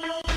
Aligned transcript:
Τι 0.00 0.27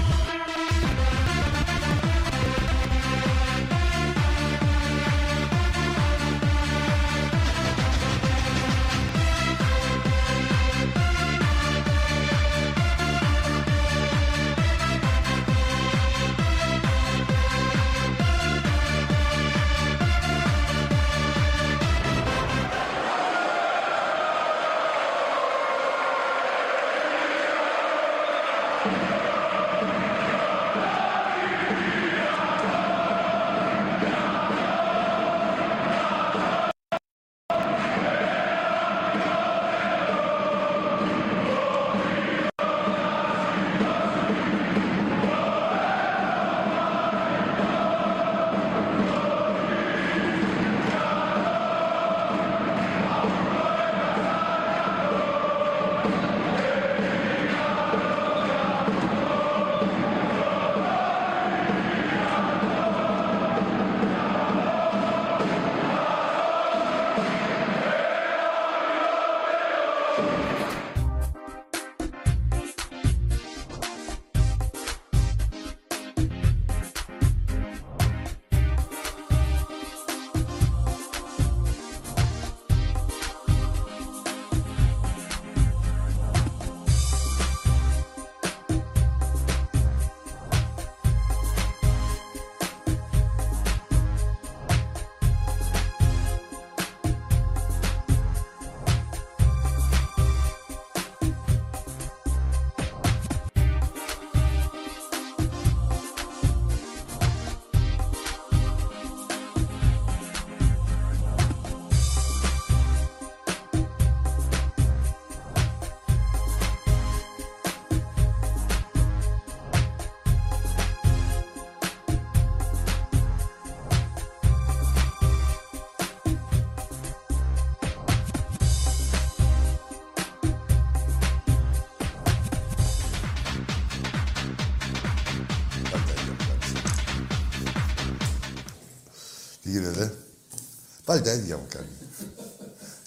Πάλι 141.11 141.23
τα 141.23 141.31
ίδια 141.31 141.57
μου 141.57 141.65
κάνει. 141.69 141.87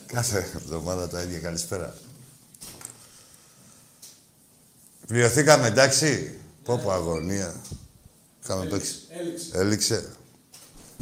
Κάθε 0.07 0.39
εβδομάδα 0.57 1.09
τα 1.09 1.23
ίδια. 1.23 1.39
Καλησπέρα. 1.39 1.95
Πληρωθήκαμε, 5.07 5.67
εντάξει. 5.67 6.39
Πω 6.65 6.79
πω 6.79 6.91
αγωνία. 6.91 7.55
Είχαμε 8.43 8.67
παίξει. 8.67 8.95
Έληξε. 9.09 9.51
Έληξε. 9.53 10.11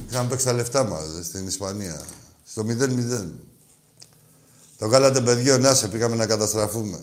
Είχαμε 0.09 0.29
παίξει 0.29 0.45
τα 0.45 0.53
λεφτά 0.53 0.85
μας 0.85 1.19
ε, 1.19 1.23
στην 1.23 1.47
Ισπανία. 1.47 2.05
Στο 2.47 2.65
0-0. 2.69 3.29
Το 4.79 4.89
κάνατε 4.89 5.21
παιδιό, 5.21 5.59
να 5.59 5.75
σε, 5.75 5.89
πήγαμε 5.89 6.17
να 6.17 6.27
καταστραφούμε. 6.27 7.01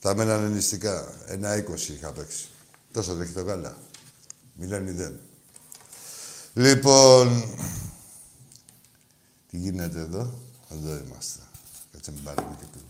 Τα 0.00 0.14
μένανε 0.14 0.48
νηστικά. 0.48 1.14
Ένα 1.26 1.64
20 1.70 1.78
είχα 1.88 2.12
παίξει. 2.12 2.48
Τόσο 2.92 3.14
δεν 3.14 3.22
έχει 3.22 3.32
το 3.32 3.42
γάλα. 3.42 3.76
0-0. 4.60 5.12
Λοιπόν, 6.52 7.44
τι 9.50 9.56
γίνεται 9.58 10.00
εδώ; 10.00 10.38
Εδώ 10.70 10.88
είμαστε. 10.88 11.42
Κάτσε 11.92 12.12
μην 12.12 12.22
πάρουμε 12.22 12.56
και 12.58 12.64
του. 12.72 12.80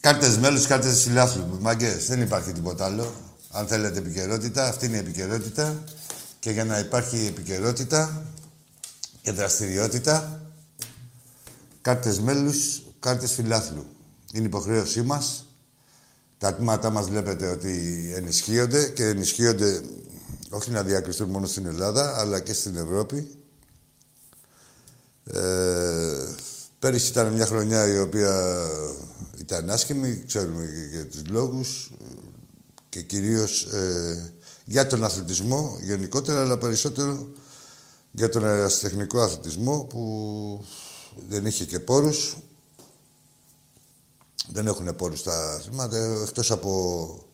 Κάρτες 0.00 0.38
μέλους, 0.38 0.66
κάρτες 0.66 1.02
φιλάθλου. 1.02 1.58
Μαγκές, 1.60 2.06
δεν 2.06 2.20
υπάρχει 2.20 2.52
τίποτα 2.52 2.84
άλλο. 2.84 3.12
Αν 3.50 3.66
θέλετε 3.66 3.98
επικαιρότητα, 3.98 4.68
αυτή 4.68 4.86
είναι 4.86 4.96
η 4.96 5.00
επικαιρότητα. 5.00 5.84
Και 6.38 6.50
για 6.50 6.64
να 6.64 6.78
υπάρχει 6.78 7.26
επικαιρότητα 7.26 8.24
και 9.22 9.32
δραστηριότητα, 9.32 10.42
κάρτες 11.80 12.20
μέλους, 12.20 12.82
κάρτες 13.00 13.32
φιλάθλου. 13.32 13.86
Είναι 14.32 14.46
υποχρέωσή 14.46 15.02
μας. 15.02 15.44
Τα 16.38 16.54
τμήματά 16.54 16.90
μας 16.90 17.08
βλέπετε 17.08 17.48
ότι 17.48 18.12
ενισχύονται 18.16 18.88
και 18.88 19.04
ενισχύονται 19.04 19.82
όχι 20.50 20.70
να 20.70 20.82
διακριστούν 20.82 21.28
μόνο 21.28 21.46
στην 21.46 21.66
Ελλάδα, 21.66 22.18
αλλά 22.18 22.40
και 22.40 22.52
στην 22.52 22.76
Ευρώπη. 22.76 23.34
Ε, 25.24 26.34
πέρυσι 26.78 27.10
ήταν 27.10 27.32
μια 27.32 27.46
χρονιά 27.46 27.88
η 27.88 27.98
οποία 27.98 28.66
ήταν 29.38 29.70
άσχημη, 29.70 30.24
ξέρουμε 30.26 30.64
και 30.64 30.96
για 30.96 31.06
τους 31.06 31.26
λόγους 31.28 31.90
και 32.88 33.02
κυρίως 33.02 33.62
ε, 33.62 34.32
για 34.64 34.86
τον 34.86 35.04
αθλητισμό 35.04 35.78
γενικότερα, 35.82 36.40
αλλά 36.40 36.58
περισσότερο 36.58 37.28
για 38.10 38.28
τον 38.28 38.44
αεραστεχνικό 38.44 39.20
αθλητισμό 39.20 39.84
που 39.84 40.64
δεν 41.28 41.46
είχε 41.46 41.64
και 41.64 41.80
πόρους. 41.80 42.36
Δεν 44.52 44.66
έχουν 44.66 44.96
πόρους 44.96 45.22
τα 45.22 45.52
αθλήματα, 45.52 46.22
εκτός 46.26 46.50
από 46.50 47.29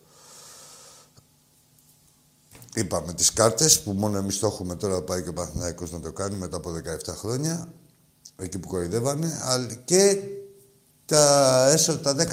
είπαμε 2.76 3.12
τις 3.12 3.32
κάρτες 3.32 3.82
που 3.82 3.92
μόνο 3.92 4.18
εμείς 4.18 4.38
το 4.38 4.46
έχουμε 4.46 4.74
τώρα 4.74 5.02
πάει 5.02 5.22
και 5.22 5.28
ο 5.28 5.32
Παναθηναϊκός 5.32 5.90
να 5.90 6.00
το 6.00 6.12
κάνει 6.12 6.36
μετά 6.36 6.56
από 6.56 6.70
17 7.06 7.14
χρόνια 7.14 7.72
εκεί 8.36 8.58
που 8.58 8.68
κοροϊδεύανε 8.68 9.38
αλλά 9.42 9.74
και 9.84 10.18
τα 11.04 11.66
έσοδα, 11.70 12.14
τα 12.14 12.26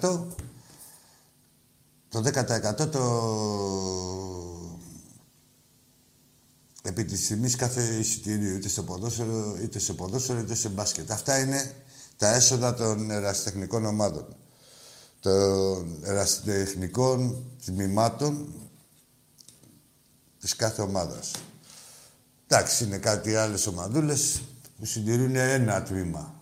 10% 0.00 0.26
το 2.08 2.22
10% 2.24 2.90
το 2.90 3.02
επί 6.82 7.04
της 7.04 7.26
τιμής 7.26 7.56
κάθε 7.56 7.82
εισιτήριο 7.82 8.54
είτε 8.54 8.68
σε 8.68 8.82
ποδόσφαιρο 8.82 9.56
είτε 9.62 9.78
σε 9.78 9.92
ποδόσφαιρο 9.92 10.38
είτε 10.38 10.54
σε 10.54 10.68
μπάσκετ. 10.68 11.10
Αυτά 11.10 11.38
είναι 11.38 11.74
τα 12.16 12.34
έσοδα 12.34 12.74
των 12.74 13.10
ερασιτεχνικών 13.10 13.84
ομάδων. 13.84 14.36
Των 15.20 15.98
ερασιτεχνικών 16.02 17.44
τμήματων 17.64 18.54
της 20.46 20.56
κάθε 20.56 20.82
ομάδας. 20.82 21.30
Εντάξει, 22.46 22.84
είναι 22.84 22.98
κάτι 22.98 23.34
άλλες 23.34 23.66
ομαδούλες 23.66 24.42
που 24.78 24.86
συντηρούν 24.86 25.36
ένα 25.36 25.82
τμήμα. 25.82 26.34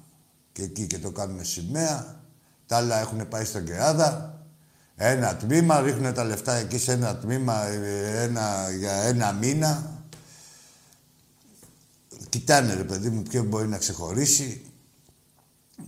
Και 0.52 0.62
εκεί 0.62 0.86
και 0.86 0.98
το 0.98 1.10
κάνουμε 1.10 1.44
σημαία. 1.44 2.20
Τα 2.66 2.76
άλλα 2.76 3.00
έχουν 3.00 3.28
πάει 3.28 3.44
στον 3.44 3.64
Κεάδα. 3.64 4.38
Ένα 4.96 5.36
τμήμα, 5.36 5.80
ρίχνουν 5.80 6.14
τα 6.14 6.24
λεφτά 6.24 6.54
εκεί 6.54 6.78
σε 6.78 6.92
ένα 6.92 7.16
τμήμα 7.16 7.66
ε, 7.66 8.22
ένα, 8.22 8.70
για 8.78 8.92
ένα 8.92 9.32
μήνα. 9.32 9.90
Κοιτάνε, 12.28 12.74
ρε 12.74 12.84
παιδί 12.84 13.08
μου, 13.08 13.22
ποιο 13.22 13.42
μπορεί 13.42 13.68
να 13.68 13.78
ξεχωρίσει. 13.78 14.66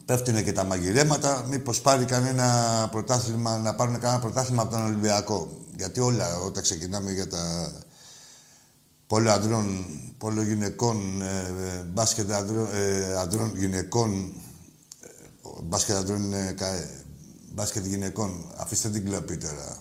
Πέφτουνε 0.04 0.42
και 0.42 0.52
τα 0.52 0.64
μαγειρέματα. 0.64 1.46
Μήπως 1.48 1.80
πάρει 1.80 2.04
κανένα 2.04 2.88
πρωτάθλημα, 2.90 3.58
να 3.58 3.74
πάρουν 3.74 4.00
κανένα 4.00 4.20
πρωτάθλημα 4.20 4.62
από 4.62 4.70
τον 4.70 4.84
Ολυμπιακό. 4.84 5.50
Γιατί 5.76 6.00
όλα 6.00 6.38
όταν 6.38 6.62
ξεκινάμε 6.62 7.12
για 7.12 7.28
τα 7.28 7.72
πολλών 9.06 9.32
ανδρών, 9.32 9.86
πολλών 10.18 10.46
γυναικών, 10.46 11.22
ε, 11.22 11.38
ε, 11.38 11.82
μπάσκετ 11.82 12.30
ανδρών, 12.32 12.68
ε, 12.72 13.16
ανδρών 13.16 13.56
γυναικών, 13.56 14.32
ε, 15.00 15.62
μπάσκετ 15.62 15.96
ανδρών 15.96 16.22
είναι 16.22 16.52
κα, 16.52 16.90
μπάσκετ 17.54 17.86
γυναικών. 17.86 18.52
Αφήστε 18.56 18.88
την 18.88 19.04
κλοπή 19.04 19.36
τώρα. 19.36 19.78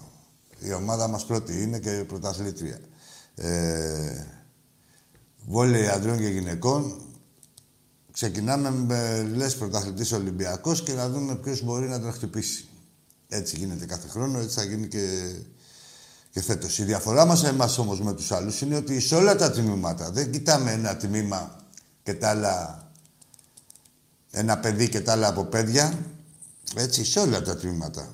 Η 0.60 0.74
ομάδα 0.74 1.08
μας 1.08 1.26
πρώτη 1.26 1.62
είναι 1.62 1.80
και 1.80 2.04
πρωταθλήτρια. 2.08 2.80
Ε, 3.36 4.26
βόλεϊ 5.46 5.88
ανδρών 5.88 6.18
και 6.18 6.28
γυναικών. 6.28 7.00
Ξεκινάμε 8.12 8.72
με 8.72 9.24
λες 9.36 9.56
πρωταθλητής 9.56 10.12
Ολυμπιακός 10.12 10.84
και 10.84 10.94
να 10.94 11.10
δούμε 11.10 11.36
ποιος 11.36 11.64
μπορεί 11.64 11.88
να 11.88 12.00
τον 12.00 12.12
χτυπήσει. 12.12 12.68
Έτσι 13.28 13.58
γίνεται 13.58 13.86
κάθε 13.86 14.08
χρόνο, 14.08 14.40
έτσι 14.40 14.56
θα 14.56 14.64
γίνει 14.64 14.88
και, 14.88 15.36
και 16.36 16.42
φέτος. 16.42 16.78
Η 16.78 16.84
διαφορά 16.84 17.26
μας 17.26 17.44
εμάς 17.44 17.78
όμως 17.78 18.02
με 18.02 18.14
τους 18.14 18.32
άλλους 18.32 18.62
είναι 18.62 18.76
ότι 18.76 19.00
σε 19.00 19.16
όλα 19.16 19.36
τα 19.36 19.52
τμήματα 19.52 20.12
δεν 20.12 20.32
κοιτάμε 20.32 20.72
ένα 20.72 20.98
τμήμα 20.98 21.56
και 22.04 22.14
τα 22.14 22.30
άλλα 22.30 22.84
ένα 24.32 24.58
παιδί 24.58 24.90
και 24.90 25.02
τα 25.02 25.12
άλλα 25.12 25.28
από 25.28 25.44
παιδιά. 25.44 26.00
Έτσι, 26.76 27.06
σε 27.06 27.20
όλα 27.20 27.42
τα 27.42 27.58
τμήματα. 27.58 28.14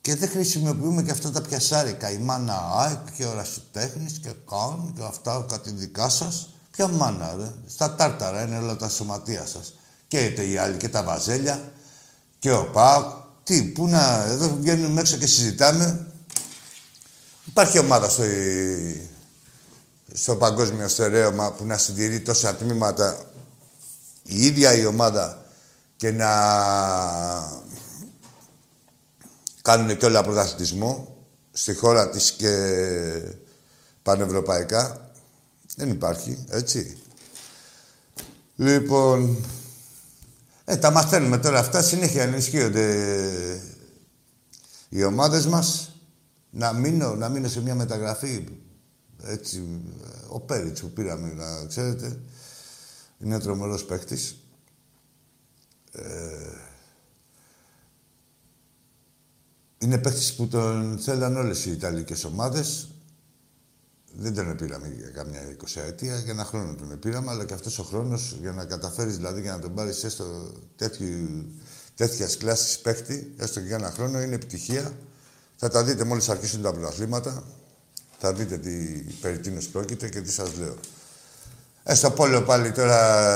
Και 0.00 0.16
δεν 0.16 0.28
χρησιμοποιούμε 0.28 1.02
και 1.02 1.10
αυτά 1.10 1.30
τα 1.30 1.40
πιασάρικα. 1.42 2.10
Η 2.10 2.18
μάνα 2.18 2.70
ΑΕΚ 2.74 3.12
και 3.16 3.24
ο 3.24 3.32
Ρασιτέχνης 3.34 4.18
και 4.18 4.30
καν 4.50 4.92
και 4.96 5.02
αυτά 5.02 5.46
κάτι 5.48 5.70
δικά 5.70 6.08
σας. 6.08 6.48
Ποια 6.70 6.88
μάνα, 6.88 7.34
ρε. 7.36 7.52
Στα 7.66 7.94
τάρταρα 7.94 8.42
είναι 8.42 8.58
όλα 8.58 8.76
τα 8.76 8.88
σωματεία 8.88 9.46
σας. 9.46 9.74
Και 10.08 10.26
οι 10.26 10.56
άλλοι 10.56 10.76
και 10.76 10.88
τα 10.88 11.02
βαζέλια 11.02 11.72
και 12.38 12.52
ο 12.52 12.70
ΠΑΟΚ. 12.70 13.22
Τι, 13.42 13.62
πού 13.62 13.86
να... 13.86 14.24
Εδώ 14.24 14.56
βγαίνουμε 14.60 15.00
έξω 15.00 15.16
και 15.16 15.26
συζητάμε. 15.26 16.06
Υπάρχει 17.44 17.78
ομάδα 17.78 18.08
στο, 18.08 18.22
στο 20.12 20.36
παγκόσμιο 20.36 20.88
στερέωμα 20.88 21.52
που 21.52 21.64
να 21.64 21.78
συντηρεί 21.78 22.20
τόσα 22.20 22.54
τμήματα 22.54 23.24
η 24.22 24.44
ίδια 24.46 24.74
η 24.74 24.84
ομάδα 24.86 25.44
και 25.96 26.10
να 26.10 26.30
κάνουν 29.62 29.96
και 29.96 30.04
όλα 30.04 30.22
πρωταθλητισμό 30.22 31.16
στη 31.52 31.74
χώρα 31.74 32.10
της 32.10 32.32
και 32.32 32.52
πανευρωπαϊκά. 34.02 35.10
Δεν 35.76 35.90
υπάρχει, 35.90 36.44
έτσι. 36.48 36.98
Λοιπόν, 38.56 39.44
ε, 40.64 40.76
τα 40.76 40.90
μαθαίνουμε 40.90 41.38
τώρα 41.38 41.58
αυτά, 41.58 41.82
συνέχεια 41.82 42.22
ενισχύονται 42.22 43.60
οι 44.88 45.04
ομάδες 45.04 45.46
μας. 45.46 45.93
Να 46.56 46.72
μείνω, 46.72 47.14
να 47.14 47.28
μείνω 47.28 47.48
σε 47.48 47.62
μια 47.62 47.74
μεταγραφή, 47.74 48.48
έτσι, 49.22 49.80
ο 50.28 50.40
Πέριτς 50.40 50.80
που 50.80 50.90
πήραμε, 50.90 51.32
να 51.32 51.66
ξέρετε, 51.66 52.20
είναι 53.18 53.38
τρομερός 53.38 53.84
παίκτης. 53.84 54.36
Ε, 55.92 56.02
είναι 59.78 59.98
παίκτης 59.98 60.34
που 60.34 60.48
τον 60.48 60.98
θέλαν 60.98 61.36
όλες 61.36 61.66
οι 61.66 61.70
Ιταλικές 61.70 62.24
ομάδες. 62.24 62.88
Δεν 64.16 64.34
τον 64.34 64.56
πήραμε 64.56 64.88
για 64.88 65.08
καμιά 65.08 65.40
20 65.40 65.80
αιτία, 65.80 66.18
για 66.18 66.32
ένα 66.32 66.44
χρόνο 66.44 66.74
τον 66.74 66.98
πήραμε, 66.98 67.30
αλλά 67.30 67.44
και 67.44 67.54
αυτός 67.54 67.78
ο 67.78 67.82
χρόνος 67.82 68.36
για 68.40 68.52
να 68.52 68.64
καταφέρεις, 68.64 69.16
δηλαδή 69.16 69.40
για 69.40 69.52
να 69.52 69.58
τον 69.58 69.74
πάρεις 69.74 70.04
έστω 70.04 70.52
τέτοιας 71.94 72.36
κλάσης 72.36 72.78
παίκτη, 72.78 73.34
έστω 73.36 73.60
και 73.60 73.66
για 73.66 73.76
ένα 73.76 73.90
χρόνο, 73.90 74.20
είναι 74.20 74.34
επιτυχία. 74.34 74.92
Θα 75.64 75.70
τα 75.70 75.84
δείτε 75.84 76.04
μόλις 76.04 76.28
αρχίσουν 76.28 76.62
τα 76.62 76.72
πρωταθλήματα. 76.72 77.44
Θα 78.18 78.32
δείτε 78.32 78.58
τι 78.58 78.72
περί 79.20 79.38
τίνος 79.38 79.68
πρόκειται 79.68 80.08
και 80.08 80.20
τι 80.20 80.32
σας 80.32 80.56
λέω. 80.56 80.76
Ε, 81.82 81.94
στο 81.94 82.10
πόλο 82.10 82.42
πάλι 82.42 82.72
τώρα... 82.72 83.32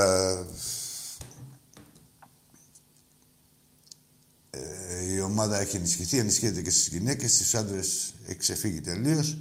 Ε, 4.49 5.13
η 5.13 5.19
ομάδα 5.19 5.59
έχει 5.59 5.75
ενισχυθεί, 5.75 6.17
ενισχύεται 6.17 6.61
και 6.61 6.69
στις 6.69 6.87
γυναίκες, 6.87 7.33
στις 7.33 7.55
άντρες 7.55 8.13
έχει 8.25 8.37
ξεφύγει 8.37 8.81
τελείως. 8.81 9.37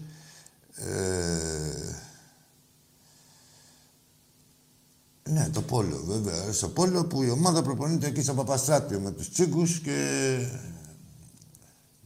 Ε, 0.74 1.96
ναι, 5.22 5.48
το 5.52 5.62
πόλο 5.62 6.02
βέβαια. 6.04 6.52
Στο 6.52 6.68
πόλο 6.68 7.04
που 7.04 7.22
η 7.22 7.30
ομάδα 7.30 7.62
προπονείται 7.62 8.06
εκεί 8.06 8.22
στο 8.22 8.34
Παπαστράτιο 8.34 9.00
με 9.00 9.10
τους 9.10 9.30
τσίγκους 9.30 9.80
και 9.80 10.38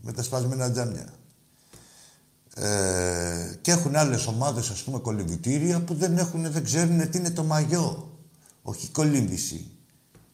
με 0.03 0.13
τα 0.13 0.23
σπασμένα 0.23 0.71
τζάμια. 0.71 1.07
Ε, 2.55 3.55
και 3.61 3.71
έχουν 3.71 3.97
άλλες 3.97 4.27
ομάδες, 4.27 4.71
ας 4.71 4.83
πούμε, 4.83 4.99
κολυμβητήρια 4.99 5.81
που 5.81 5.95
δεν, 5.95 6.19
έχουν, 6.19 6.53
δεν 6.53 6.65
ξέρουν 6.65 7.11
τι 7.11 7.19
είναι 7.19 7.31
το 7.31 7.45
μαγιό. 7.45 8.11
Όχι 8.63 8.89
κολύμβηση. 8.89 9.71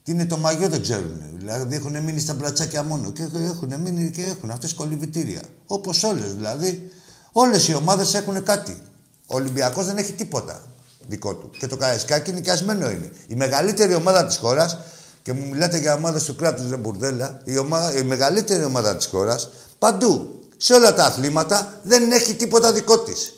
Τι 0.02 0.12
είναι 0.12 0.26
το 0.26 0.36
μαγιό 0.36 0.68
δεν 0.68 0.82
ξέρουν. 0.82 1.22
Δηλαδή 1.36 1.74
έχουν 1.74 2.02
μείνει 2.02 2.20
στα 2.20 2.34
μπρατσάκια 2.34 2.82
μόνο 2.82 3.12
και 3.12 3.28
έχουν 3.34 3.80
μείνει 3.80 4.10
και 4.10 4.22
έχουν 4.22 4.50
αυτές 4.50 4.74
κολυμβητήρια. 4.74 5.42
Όπως 5.66 6.02
όλες 6.02 6.34
δηλαδή. 6.34 6.90
Όλες 7.32 7.68
οι 7.68 7.74
ομάδες 7.74 8.14
έχουν 8.14 8.42
κάτι. 8.42 8.82
Ο 9.26 9.34
Ολυμπιακός 9.34 9.86
δεν 9.86 9.96
έχει 9.96 10.12
τίποτα 10.12 10.62
δικό 11.06 11.34
του. 11.34 11.50
Και 11.58 11.66
το 11.66 11.76
Καραϊσκάκι 11.76 12.30
είναι 12.30 12.50
ασμένο 12.50 12.90
είναι. 12.90 13.10
Η 13.26 13.34
μεγαλύτερη 13.34 13.94
ομάδα 13.94 14.26
της 14.26 14.36
χώρας, 14.36 14.78
και 15.28 15.34
μου 15.34 15.48
μιλάτε 15.48 15.78
για 15.78 15.94
ομάδε 15.94 16.20
του 16.20 16.36
κράτου, 16.36 16.62
δεν 16.62 16.78
μπουρδέλα, 16.78 17.40
η, 17.44 17.58
ομάδα, 17.58 17.98
η 17.98 18.02
μεγαλύτερη 18.02 18.64
ομάδα 18.64 18.96
της 18.96 19.06
χώρας 19.06 19.50
παντού 19.78 20.40
σε 20.56 20.74
όλα 20.74 20.94
τα 20.94 21.04
αθλήματα 21.04 21.80
δεν 21.82 22.12
έχει 22.12 22.34
τίποτα 22.34 22.72
δικό 22.72 22.98
της. 22.98 23.32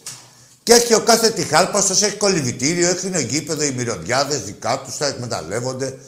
Και 0.62 0.72
έχει 0.72 0.94
ο 0.94 1.00
κάθε 1.00 1.31
τυχάρπαστο, 1.31 1.92
έχει 1.92 2.16
κολυβητήριο, 2.16 2.88
έχει 2.88 3.06
ένα 3.06 3.20
γήπεδο, 3.20 3.62
οι 3.62 3.70
μυρωδιάδες 3.70 4.42
δικά 4.42 4.80
τους, 4.85 4.97
τα 4.97 5.06
εκμεταλλεύονται. 5.06 5.99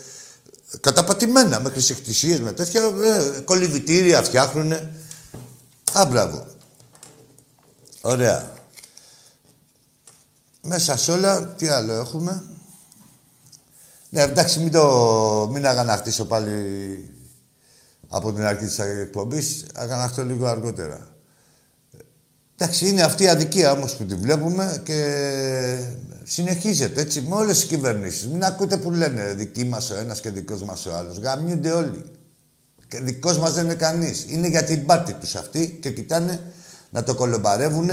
Καταπατημένα 0.80 1.60
με 1.60 1.70
χρησικτησίε, 1.70 2.38
με 2.38 2.52
τέτοια. 2.52 2.82
Ε, 2.82 3.40
κολυβητήρια 3.40 4.22
φτιάχνουν. 4.22 4.72
Α, 5.92 6.04
μπράβο. 6.08 6.46
Ωραία. 8.00 8.52
Μέσα 10.62 10.96
σε 10.96 11.12
όλα, 11.12 11.46
τι 11.46 11.68
άλλο 11.68 11.92
έχουμε; 11.92 12.42
Ναι, 14.14 14.22
εντάξει, 14.22 14.60
μην 14.60 14.72
το... 14.72 15.48
Μην 15.52 15.66
αγανακτήσω 15.66 16.24
πάλι 16.24 16.50
από 18.08 18.32
την 18.32 18.44
αρχή 18.44 18.64
της 18.64 18.78
εκπομπής, 18.78 19.66
αγαναχτώ 19.74 20.24
λίγο 20.24 20.46
αργότερα. 20.46 21.08
Εντάξει, 22.56 22.88
είναι 22.88 23.02
αυτή 23.02 23.22
η 23.22 23.28
αδικία 23.28 23.72
όμως 23.72 23.94
που 23.94 24.04
τη 24.04 24.14
βλέπουμε 24.14 24.80
και 24.84 24.98
συνεχίζεται 26.24 27.00
έτσι 27.00 27.20
με 27.20 27.34
όλες 27.34 27.58
τις 27.58 27.68
κυβερνήσεις. 27.68 28.26
Μην 28.26 28.44
ακούτε 28.44 28.76
που 28.76 28.90
λένε 28.90 29.34
δική 29.34 29.64
μας 29.64 29.90
ο 29.90 29.96
ένας 29.96 30.20
και 30.20 30.30
δικός 30.30 30.62
μας 30.62 30.86
ο 30.86 30.96
άλλος. 30.96 31.18
Γαμιούνται 31.18 31.70
όλοι. 31.70 32.04
Και 32.88 33.00
δικός 33.00 33.38
μας 33.38 33.52
δεν 33.52 33.64
είναι 33.64 33.74
κανείς. 33.74 34.24
Είναι 34.28 34.48
για 34.48 34.64
την 34.64 34.86
πάτη 34.86 35.12
τους 35.12 35.34
αυτοί 35.34 35.78
και 35.82 35.90
κοιτάνε 35.90 36.40
να 36.90 37.02
το 37.02 37.14
κολομπαρεύουν 37.14 37.90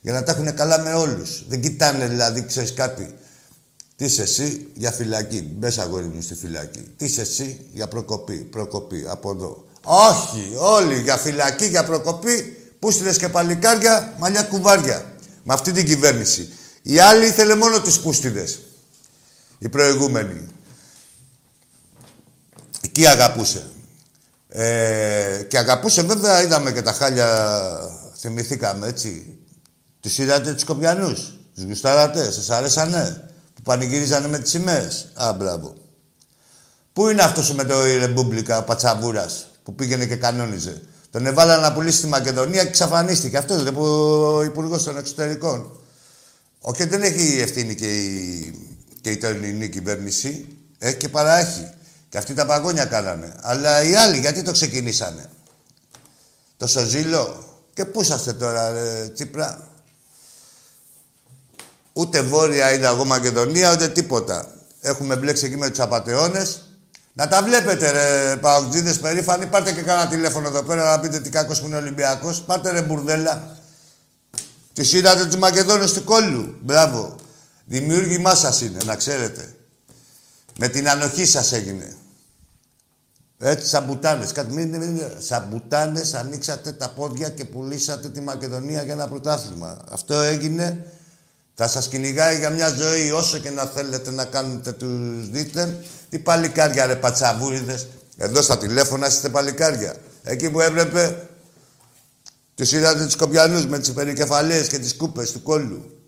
για 0.00 0.12
να 0.12 0.22
τα 0.22 0.32
έχουν 0.32 0.54
καλά 0.54 0.80
με 0.80 0.92
όλους. 0.92 1.44
Δεν 1.48 1.60
κοιτάνε 1.60 2.06
δηλαδή, 2.06 2.44
ξέρεις 2.44 2.74
κάτι, 2.74 3.14
τι 4.00 4.06
είσαι 4.06 4.22
εσύ 4.22 4.68
για 4.74 4.92
φυλακή. 4.92 5.54
Μπε 5.56 5.72
αγόρι 5.78 6.04
μου 6.04 6.22
στη 6.22 6.34
φυλακή. 6.34 6.84
Τι 6.96 7.04
είσαι 7.04 7.20
εσύ 7.20 7.66
για 7.72 7.88
προκοπή. 7.88 8.36
Προκοπή 8.36 9.04
από 9.08 9.30
εδώ. 9.30 9.64
Όχι, 9.84 10.52
όλοι 10.56 11.00
για 11.00 11.16
φυλακή, 11.16 11.66
για 11.66 11.84
προκοπή. 11.84 12.56
Πούστιδες 12.78 13.18
και 13.18 13.28
παλικάρια, 13.28 14.14
μαλλιά 14.18 14.42
κουβάρια. 14.42 15.14
Με 15.42 15.54
αυτή 15.54 15.72
την 15.72 15.86
κυβέρνηση. 15.86 16.52
Οι 16.82 16.98
άλλοι 16.98 17.26
ήθελε 17.26 17.54
μόνο 17.54 17.80
τους 17.80 18.00
πούστιδες. 18.00 18.60
Οι 19.58 19.68
προηγούμενοι. 19.68 20.48
Εκεί 22.80 23.06
αγαπούσε. 23.06 23.66
Ε, 24.48 25.42
και 25.48 25.58
αγαπούσε 25.58 26.02
βέβαια, 26.02 26.42
είδαμε 26.42 26.72
και 26.72 26.82
τα 26.82 26.92
χάλια, 26.92 27.58
θυμηθήκαμε 28.16 28.86
έτσι. 28.86 29.38
Τους 30.00 30.18
είδατε 30.18 30.52
τους 30.52 30.64
Κοπιανούς, 30.64 31.32
τους 31.54 31.64
γουστάρατε, 31.64 32.30
σας 32.30 32.50
άρεσανε 32.50 33.29
που 33.62 33.70
πανηγυρίζανε 33.70 34.28
με 34.28 34.38
τις 34.38 34.50
σημαίες. 34.50 35.12
Α, 35.14 35.32
μπράβο. 35.32 35.74
Πού 36.92 37.08
είναι 37.08 37.22
αυτός 37.22 37.54
με 37.54 37.64
το 37.64 37.84
Ρεμπούμπλικα, 37.84 38.58
ο 38.58 38.62
Πατσαβούρας, 38.62 39.46
που 39.62 39.74
πήγαινε 39.74 40.06
και 40.06 40.16
κανόνιζε; 40.16 40.82
Τον 41.10 41.26
εβάλανε 41.26 41.62
να 41.62 41.72
πουλήσει 41.72 41.96
στη 41.96 42.06
Μακεδονία 42.06 42.62
και 42.62 42.68
εξαφανίστηκε. 42.68 43.36
Αυτός 43.36 43.60
είναι 43.60 43.72
που 43.72 43.84
ο 44.34 44.42
Υπουργός 44.42 44.82
των 44.82 44.96
Εξωτερικών. 44.96 45.80
Όχι, 46.60 46.84
δεν 46.84 47.02
έχει 47.02 47.40
ευθύνη 47.40 47.74
και 47.74 47.96
η, 47.96 48.54
και 49.00 49.10
η 49.10 49.16
τωρινή 49.16 49.68
κυβέρνηση. 49.68 50.46
Έχει 50.78 50.96
και 50.96 51.08
παραέχει. 51.08 51.70
Και 52.08 52.18
αυτοί 52.18 52.34
τα 52.34 52.46
παγόνια 52.46 52.84
κάνανε. 52.84 53.34
Αλλά 53.40 53.82
οι 53.82 53.94
άλλοι 53.94 54.18
γιατί 54.18 54.42
το 54.42 54.52
ξεκινήσανε; 54.52 55.30
Το 56.56 56.66
Σοζήλο; 56.66 57.44
Και 57.74 57.84
πού 57.84 58.00
είσαστε 58.00 58.32
τώρα, 58.32 58.70
ρε, 58.72 59.08
Τσίπρα; 59.08 59.69
Ούτε 61.92 62.22
Βόρεια 62.22 62.72
είδα 62.72 62.88
εγώ 62.88 63.04
Μακεδονία, 63.04 63.72
ούτε 63.72 63.88
τίποτα. 63.88 64.54
Έχουμε 64.80 65.16
μπλέξει 65.16 65.46
εκεί 65.46 65.56
με 65.56 65.68
τους 65.68 65.80
απαταιώνες. 65.80 66.64
Να 67.12 67.28
τα 67.28 67.42
βλέπετε, 67.42 67.90
ρε 67.90 68.36
Παουτζίδε 68.36 68.92
περήφανοι. 68.92 69.46
Πάρτε 69.46 69.72
και 69.72 69.82
κάνα 69.82 70.08
τηλέφωνο 70.08 70.48
εδώ 70.48 70.62
πέρα 70.62 70.90
να 70.90 71.00
πείτε 71.00 71.20
τι 71.20 71.30
κάκο 71.30 71.52
που 71.52 71.66
είναι 71.66 71.76
Ολυμπιακός. 71.76 72.40
Πάρτε 72.40 72.70
ρε 72.70 72.82
μπουρδέλα. 72.82 73.56
Τη 74.72 74.96
είδατε 74.96 75.26
τους 75.26 75.36
Μακεδόνες 75.36 75.92
του 75.92 76.04
κόλλου. 76.04 76.56
Μπράβο. 76.60 77.16
Δημιούργημά 77.64 78.34
σα 78.34 78.64
είναι, 78.64 78.78
να 78.84 78.96
ξέρετε. 78.96 79.54
Με 80.58 80.68
την 80.68 80.88
ανοχή 80.88 81.26
σας 81.26 81.52
έγινε. 81.52 81.96
Έτσι, 83.38 83.68
σαν 83.68 83.84
μπουτάνες. 83.84 84.32
Κάτι, 84.32 84.52
μην, 84.52 84.68
μην, 84.68 85.02
σαν 85.18 85.46
μπουτάνες 85.50 86.14
ανοίξατε 86.14 86.72
τα 86.72 86.88
πόδια 86.88 87.28
και 87.28 87.44
πουλήσατε 87.44 88.08
τη 88.08 88.20
Μακεδονία 88.20 88.82
για 88.82 88.92
ένα 88.92 89.08
πρωτάθλημα. 89.08 89.84
Αυτό 89.90 90.20
έγινε. 90.20 90.86
Θα 91.54 91.68
σας 91.68 91.88
κυνηγάει 91.88 92.38
για 92.38 92.50
μια 92.50 92.68
ζωή 92.68 93.10
όσο 93.10 93.38
και 93.38 93.50
να 93.50 93.64
θέλετε 93.64 94.10
να 94.10 94.24
κάνετε 94.24 94.72
τους 94.72 95.30
δίθεν. 95.30 95.76
Τι 96.08 96.18
παλικάρια 96.18 96.86
ρε 96.86 96.96
πατσαβούριδες. 96.96 97.88
Εδώ 98.16 98.42
στα 98.42 98.58
τηλέφωνα 98.58 99.06
είστε 99.06 99.28
παλικάρια. 99.28 99.94
Εκεί 100.22 100.50
που 100.50 100.60
έπρεπε 100.60 101.28
του 102.54 102.76
είδατε 102.76 103.04
του 103.04 103.10
Σκοπιανούς 103.10 103.66
με 103.66 103.78
τις 103.78 103.92
περικεφαλέ 103.92 104.60
και 104.66 104.78
τις 104.78 104.96
κούπες 104.96 105.32
του 105.32 105.42
κόλλου. 105.42 105.98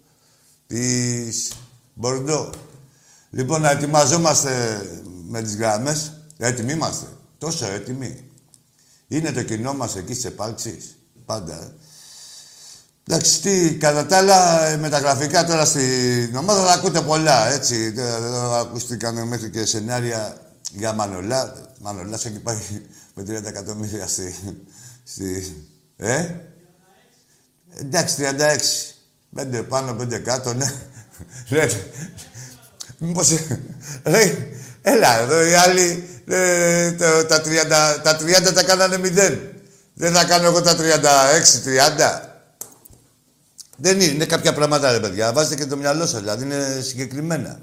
Της 0.66 1.52
Μπορντό. 1.94 2.50
Λοιπόν, 3.30 3.60
να 3.60 3.70
ετοιμαζόμαστε 3.70 4.82
με 5.28 5.42
τις 5.42 5.56
γράμμες. 5.56 6.12
Έτοιμοι 6.38 6.72
είμαστε. 6.72 7.06
Τόσο 7.38 7.66
έτοιμοι. 7.66 8.24
Είναι 9.08 9.32
το 9.32 9.42
κοινό 9.42 9.74
μας 9.74 9.96
εκεί 9.96 10.12
στις 10.12 10.24
επάλξεις. 10.24 10.96
Πάντα. 11.24 11.74
Ε. 13.06 13.14
Εντάξει, 13.14 13.40
τι, 13.40 13.74
κατά 13.74 14.06
τα 14.06 14.16
άλλα, 14.16 14.66
ε, 14.66 14.76
με 14.76 14.88
τα 14.88 14.98
γραφικά 14.98 15.44
τώρα 15.44 15.64
στην 15.64 16.36
ομάδα 16.36 16.66
θα 16.66 16.72
ακούτε 16.72 17.00
πολλά, 17.00 17.52
έτσι. 17.52 17.94
Εδώ 17.96 18.52
ακούστηκαν 18.52 19.28
μέχρι 19.28 19.50
και 19.50 19.66
σενάρια 19.66 20.36
για 20.72 20.92
Μανολά. 20.92 21.54
Μανολάς 21.80 22.24
έχει 22.24 22.38
πάει 22.38 22.56
με 23.14 23.22
30 23.22 23.44
εκατομμύρια 23.44 24.06
στη, 24.06 24.34
στη, 25.04 25.56
ε; 25.96 26.26
Εντάξει, 27.78 28.14
36. 28.18 28.56
Πέντε 29.34 29.62
πάνω, 29.62 29.94
πέντε 29.94 30.18
κάτω, 30.18 30.54
ναι. 30.54 30.72
Ρε, 31.50 31.68
μήπως... 32.98 33.30
Ρε, 34.04 34.36
έλα, 34.82 35.20
εδώ 35.20 35.46
οι 35.46 35.54
άλλοι 35.54 36.08
ε, 36.26 36.92
τα, 36.92 37.26
τα, 37.26 37.42
30, 37.44 38.02
τα 38.02 38.18
30 38.48 38.52
τα 38.54 38.62
κάνανε 38.62 38.98
μηδέν. 38.98 39.40
Δεν 39.94 40.12
θα 40.12 40.24
κάνω 40.24 40.46
εγώ 40.46 40.62
τα 40.62 40.76
36, 40.76 40.78
30. 40.78 42.31
Δεν 43.82 44.00
είναι, 44.00 44.12
είναι 44.12 44.26
κάποια 44.26 44.52
πράγματα, 44.52 44.92
ρε 44.92 45.00
παιδιά. 45.00 45.32
Βάζετε 45.32 45.54
και 45.54 45.66
το 45.66 45.76
μυαλό 45.76 46.06
σας, 46.06 46.20
δηλαδή 46.20 46.44
είναι 46.44 46.80
συγκεκριμένα. 46.82 47.60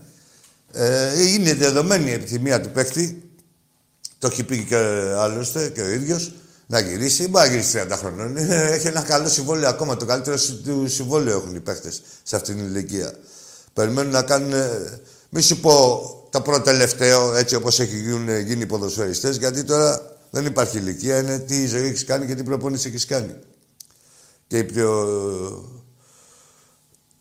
Ε, 0.71 1.27
είναι 1.27 1.53
δεδομένη 1.53 2.09
η 2.09 2.13
επιθυμία 2.13 2.61
του 2.61 2.69
παίχτη. 2.69 3.31
Το 4.17 4.27
έχει 4.27 4.43
πει 4.43 4.63
και 4.63 4.75
άλλωστε 5.17 5.69
και 5.69 5.81
ο 5.81 5.89
ίδιος 5.89 6.31
να 6.67 6.79
γυρίσει. 6.79 7.27
Μπορεί 7.27 7.47
να 7.47 7.51
γυρίσει 7.51 7.85
30 7.89 7.95
χρονών. 7.97 8.37
Έχει 8.75 8.87
ένα 8.87 9.01
καλό 9.01 9.29
συμβόλαιο 9.29 9.69
ακόμα. 9.69 9.97
Το 9.97 10.05
καλύτερο 10.05 10.37
του 10.63 10.87
συμβόλαιο 10.87 11.37
έχουν 11.37 11.55
οι 11.55 11.59
παίχτε 11.59 11.91
σε 12.23 12.35
αυτήν 12.35 12.55
την 12.55 12.65
ηλικία. 12.65 13.13
Περιμένουν 13.73 14.11
να 14.11 14.21
κάνουν. 14.21 14.53
Μη 15.29 15.41
σου 15.41 15.59
πω 15.59 16.01
το 16.29 16.41
πρώτο 16.41 16.61
τελευταίο 16.61 17.35
έτσι 17.35 17.55
όπως 17.55 17.79
έχει 17.79 17.97
γίνει, 17.97 18.41
γίνει 18.41 18.61
οι 18.61 18.65
ποδοσφαιριστές, 18.65 19.37
γιατί 19.37 19.63
τώρα 19.63 20.15
δεν 20.29 20.45
υπάρχει 20.45 20.77
ηλικία. 20.77 21.19
Είναι 21.19 21.39
τι 21.39 21.65
ζωή 21.65 21.87
έχεις 21.87 22.05
κάνει 22.05 22.25
και 22.25 22.35
τι 22.35 22.43
προπόνηση 22.43 22.87
έχεις 22.87 23.05
κάνει. 23.05 23.35
Και 24.47 24.63
πιο... 24.63 25.78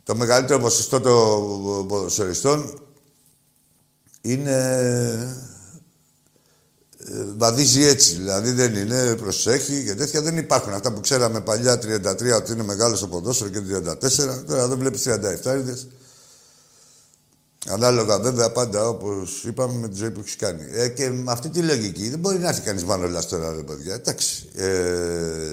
το 0.09 0.15
μεγαλύτερο 0.15 0.61
ποσοστό 0.61 1.01
των 1.01 1.87
ποδοσφαιριστών 1.87 2.81
είναι 4.21 4.57
ε, 6.99 7.25
βαδίζει 7.37 7.85
έτσι. 7.85 8.15
Δηλαδή 8.15 8.51
δεν 8.51 8.75
είναι, 8.75 9.17
προσέχει 9.17 9.85
και 9.85 9.95
τέτοια. 9.95 10.23
Δεν 10.23 10.37
υπάρχουν 10.37 10.73
αυτά 10.73 10.93
που 10.93 11.01
ξέραμε 11.01 11.41
παλιά 11.41 11.75
33 11.75 12.37
ότι 12.37 12.53
είναι 12.53 12.63
μεγάλος 12.63 12.99
στο 12.99 13.07
ποδόσφαιρο 13.09 13.51
και 13.51 13.59
34. 13.59 14.45
Τώρα 14.47 14.69
δεν 14.69 14.79
βλέπεις 14.79 15.03
37 15.07 15.11
είδες. 15.59 15.89
Ανάλογα 17.67 18.19
βέβαια 18.19 18.53
πάντα 18.53 18.89
όπως 18.89 19.45
είπαμε 19.45 19.79
με 19.79 19.89
τη 19.89 19.97
ζωή 19.97 20.11
που 20.11 20.21
έχεις 20.21 20.37
κάνει. 20.37 20.63
Ε, 20.73 20.89
και 20.89 21.11
με 21.11 21.33
αυτή 21.33 21.49
τη 21.49 21.61
λογική 21.63 22.09
δεν 22.09 22.19
μπορεί 22.19 22.39
να 22.39 22.49
έρθει 22.49 22.61
κανείς 22.61 22.85
μάλλον 22.85 23.27
τώρα, 23.29 23.55
ρε 23.55 23.63
παιδιά. 23.63 23.95
Εντάξει. 23.95 24.49
Ε, 24.55 25.53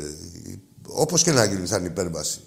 Όπως 0.87 1.23
και 1.23 1.31
να 1.31 1.45
γίνει 1.45 1.67
σαν 1.67 1.85
υπέρβαση 1.85 2.39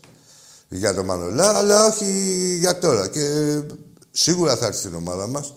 για 0.68 0.94
το 0.94 1.04
Μανολά, 1.04 1.56
αλλά 1.56 1.86
όχι 1.86 2.10
για 2.58 2.78
τώρα. 2.78 3.08
Και 3.08 3.60
σίγουρα 4.10 4.56
θα 4.56 4.66
έρθει 4.66 4.78
στην 4.78 4.94
ομάδα 4.94 5.26
μας. 5.26 5.54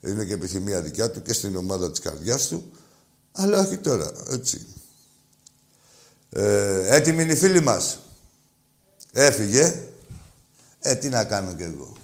Είναι 0.00 0.24
και 0.24 0.32
επιθυμία 0.32 0.80
δικιά 0.80 1.10
του 1.10 1.22
και 1.22 1.32
στην 1.32 1.56
ομάδα 1.56 1.90
της 1.90 2.00
καρδιάς 2.00 2.48
του. 2.48 2.72
Αλλά 3.32 3.60
όχι 3.60 3.76
τώρα, 3.76 4.12
έτσι. 4.28 4.66
Ε, 6.30 6.96
έτοιμοι 6.96 7.22
είναι 7.22 7.32
οι 7.32 7.36
φίλοι 7.36 7.60
μας. 7.60 7.98
Έφυγε. 9.12 9.88
Ε, 10.80 10.94
τι 10.94 11.08
να 11.08 11.24
κάνω 11.24 11.54
κι 11.54 11.62
εγώ. 11.62 11.96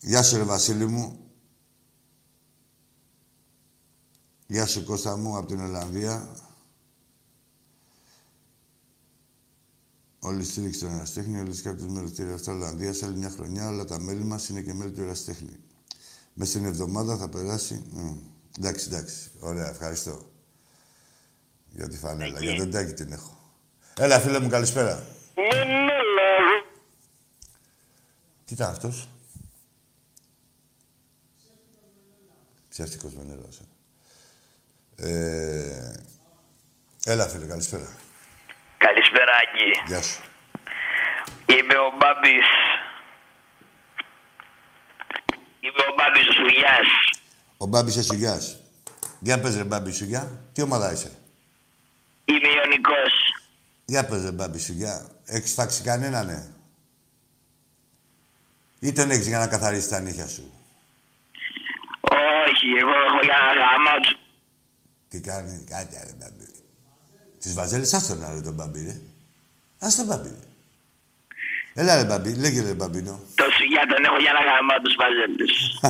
Γεια 0.00 0.22
σου 0.22 0.36
ρε 0.36 0.42
Βασίλη 0.42 0.86
μου. 0.86 1.18
Γεια 4.46 4.66
σου 4.66 4.84
Κώστα 4.84 5.16
μου 5.16 5.36
από 5.36 5.46
την 5.46 5.60
Ολλανδία. 5.60 6.28
Όλη 10.24 10.40
η 10.40 10.44
στήριξη 10.44 10.80
του 10.80 10.86
Εραστέχνη, 10.86 11.40
όλε 11.40 11.50
τι 11.50 11.62
κάποιε 11.62 11.86
μέλη 11.88 12.10
τη 12.10 12.22
Εραστέχνη 12.22 12.62
Ολλανδία, 12.62 12.94
άλλη 13.02 13.16
μια 13.16 13.30
χρονιά, 13.30 13.68
όλα 13.68 13.84
τα 13.84 14.00
μέλη 14.00 14.24
μας 14.24 14.48
είναι 14.48 14.60
και 14.60 14.72
μέλη 14.72 14.90
του 14.90 15.02
Εραστέχνη. 15.02 15.56
Μέσα 16.34 16.50
στην 16.50 16.64
εβδομάδα 16.64 17.16
θα 17.16 17.28
περάσει. 17.28 17.82
Εντάξει, 18.58 18.86
εντάξει. 18.88 19.30
Ωραία, 19.40 19.68
ευχαριστώ. 19.68 20.30
Για 21.70 21.88
τη 21.88 21.96
φανέλα. 21.96 22.40
Για 22.40 22.56
τον 22.56 22.70
τάκι 22.70 22.92
την 22.92 23.12
έχω. 23.12 23.54
Έλα, 23.98 24.20
φίλε 24.20 24.40
μου, 24.40 24.48
καλησπέρα. 24.48 25.06
Τι 28.44 28.54
ήταν 28.54 28.70
αυτός; 28.70 29.08
Ψεύτικος 32.68 33.14
Μενέλος. 33.14 33.60
Ε. 34.96 35.10
ε, 35.10 35.92
έλα, 37.04 37.28
φίλε, 37.28 37.46
καλησπέρα. 37.46 37.96
Καλησπέρα, 38.86 39.32
Άγγι. 39.42 39.70
Γεια 39.86 40.02
σου. 40.02 40.22
Είμαι 41.46 41.76
ο 41.86 41.88
Μπάμπης. 41.98 42.48
Είμαι 45.60 45.82
ο 45.90 45.94
Μπάμπης 45.96 46.28
ο 46.28 46.32
Σουγιάς. 46.32 46.88
Ο 47.56 47.66
Μπάμπης 47.66 47.96
Εσουγιά. 47.96 48.40
Για 49.20 49.40
πες 49.40 49.56
ρε 49.56 49.64
Μπάμπη 49.64 49.92
Σουγιά. 49.92 50.22
Τι 50.52 50.62
ομάδα 50.62 50.92
είσαι; 50.92 51.10
Είμαι 52.24 52.48
Ιωνικός. 52.48 53.12
Για 53.84 54.06
πες 54.06 54.22
ρε 54.22 54.32
Μπάμπη 54.32 54.58
Σουγιά. 54.58 55.10
Έχεις 55.24 55.54
φάξει 55.54 55.82
κανένα, 55.82 56.22
ναι. 56.22 56.46
Ή 58.80 58.92
τον 58.92 59.10
έχεις 59.10 59.26
για 59.26 59.38
να 59.38 59.46
καθαρίσει 59.46 59.88
τα 59.88 60.00
νύχια 60.00 60.28
σου; 60.28 60.52
Όχι, 62.46 62.66
εγώ 62.80 62.94
έχω 63.06 63.20
για 63.22 63.38
να 63.44 63.52
γάμω 63.60 64.16
Τι 65.08 65.20
κάνει, 65.20 65.64
κάτι 65.70 65.96
ρε 66.04 66.14
Μπάμπη. 67.42 67.42
Τις 67.42 67.54
βαζέλες, 67.54 67.94
άστο 67.94 68.14
να 68.14 68.32
ρε 68.34 68.40
τον 68.40 68.54
Μπάμπη, 68.54 68.84
ρε. 68.84 68.96
Ας 69.78 69.96
τον 69.96 70.06
Μπάμπη, 70.06 70.28
ρε. 70.28 70.46
Έλα 71.74 71.96
ρε 71.96 72.04
Μπάμπη, 72.04 72.34
λέγε 72.34 72.62
ρε 72.62 72.74
Μπαμπίνο. 72.74 73.20
Το 73.34 73.44
σουγιά 73.58 73.86
τον 73.88 74.04
έχω 74.04 74.18
για 74.20 74.32
να 74.32 74.40
γάμω 74.48 74.72
τους 74.82 74.94
βαζέλες. 75.00 75.52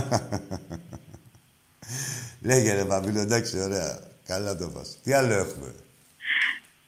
Λέγε 2.49 2.75
ρε 2.75 2.85
Παπίλο, 2.85 3.21
εντάξει, 3.21 3.61
ωραία. 3.61 3.99
Καλά 4.27 4.57
το 4.57 4.69
πας. 4.69 4.99
Τι 5.03 5.13
άλλο 5.13 5.33
έχουμε; 5.33 5.75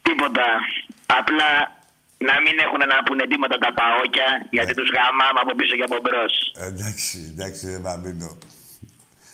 Τίποτα. 0.03 0.47
Απλά 1.07 1.51
να 2.19 2.41
μην 2.41 2.59
έχουν 2.59 2.79
να 2.79 3.03
πούνε 3.05 3.27
τίποτα 3.27 3.59
τα 3.59 3.75
παόκια, 3.75 4.47
γιατί 4.51 4.71
ε. 4.71 4.75
τους 4.75 4.91
γαμάμε 4.91 5.41
από 5.43 5.55
πίσω 5.55 5.77
και 5.77 5.83
από 5.83 5.97
μπρος. 6.03 6.35
Εντάξει, 6.69 7.19
εντάξει 7.33 7.71
ρε 7.71 7.79
Παπίλο. 7.79 8.39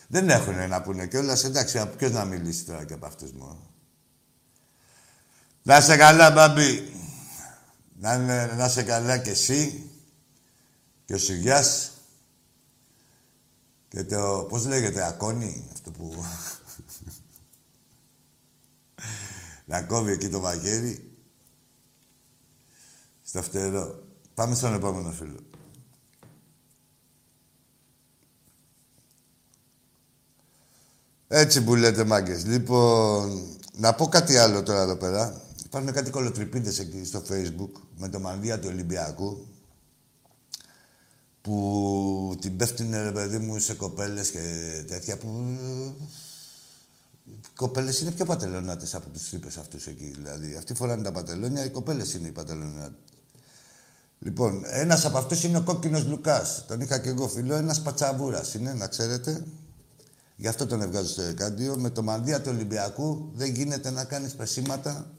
Δεν 0.06 0.28
έχουν 0.28 0.68
να 0.68 0.82
πούνε 0.82 1.06
κιόλας. 1.06 1.44
Εντάξει, 1.44 1.90
ποιος 1.98 2.10
να 2.10 2.24
μιλήσει 2.24 2.66
τώρα 2.66 2.84
και 2.84 2.94
από 2.94 3.06
αυτούς 3.06 3.32
μόνο. 3.32 3.58
Να 5.70 5.80
σε 5.80 5.96
καλά, 5.96 6.30
Μπαμπή. 6.30 6.92
Να, 7.98 8.18
να 8.54 8.68
σε 8.68 8.82
καλά 8.82 9.18
κι 9.18 9.28
εσύ 9.28 9.90
και 11.04 11.14
ο 11.14 11.18
Σιγιάς 11.18 11.90
και 13.88 14.04
το, 14.04 14.46
πώς 14.48 14.66
λέγεται, 14.66 15.06
ακόνι, 15.06 15.68
αυτό 15.72 15.90
που... 15.90 16.24
να 19.64 19.82
κόβει 19.82 20.12
εκεί 20.12 20.28
το 20.28 20.40
μαγέρι. 20.40 21.16
Στο 23.22 23.42
φτερό. 23.42 24.02
Πάμε 24.34 24.54
στον 24.54 24.74
επόμενο 24.74 25.10
φίλο. 25.10 25.40
Έτσι 31.28 31.64
που 31.64 31.74
λέτε 31.74 32.04
μάγκες. 32.04 32.44
Λοιπόν, 32.44 33.58
να 33.72 33.94
πω 33.94 34.08
κάτι 34.08 34.36
άλλο 34.36 34.62
τώρα 34.62 34.80
εδώ 34.80 34.96
πέρα. 34.96 35.48
Υπάρχουν 35.70 35.92
κάτι 35.92 36.10
κολοτρυπίδες 36.10 36.78
εκεί 36.78 37.04
στο 37.04 37.22
facebook 37.28 37.70
με 37.96 38.08
το 38.08 38.20
μανδύα 38.20 38.58
του 38.58 38.68
Ολυμπιακού 38.70 39.46
που 41.40 42.36
την 42.40 42.56
πέφτουν, 42.56 42.90
ρε 42.90 43.12
παιδί 43.12 43.38
μου, 43.38 43.58
σε 43.58 43.74
κοπέλες 43.74 44.30
και 44.30 44.38
τέτοια 44.88 45.18
που... 45.18 45.58
Οι 47.24 47.38
κοπέλες 47.56 48.00
είναι 48.00 48.10
πιο 48.10 48.24
πατελονάτες 48.24 48.94
από 48.94 49.08
τους 49.08 49.28
τρύπες 49.28 49.56
αυτούς 49.56 49.86
εκεί, 49.86 50.12
δηλαδή. 50.16 50.54
Αυτοί 50.54 50.74
φοράνε 50.74 51.02
τα 51.02 51.12
πατελόνια, 51.12 51.64
οι 51.64 51.70
κοπέλες 51.70 52.14
είναι 52.14 52.28
οι 52.28 52.32
πατελονάτες. 52.32 52.98
Λοιπόν, 54.18 54.62
ένας 54.66 55.04
από 55.04 55.18
αυτούς 55.18 55.44
είναι 55.44 55.58
ο 55.58 55.62
κόκκινος 55.62 56.06
Λουκάς. 56.06 56.64
Τον 56.68 56.80
είχα 56.80 56.98
και 56.98 57.08
εγώ 57.08 57.28
φίλο, 57.28 57.54
ένας 57.54 57.82
πατσαβούρας 57.82 58.54
είναι, 58.54 58.72
να 58.72 58.86
ξέρετε. 58.86 59.44
Γι' 60.36 60.48
αυτό 60.48 60.66
τον 60.66 60.82
έβγαζω 60.82 61.08
στο 61.08 61.22
δεκάντιο. 61.22 61.76
Με 61.76 61.90
το 61.90 62.02
μανδύα 62.02 62.40
του 62.40 62.50
Ολυμπιακού 62.54 63.30
δεν 63.34 63.54
γίνεται 63.54 63.90
να 63.90 64.04
κάνεις 64.04 64.34
πεσήματα. 64.34 65.14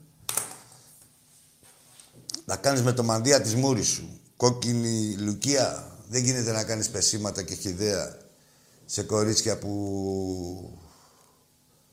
Να 2.44 2.56
κάνεις 2.56 2.82
με 2.82 2.92
το 2.92 3.02
μανδύα 3.02 3.40
της 3.40 3.54
μούρης 3.54 3.86
σου. 3.86 4.20
Κόκκινη 4.36 5.14
λουκία. 5.18 5.96
Δεν 6.08 6.24
γίνεται 6.24 6.52
να 6.52 6.64
κάνεις 6.64 6.88
πεσήματα 6.88 7.42
και 7.42 7.54
χιδέα 7.54 8.16
σε 8.84 9.02
κορίτσια 9.02 9.58
που 9.58 10.78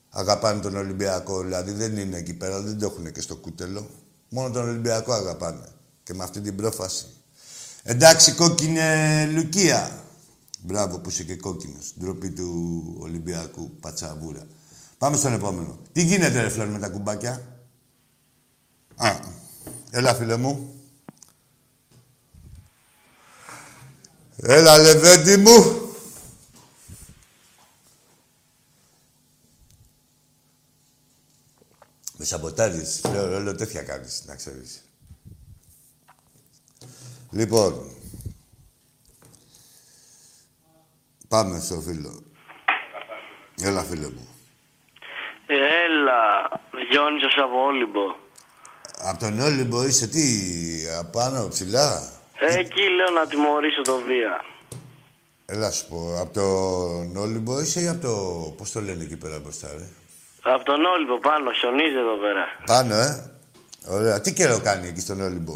αγαπάνε 0.10 0.62
τον 0.62 0.76
Ολυμπιακό. 0.76 1.42
Δηλαδή 1.42 1.72
δεν 1.72 1.98
είναι 1.98 2.18
εκεί 2.18 2.34
πέρα, 2.34 2.62
δεν 2.62 2.80
το 2.80 2.86
έχουν 2.86 3.12
και 3.12 3.22
στο 3.22 3.36
κούτελο. 3.36 3.90
Μόνο 4.30 4.50
τον 4.50 4.70
Ολυμπιακό 4.70 5.14
αγαπάνε. 5.14 5.68
Και 6.04 6.14
με 6.14 6.24
αυτή 6.24 6.42
την 6.42 6.56
πρόφαση. 6.56 7.06
Εντάξει, 7.84 8.32
κόκκινη 8.32 8.80
Λουκία. 9.34 10.04
Μπράβο 10.62 11.00
που 11.00 11.10
είσαι 11.10 11.24
και 11.24 11.36
κόκκινος. 11.36 11.94
Ντροπή 12.00 12.30
του 12.30 12.96
Ολυμπιακού 13.00 13.72
Πατσαβούρα. 13.80 14.48
Πάμε 14.98 15.18
στον 15.18 15.34
επόμενο. 15.34 15.80
Τι 15.92 16.04
γίνεται 16.04 16.42
ρε 16.42 16.66
με 16.66 16.80
τα 16.80 16.90
κουμπάκια; 16.90 17.42
Α, 18.96 19.20
έλα 19.92 20.14
φίλε 20.16 20.38
μου. 20.38 20.74
Έλα 24.42 24.78
λεβέντη 24.78 25.38
μου. 25.38 25.84
Με 32.18 32.26
σαμποτάρεις. 32.26 33.02
Λέω, 33.12 33.36
όλο 33.36 33.56
τέτοια 33.56 33.84
κάνεις, 33.84 34.24
να 34.26 34.36
ξέρεις. 34.36 34.84
Λοιπόν, 37.32 37.92
πάμε 41.28 41.60
στο 41.60 41.82
φίλο. 41.82 42.24
Έλα, 43.62 43.84
φίλε 43.84 44.10
μου. 44.10 44.28
Έλα, 45.48 46.50
Γιώνης 46.90 47.24
από 47.44 47.64
Όλυμπο. 47.64 48.16
Από 49.02 49.20
τον 49.20 49.40
Όλυμπο 49.40 49.86
είσαι 49.86 50.08
τι, 50.08 50.24
απάνω, 51.00 51.48
ψηλά; 51.48 52.10
Εκεί 52.40 52.82
λέω 52.82 53.10
να 53.10 53.28
τιμωρήσω 53.28 53.82
το 53.82 54.02
Βία. 54.08 54.44
Έλα 55.46 55.72
σου 55.72 55.88
πω, 55.88 56.18
από 56.20 56.34
τον 56.34 57.18
Όλυμπο 57.18 57.62
είσαι 57.62 57.82
ή 57.82 57.88
από 57.88 58.02
το... 58.02 58.14
Πώς 58.58 58.72
το 58.72 58.82
λένε 58.82 59.04
εκεί 59.04 59.18
πέρα 59.18 59.40
μπροστά, 59.40 59.68
ρε; 59.78 59.88
Από 60.42 60.64
τον 60.64 60.86
Όλυμπο 60.86 61.20
πάνω, 61.20 61.52
χιονίζει 61.52 61.98
εδώ 61.98 62.16
πέρα. 62.18 62.46
Πάνω, 62.66 62.96
ε; 62.96 63.32
Ωραία. 63.88 64.22
Τι 64.22 64.34
καιρό 64.34 64.60
κάνει 64.60 64.88
εκεί 64.88 65.00
στον 65.00 65.22
Όλυμπο; 65.22 65.54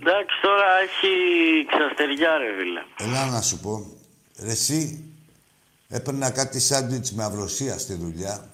Εντάξει, 0.00 0.36
τώρα 0.42 0.66
έχει 0.82 1.10
ξαστεριά, 1.66 2.36
ρε 2.36 2.50
φίλε. 2.58 2.82
Έλα 2.98 3.26
να 3.30 3.40
σου 3.42 3.58
πω. 3.58 3.86
Ρε, 4.42 4.50
εσύ 4.50 5.04
έπαιρνα 5.88 6.30
κάτι 6.30 6.60
σάντουιτς 6.60 7.12
με 7.12 7.24
αυροσία 7.24 7.78
στη 7.78 7.94
δουλειά 7.94 8.50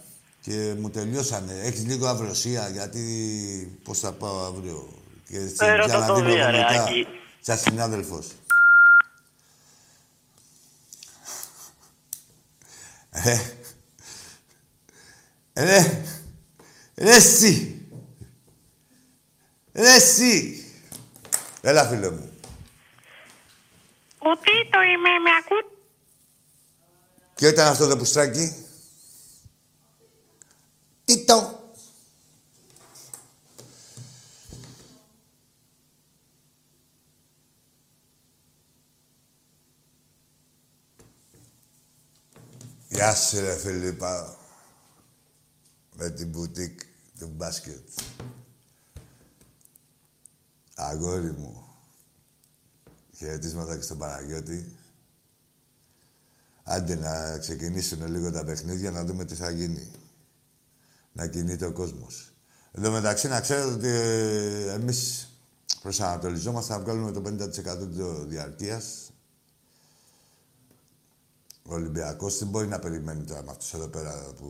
και 0.46 0.74
μου 0.78 0.90
τελειώσανε. 0.90 1.60
Έχεις 1.60 1.84
λίγο 1.84 2.06
αυροσία 2.06 2.68
γιατί 2.68 3.80
πώς 3.84 3.98
θα 3.98 4.12
πάω 4.12 4.44
αύριο; 4.44 5.02
Και 5.28 5.38
Ε, 5.58 5.74
ρώτα 5.74 6.06
το 6.06 6.14
Βία, 6.14 6.50
ρε, 6.50 6.64
Άκη. 6.80 7.06
Σαν 7.40 7.58
συνάδελφος. 7.58 8.26
Ε, 13.10 13.38
Ρε, 15.54 16.04
ρε 16.96 17.14
εσύ. 17.14 17.80
Ρε 19.72 19.94
εσύ. 19.94 20.64
Έλα 21.60 21.88
φίλε 21.88 22.10
μου. 22.10 22.30
Ότι 24.18 24.68
το 24.70 24.80
είμαι, 24.80 25.18
με 25.18 25.30
ακούτε. 25.38 25.74
Ποιο 27.34 27.48
ήταν 27.48 27.66
αυτό 27.68 27.88
το 27.88 27.96
πουστράκι; 27.96 28.65
Τι 31.06 31.24
το. 31.24 31.70
Γεια 42.88 43.14
σου 43.14 43.40
ρε 43.40 43.56
Φιλίππα. 43.56 44.36
Με 45.96 46.10
την 46.10 46.28
μπουτίκ 46.28 46.80
του 47.18 47.26
μπάσκετ. 47.26 47.88
Αγόρι 50.74 51.32
μου. 51.32 51.64
Χαιρετίσματα 53.16 53.76
και 53.76 53.82
στον 53.82 53.98
Παναγιώτη. 53.98 54.76
Άντε 56.62 56.94
να 56.94 57.38
ξεκινήσουν 57.38 58.06
λίγο 58.06 58.30
τα 58.30 58.44
παιχνίδια 58.44 58.90
να 58.90 59.04
δούμε 59.04 59.24
τι 59.24 59.34
θα 59.34 59.50
γίνει. 59.50 59.90
Να 61.16 61.26
κινείται 61.26 61.66
ο 61.66 61.72
κόσμος. 61.72 62.32
Εν 62.72 62.82
τω 62.82 62.90
μεταξύ 62.90 63.28
να 63.28 63.40
ξέρετε 63.40 63.66
ότι 63.66 63.88
ε, 63.88 64.72
εμείς 64.72 65.28
προσανατολιζόμαστε 65.82 66.72
να 66.72 66.80
βγάλουμε 66.80 67.12
το 67.12 67.22
50% 67.26 67.48
της 67.52 68.26
διαρκείας. 68.26 69.10
Ο 71.62 71.74
Ολυμπιακός 71.74 72.38
δεν 72.38 72.48
μπορεί 72.48 72.66
να 72.66 72.78
περιμένει 72.78 73.24
τώρα 73.24 73.42
με 73.42 73.50
αυτούς 73.50 73.74
εδώ 73.74 73.86
πέρα 73.86 74.32
που... 74.36 74.44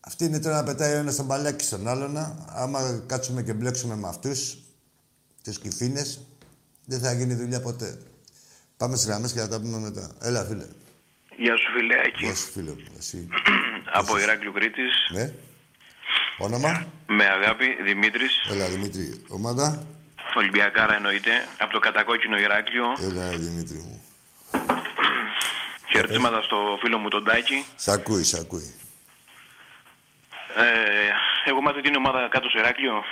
Αυτή 0.00 0.24
είναι 0.24 0.38
τώρα 0.38 0.56
να 0.56 0.64
πετάει 0.64 0.94
ο 0.94 0.98
ένας 0.98 1.16
τον 1.16 1.24
μπαλάκι 1.24 1.64
στον 1.64 1.88
άλλον. 1.88 2.16
Άμα 2.46 3.02
κάτσουμε 3.06 3.42
και 3.42 3.52
μπλέξουμε 3.52 3.96
με 3.96 4.08
αυτούς, 4.08 4.58
τους 5.42 5.58
κυφίνες, 5.58 6.20
δεν 6.84 7.00
θα 7.00 7.12
γίνει 7.12 7.34
δουλειά 7.34 7.60
ποτέ. 7.60 7.98
Πάμε 8.76 8.96
στις 8.96 9.08
γραμμές 9.08 9.32
και 9.32 9.40
θα 9.40 9.48
τα 9.48 9.60
πούμε 9.60 9.78
μετά. 9.78 10.10
Έλα, 10.20 10.44
φίλε. 10.44 10.66
Γεια 11.38 11.56
σου 11.56 11.70
φιλέακι. 11.76 12.24
Γεια 12.24 12.34
σου, 12.34 12.50
φίλε 12.52 12.70
μου. 12.70 12.84
Εσύ. 12.98 13.28
Από 14.00 14.18
Ηράκλειο 14.18 14.52
Κρήτης. 14.52 14.94
Ναι. 15.10 15.32
Όνομα; 16.38 16.86
Με 17.06 17.24
αγάπη 17.24 17.78
Δημήτρης. 17.82 18.46
Έλα, 18.50 18.66
Δημήτρη. 18.68 19.24
Ομάδα; 19.28 19.86
Ολυμπιακάρα 20.36 20.94
εννοείται. 20.94 21.30
Από 21.58 21.72
το 21.72 21.78
κατακόκκινο 21.78 22.38
Ηράκλειο. 22.38 22.86
Έλα, 23.00 23.28
Δημήτρη 23.28 23.76
μου. 23.76 24.02
Χαιρετίσματα 25.92 26.42
στο 26.42 26.78
φίλο 26.80 26.98
μου 26.98 27.08
τον 27.08 27.24
Τάκη. 27.24 27.64
Σ' 27.76 27.88
ακούει, 27.88 28.22
σ' 28.24 28.34
ακούει. 28.34 28.74
Ε, 30.56 31.10
εγώ 31.50 31.60
μάθω 31.60 31.80
την 31.80 31.96
ομάδα 31.96 32.28
κάτω 32.30 32.48
στο 32.48 32.58
Ηράκλειο. 32.58 33.04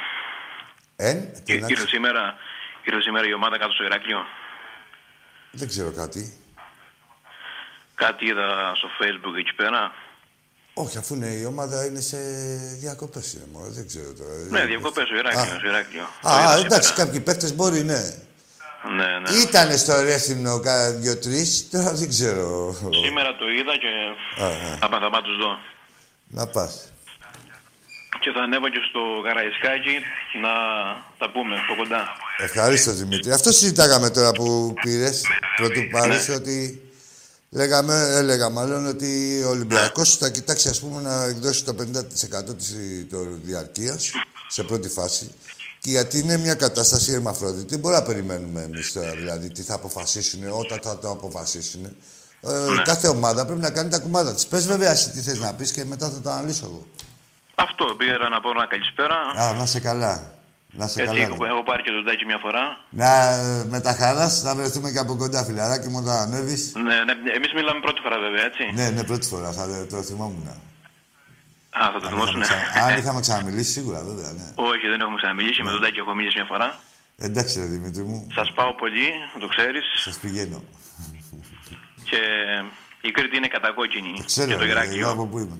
Εν, 0.96 1.44
τι 1.44 1.58
να 1.58 1.66
Ήρθε 1.66 1.86
σήμερα, 1.86 2.36
ήρθε 2.84 3.00
σήμερα 3.00 3.26
η 3.26 3.32
ομάδα 3.32 3.58
κάτω 3.58 3.72
στο 3.72 3.84
Ηράκλειο. 3.84 4.26
Δεν 5.50 5.68
ξέρω 5.68 5.92
κάτι. 5.92 6.45
Κάτι 8.02 8.24
είδα 8.30 8.48
στο 8.74 8.88
facebook 9.00 9.34
εκεί 9.38 9.54
πέρα. 9.54 9.92
Όχι, 10.74 10.98
αφού 10.98 11.14
είναι, 11.14 11.26
η 11.26 11.44
ομάδα 11.44 11.86
είναι 11.86 12.00
σε 12.00 12.16
διακοπές. 12.80 13.38
Δεν 13.76 13.86
ξέρω 13.86 14.12
τώρα. 14.18 14.32
Ναι, 14.50 14.64
διακοπές 14.66 15.04
στο 15.06 15.16
Ηράκλειος. 15.16 15.52
Α. 15.52 15.58
Στο 15.58 15.66
Ηράκλειος. 15.66 16.08
Το 16.22 16.28
Α, 16.28 16.40
είδα 16.40 16.66
εντάξει, 16.66 16.88
σήμερα. 16.88 17.04
κάποιοι 17.04 17.20
παίχτε 17.20 17.52
μπορεί, 17.52 17.82
ναι. 17.84 18.02
Ναι, 18.96 19.10
ναι. 19.18 19.30
Ήταν 19.42 19.78
στο 19.78 20.00
Ρέθινο 20.00 20.60
κάνα 20.60 20.90
δύο-τρει, 20.90 21.46
τώρα 21.70 21.92
δεν 21.92 22.08
ξέρω. 22.08 22.76
Σήμερα 23.04 23.36
το 23.36 23.48
είδα 23.48 23.74
και 23.76 23.92
Α, 24.42 24.46
α. 24.46 24.76
θα 24.80 24.88
πάω 24.88 25.08
να 25.08 25.22
τους 25.22 25.36
δω. 25.36 25.58
Να 26.28 26.46
πας. 26.46 26.92
Και 28.20 28.30
θα 28.30 28.40
ανέβω 28.40 28.68
και 28.68 28.80
στο 28.88 29.00
Καραϊσκάκι 29.24 29.96
να 30.42 30.52
τα 31.18 31.30
πούμε 31.30 31.56
από 31.56 31.74
κοντά. 31.76 32.16
Ευχαρίστω 32.38 32.92
Δημήτρη. 32.92 33.32
Αυτό 33.32 33.52
συζητάγαμε 33.52 34.10
τώρα 34.10 34.30
που 34.32 34.74
πήρες 34.82 35.22
πρωτού 35.56 35.80
πάρεις 35.90 36.28
ότι. 36.28 36.80
Λέγαμε, 37.56 37.94
έλεγα 38.12 38.50
μάλλον 38.50 38.86
ότι 38.86 39.42
ο 39.46 39.48
Ολυμπιακός 39.48 40.16
θα 40.16 40.30
κοιτάξει 40.30 40.68
ας 40.68 40.80
πούμε, 40.80 41.02
να 41.02 41.24
εκδώσει 41.24 41.64
το 41.64 41.74
50% 41.78 42.56
της 42.56 42.74
διαρκείας 43.42 44.10
σε 44.48 44.62
πρώτη 44.62 44.88
φάση. 44.88 45.34
Και 45.80 45.90
γιατί 45.90 46.18
είναι 46.18 46.36
μια 46.36 46.54
κατάσταση 46.54 47.12
ερμαφρόδιτη, 47.12 47.76
μπορεί 47.76 47.94
να 47.94 48.02
περιμένουμε 48.02 48.62
εμείς 48.62 48.92
τώρα. 48.92 49.10
Δηλαδή, 49.10 49.50
τι 49.50 49.62
θα 49.62 49.74
αποφασίσουν, 49.74 50.40
όταν 50.50 50.78
θα 50.82 50.98
το 50.98 51.10
αποφασίσουν. 51.10 51.84
Ε, 52.40 52.50
Κάθε 52.84 53.08
ομάδα 53.08 53.46
πρέπει 53.46 53.60
να 53.60 53.70
κάνει 53.70 53.90
τα 53.90 53.98
κουμάδα 53.98 54.34
της. 54.34 54.46
Πες 54.46 54.66
βέβαια 54.66 54.90
εσύ 54.90 55.10
τι 55.10 55.20
θες 55.20 55.38
να 55.38 55.54
πεις 55.54 55.72
και 55.72 55.84
μετά 55.84 56.08
θα 56.08 56.20
το 56.20 56.30
αναλύσω 56.30 56.64
εγώ. 56.64 56.86
Αυτό 57.54 57.84
πήρα 57.98 58.28
να 58.28 58.40
πω 58.40 58.50
ένα 58.50 58.66
καλησπέρα. 58.66 59.16
Α, 59.16 59.52
να 59.52 59.66
σε 59.66 59.80
καλά. 59.80 60.35
Να 60.70 60.86
σε 60.86 61.02
Έτσι, 61.02 61.14
καλά. 61.14 61.26
έχω, 61.26 61.44
ρε. 61.44 61.50
έχω 61.50 61.62
πάρει 61.62 61.82
και 61.82 61.90
τον 61.90 62.04
Τάκη 62.04 62.24
μια 62.24 62.38
φορά. 62.38 62.64
Να, 62.90 63.10
ε, 63.36 63.64
με 63.64 63.80
τα 63.80 63.92
χαράς 63.92 64.42
να 64.42 64.54
βρεθούμε 64.54 64.90
και 64.90 64.98
από 64.98 65.16
κοντά, 65.16 65.44
φιλαράκι 65.44 65.88
μου, 65.88 65.98
όταν 66.02 66.16
ανέβεις. 66.18 66.72
Ναι, 66.74 66.82
ναι, 67.04 67.12
εμείς 67.38 67.52
μιλάμε 67.54 67.80
πρώτη 67.80 68.00
φορά 68.00 68.18
βέβαια, 68.18 68.44
έτσι. 68.44 68.62
Ναι, 68.74 68.90
ναι, 68.90 69.04
πρώτη 69.04 69.26
φορά 69.26 69.52
θα 69.52 69.86
το 69.90 70.02
θυμόμουν. 70.02 70.46
Α, 70.48 71.90
θα 71.92 71.98
το 72.00 72.06
Αν 72.06 72.12
θυμόσουν. 72.12 72.40
είχαμε 72.40 72.62
ξα- 72.72 72.84
Αν 72.84 72.98
είχαμε 72.98 73.20
ξαναμιλήσει, 73.20 73.70
σίγουρα, 73.72 74.02
βέβαια, 74.02 74.32
ναι. 74.32 74.46
Όχι, 74.54 74.86
δεν 74.88 75.00
έχουμε 75.00 75.16
ξαναμιλήσει. 75.16 75.62
Με 75.62 75.70
τον 75.70 75.80
Τάκη 75.80 75.98
έχω 75.98 76.14
μιλήσει 76.14 76.36
μια 76.36 76.46
φορά. 76.52 76.78
Εντάξει, 77.18 77.58
ρε 77.60 77.66
Δημήτρη 77.66 78.02
μου, 78.02 78.26
Σας 78.34 78.52
πάω 78.52 78.74
πολύ, 78.74 79.08
το 79.40 79.46
ξέρεις. 79.46 79.84
σας 80.04 80.16
πηγαίνω. 80.18 80.62
Και 82.10 82.20
η 83.00 83.10
Κρήτη 83.10 83.36
είναι 83.36 83.48
κατακόκκινη. 83.48 84.22
Ξέρω, 84.26 84.46
και 84.48 84.52
το 84.54 84.58
ρε, 84.64 84.64
εγώ 84.70 84.78
Ηράκλειο. 84.80 85.10
από 85.10 85.26
πού 85.26 85.38
είμαι. 85.38 85.58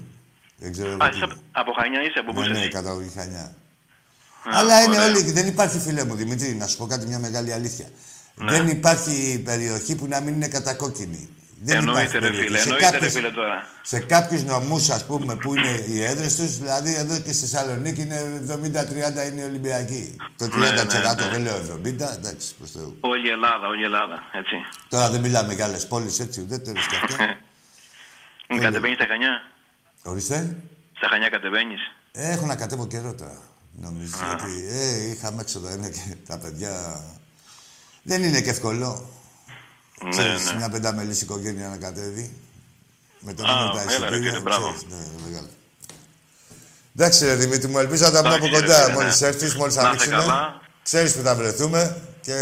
Δεν 0.57 0.73
ξέρω 0.73 0.91
Α, 0.91 0.95
από 0.95 1.05
πού 1.09 1.17
είσαι 1.17 1.25
είμαι. 1.25 1.35
από 1.53 1.73
Χανιά 1.73 2.03
είσαι, 2.03 2.19
από 2.19 2.33
πού 2.33 2.39
Ναι, 2.41 2.45
είσαι 2.45 2.55
ναι, 2.55 2.59
εσύ; 2.61 2.69
καταγωγή 2.69 3.13
Χανιά. 3.17 3.55
Α, 4.47 4.59
Αλλά 4.59 4.83
είναι 4.83 4.97
ωραία. 4.97 5.07
όλοι, 5.09 5.31
δεν 5.33 5.47
υπάρχει 5.47 5.79
φίλε 5.79 6.05
μου 6.05 6.15
Δημήτρη, 6.15 6.55
να 6.55 6.67
σου 6.67 6.77
πω 6.77 6.87
κάτι 6.87 7.07
μια 7.07 7.19
μεγάλη 7.19 7.53
αλήθεια. 7.53 7.87
Ναι. 8.35 8.51
Δεν 8.51 8.69
υπάρχει 8.69 9.43
περιοχή 9.45 9.95
που 9.97 10.07
να 10.07 10.21
μην 10.21 10.35
είναι 10.35 10.49
κατακόκκινη. 10.49 11.29
Δεν 11.63 11.77
Εννοείται 11.77 12.01
υπάρχει 12.01 12.19
ρε 12.19 12.21
περιοχή. 12.27 12.47
φίλε, 12.47 12.59
Σε 12.59 12.63
εννοείται 12.63 12.87
ρε 12.87 12.93
κάποιες- 12.93 13.13
φίλε 13.13 13.31
τώρα. 13.31 13.67
σε 13.83 13.99
κάποιους 13.99 14.43
νομούς, 14.43 14.91
ας 14.91 15.05
πούμε, 15.07 15.37
που 15.37 15.55
είναι 15.55 15.85
οι 15.89 16.03
έδρες 16.05 16.37
τους, 16.37 16.59
δηλαδή 16.59 16.95
εδώ 16.95 17.19
και 17.19 17.33
στη 17.33 17.47
Θεσσαλονίκη 17.47 18.01
είναι 18.01 18.21
70-30 18.47 19.25
είναι 19.27 19.41
οι 19.41 19.45
Ολυμπιακοί. 19.45 20.17
Το 20.37 20.49
30% 20.49 21.25
ναι, 21.25 21.25
ναι. 21.25 21.31
δεν 21.33 21.43
λέω 21.43 21.57
70, 21.57 22.13
εντάξει, 22.15 22.55
προ 22.59 22.67
Θεού. 22.67 22.97
Όλη 23.01 23.27
η 23.29 23.31
Ελλάδα, 23.31 23.67
όλη 23.69 23.81
η 23.81 23.85
Ελλάδα, 23.85 24.23
έτσι. 24.33 24.55
Τώρα 24.89 25.11
δεν 25.11 25.21
μιλάμε 25.21 25.55
για 25.55 25.65
άλλες 25.65 25.87
πόλεις 25.87 26.19
έτσι, 26.21 26.41
ουδέτερε 26.41 26.79
και 26.79 26.97
αυτό. 27.03 27.25
Μην 28.49 28.61
κατεβαίνεις 28.61 28.97
στα 28.97 29.07
Χανιά; 29.07 29.43
Ορίστε. 30.03 30.57
Στα 30.97 31.09
Χανιά 31.11 31.29
κατεβαίνεις; 31.29 31.81
Ε, 32.13 32.31
Έχω 32.31 32.47
να 32.47 32.57
κατέβω 32.57 32.87
καιρό 32.87 33.15
τώρα. 33.15 33.39
Νομίζω 33.81 34.15
ότι 34.33 34.67
ε, 34.71 35.11
είχαμε 35.11 35.41
έξοδο 35.41 35.71
είναι 35.73 35.89
και 35.89 36.17
τα 36.27 36.39
παιδιά. 36.39 37.05
Δεν 38.03 38.23
είναι 38.23 38.41
και 38.41 38.51
εύκολο. 38.51 39.11
Ναι, 40.03 40.11
Ξέρεις, 40.11 40.45
ναι. 40.51 40.57
μια 40.57 40.69
πενταμελής 40.69 41.21
οικογένεια 41.23 41.69
να 41.69 41.77
κατέβει. 41.77 42.37
Με 43.21 43.33
το 43.35 43.45
Α, 43.45 43.55
νόμο 43.55 43.73
τα 43.75 43.81
έλα, 43.81 43.89
ρε, 43.91 43.95
εισιτήρια, 43.95 44.19
κύριε, 44.19 44.41
μπράβο. 44.41 44.67
ξέρεις, 44.75 44.85
Ναι, 44.95 45.07
μεγάλο. 45.29 45.49
Εντάξει, 46.97 47.25
ρε 47.25 47.35
Δημήτρη 47.35 47.69
μου, 47.69 47.79
ελπίζω 47.79 48.05
να 48.05 48.11
τα 48.11 48.23
πούμε 48.23 48.35
από 48.35 48.47
Εντάξει, 48.47 48.61
ρε, 48.61 48.67
κοντά. 48.67 48.83
φίλε, 48.85 48.95
Μόλι 48.95 49.07
ναι. 49.21 49.27
έρθεις, 49.27 49.55
μόλις 49.55 49.75
Να 49.75 49.81
είστε 49.81 49.89
ανοίξουμε. 49.89 50.17
καλά. 50.17 50.61
Ξέρεις 50.83 51.15
που 51.17 51.23
θα 51.23 51.35
βρεθούμε. 51.35 52.03
Και... 52.21 52.33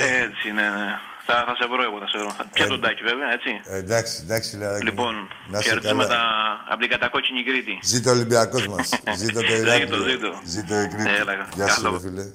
Έτσι, 0.00 0.50
ναι, 0.54 0.62
ναι. 0.62 0.86
Θα, 1.26 1.34
θα 1.46 1.54
σε 1.58 1.66
βρω 1.70 1.82
εγώ, 1.82 1.98
θα 1.98 2.08
σε 2.08 2.18
βρω. 2.18 2.30
Πια 2.52 2.66
τον 2.66 2.80
τάκι, 2.80 3.02
βέβαια, 3.02 3.32
έτσι. 3.32 3.50
Ε, 3.64 3.76
εντάξει, 3.76 4.20
εντάξει, 4.24 4.56
λαράκι. 4.56 4.84
Λοιπόν, 4.84 5.14
να 5.50 5.58
είσαι 5.58 5.68
χαιρετίσματα 5.68 6.14
καλά. 6.14 6.64
από 6.68 6.80
την 6.80 6.90
κατακόκκινη 6.90 7.44
Κρήτη. 7.44 7.78
Ζήτω 7.82 8.10
ο 8.10 8.12
Ολυμπιακός 8.12 8.66
μας. 8.68 8.88
Ζήτω 9.22 9.40
το 9.40 9.54
Ηράκλειο. 9.54 10.02
ζήτω. 10.08 10.40
Ζήτω 10.44 10.80
η 10.80 10.88
Κρήτη. 10.88 11.08
Έλα, 11.10 11.48
Γεια 11.54 11.68
σου, 11.68 11.82
καλό. 11.82 11.92
ρε 11.96 12.00
φίλε. 12.08 12.26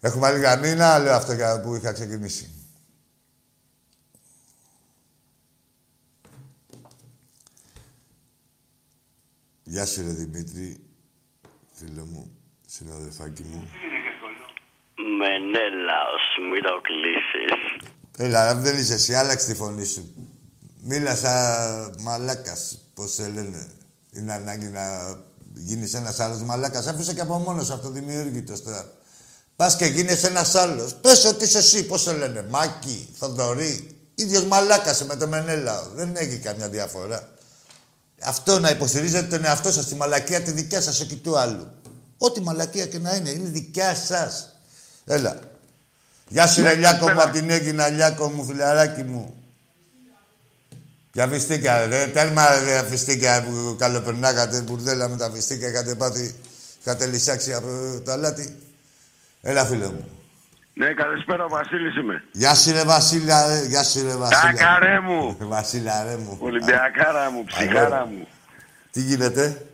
Έχουμε 0.00 0.26
άλλη 0.26 0.38
γραμμή, 0.38 0.68
ή 0.68 0.74
να 0.74 0.98
λέω 0.98 1.14
αυτό 1.14 1.32
για- 1.32 1.60
που 1.60 1.74
είχα 1.74 1.92
ξεκινήσει. 1.92 2.54
Γεια 9.64 9.86
σου, 9.86 10.02
ρε 10.02 10.08
Δημήτρη, 10.12 10.80
φίλο 11.72 12.04
μου, 12.04 12.30
συναδελφάκι 12.66 13.42
μου. 13.42 13.68
Μενέλαος, 15.18 16.24
μην 16.52 16.62
το 16.62 16.74
κλείσεις. 16.86 17.52
Έλα, 18.16 18.54
δεν 18.54 18.78
είσαι 18.78 18.94
εσύ, 18.94 19.14
άλλαξε 19.14 19.46
τη 19.46 19.54
φωνή 19.54 19.84
σου. 19.84 20.14
Μίλα 20.82 21.16
σαν 21.16 21.94
μαλάκας, 22.00 22.78
πώς 22.94 23.12
σε 23.12 23.28
λένε. 23.28 23.68
Είναι 24.12 24.32
ανάγκη 24.32 24.66
να 24.66 24.82
γίνεις 25.54 25.94
ένας 25.94 26.20
άλλος 26.20 26.42
μαλάκας. 26.42 26.86
Άφησε 26.86 27.14
και 27.14 27.20
από 27.20 27.38
μόνος 27.38 27.70
αυτοδημιούργητος 27.70 28.62
τώρα. 28.62 28.92
Πας 29.56 29.76
και 29.76 29.84
γίνεις 29.84 30.24
ένας 30.24 30.54
άλλος. 30.54 30.94
Πες 30.94 31.24
ότι 31.24 31.44
είσαι 31.44 31.58
εσύ, 31.58 31.86
πώς 31.86 32.02
σε 32.02 32.12
λένε. 32.12 32.46
Μάκη, 32.50 33.08
Θοδωρή. 33.18 33.96
Ίδιος 34.14 34.44
μαλάκας 34.44 35.04
με 35.04 35.16
το 35.16 35.26
Μενέλαο. 35.26 35.88
Δεν 35.94 36.12
έχει 36.16 36.38
καμιά 36.38 36.68
διαφορά. 36.68 37.28
Αυτό 38.22 38.58
να 38.58 38.70
υποστηρίζετε 38.70 39.36
τον 39.36 39.44
εαυτό 39.44 39.72
σας, 39.72 39.86
τη 39.86 39.94
μαλακία 39.94 40.40
τη 40.40 40.50
δικιά 40.50 40.80
σας 40.80 41.00
εκεί 41.00 41.16
του 41.16 41.38
άλλου. 41.38 41.66
Ό,τι 42.18 42.40
μαλακία 42.40 42.86
και 42.86 42.98
να 42.98 43.14
είναι, 43.14 43.30
είναι 43.30 43.48
δικιά 43.48 43.94
σας. 43.94 44.59
Έλα. 45.04 45.38
Γεια 46.28 46.46
σου, 46.46 46.62
ρε 46.62 46.74
Λιάκο 46.74 47.10
μου, 47.10 47.22
απ' 47.22 47.32
την 47.32 47.50
Έγκυνα, 47.50 47.88
Λιάκο 47.88 48.28
μου, 48.28 48.44
φιλαράκι 48.44 49.02
μου. 49.02 49.34
Για 51.12 51.26
φιστίκια, 51.26 51.86
ρε. 51.86 52.06
Τέρμα, 52.06 52.60
ρε, 52.64 52.84
φιστίκια 52.84 53.44
που 53.44 53.76
καλοπερνάγατε, 53.78 54.60
μπουρδέλα 54.60 55.08
με 55.08 55.16
τα 55.16 55.30
φιστίκια, 55.30 55.68
είχατε 55.68 55.94
πάθει, 55.94 56.34
είχατε 56.80 57.06
λυσάξει 57.06 57.54
από 57.54 58.00
το 58.04 58.12
αλάτι. 58.12 58.56
Έλα, 59.40 59.64
φίλε 59.64 59.86
μου. 59.86 60.08
Ναι, 60.74 60.92
καλησπέρα, 60.92 61.44
ο 61.44 61.48
Βασίλης 61.48 61.96
είμαι. 61.96 62.24
Γεια 62.32 62.54
σου, 62.54 62.72
ρε 62.72 62.84
Βασίλα, 62.84 63.46
ρε. 63.46 63.66
Γεια 63.66 63.82
σου, 63.82 64.02
ρε 64.02 64.16
Βασίλα. 64.16 64.40
Τάκαρέ 64.40 65.00
μου. 65.00 65.36
Βασίλα, 65.40 66.04
ρε 66.04 66.16
μου. 66.16 66.36
Ολυμπιακάρα 66.40 67.30
μου, 67.30 67.44
ψυχάρα 67.44 68.06
μου. 68.06 68.28
Τι 68.90 69.00
γίνεται; 69.00 69.66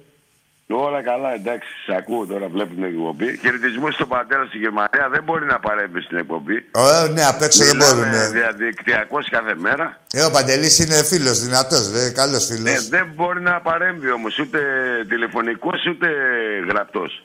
Όλα 0.69 1.03
καλά, 1.03 1.35
εντάξει, 1.35 1.69
σε 1.87 1.95
ακούω 1.97 2.27
τώρα, 2.27 2.49
βλέπω 2.49 2.75
την 2.75 2.85
εκπομπή. 2.85 3.39
Χαιρετισμού 3.43 3.91
στον 3.91 4.09
πατέρα 4.09 4.45
στη 4.49 4.59
Γερμανία, 4.59 5.09
δεν 5.11 5.23
μπορεί 5.25 5.47
να 5.47 5.59
παρέμβει 5.59 6.01
στην 6.01 6.17
εκπομπή. 6.19 6.65
Ωραία, 6.71 7.07
ναι, 7.09 7.25
απ' 7.25 7.43
έξω 7.43 7.65
δεν 7.65 7.77
Μιλάμε 7.77 7.95
μπορούν. 8.07 8.33
διαδικτυακός 8.33 9.29
κάθε 9.31 9.55
μέρα. 9.55 10.01
Ε, 10.13 10.23
ο 10.25 10.31
Παντελής 10.31 10.79
είναι 10.79 11.03
φίλος, 11.03 11.39
δυνατός, 11.41 11.93
ρε, 11.93 12.11
καλός 12.11 12.47
φίλος. 12.47 12.73
Ε, 12.75 12.87
δεν 12.91 13.07
μπορεί 13.15 13.41
να 13.43 13.61
παρέμβει 13.61 14.11
όμως 14.11 14.39
ούτε 14.39 14.59
τηλεφωνικός 15.09 15.87
ούτε 15.91 16.07
γραπτός. 16.69 17.25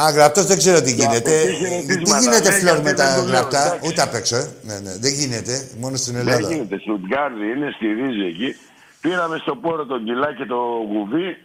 Α, 0.00 0.10
γραπτός 0.10 0.44
δεν 0.46 0.58
ξέρω 0.58 0.82
τι 0.82 0.92
γίνεται. 0.92 1.16
από 1.16 1.48
εκεί 1.48 1.54
χαιρετίσματα, 1.56 2.18
Τι 2.18 2.24
γίνεται 2.28 2.50
ναι, 2.50 2.56
φλόρ 2.58 2.74
γιατί 2.74 2.82
με 2.82 2.92
τα 2.92 3.04
δεν 3.06 3.14
το 3.16 3.22
λέω, 3.22 3.30
γραπτά, 3.32 3.64
εντάξει. 3.66 3.88
ούτε 3.88 4.02
απ' 4.02 4.14
έξω, 4.14 4.36
ε. 4.36 4.46
Ναι, 4.62 4.74
ναι, 4.84 4.92
δεν 4.98 5.12
γίνεται, 5.12 5.68
μόνο 5.80 5.96
στην 5.96 6.12
Δεν 6.14 6.28
Ελλάδα. 6.28 6.52
γίνεται. 6.52 6.78
Στουτγκάρδι 6.78 7.46
είναι, 7.56 7.70
στηρίζει 7.76 8.24
εκεί. 8.32 8.56
Πήραμε 9.00 9.38
στο 9.38 9.56
πόρο 9.56 9.84
τον 9.86 10.04
Κιλά 10.04 10.34
και 10.34 10.44
το 10.44 10.56
Γουβί. 10.90 11.36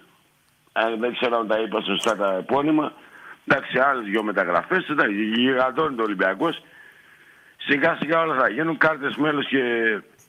Αν 0.71 0.99
δεν 0.99 1.11
ξέρω 1.17 1.37
αν 1.39 1.47
τα 1.47 1.57
είπα 1.59 1.81
σωστά 1.81 2.15
τα 2.15 2.35
επώνυμα. 2.39 2.93
Εντάξει, 3.47 3.77
άλλες 3.79 4.05
δυο 4.05 4.23
μεταγραφές. 4.23 4.85
Γιγαντώνει 5.35 5.95
το 5.95 6.03
Ολυμπιακός. 6.03 6.63
Σιγά 7.57 7.95
σιγά 7.99 8.19
όλα 8.19 8.35
θα 8.41 8.49
γίνουν. 8.49 8.77
Κάρτες 8.77 9.15
μέλος 9.15 9.47
και 9.47 9.59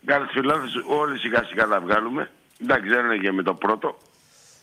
κάρτες 0.04 0.30
φιλάθλους. 0.32 0.74
Όλοι 1.00 1.18
σιγά 1.18 1.44
σιγά 1.48 1.66
τα 1.66 1.80
βγάλουμε. 1.80 2.30
Εντάξει, 2.62 2.88
δεν 2.88 3.04
είναι 3.04 3.16
και 3.16 3.32
με 3.32 3.42
το 3.42 3.54
πρώτο. 3.54 3.98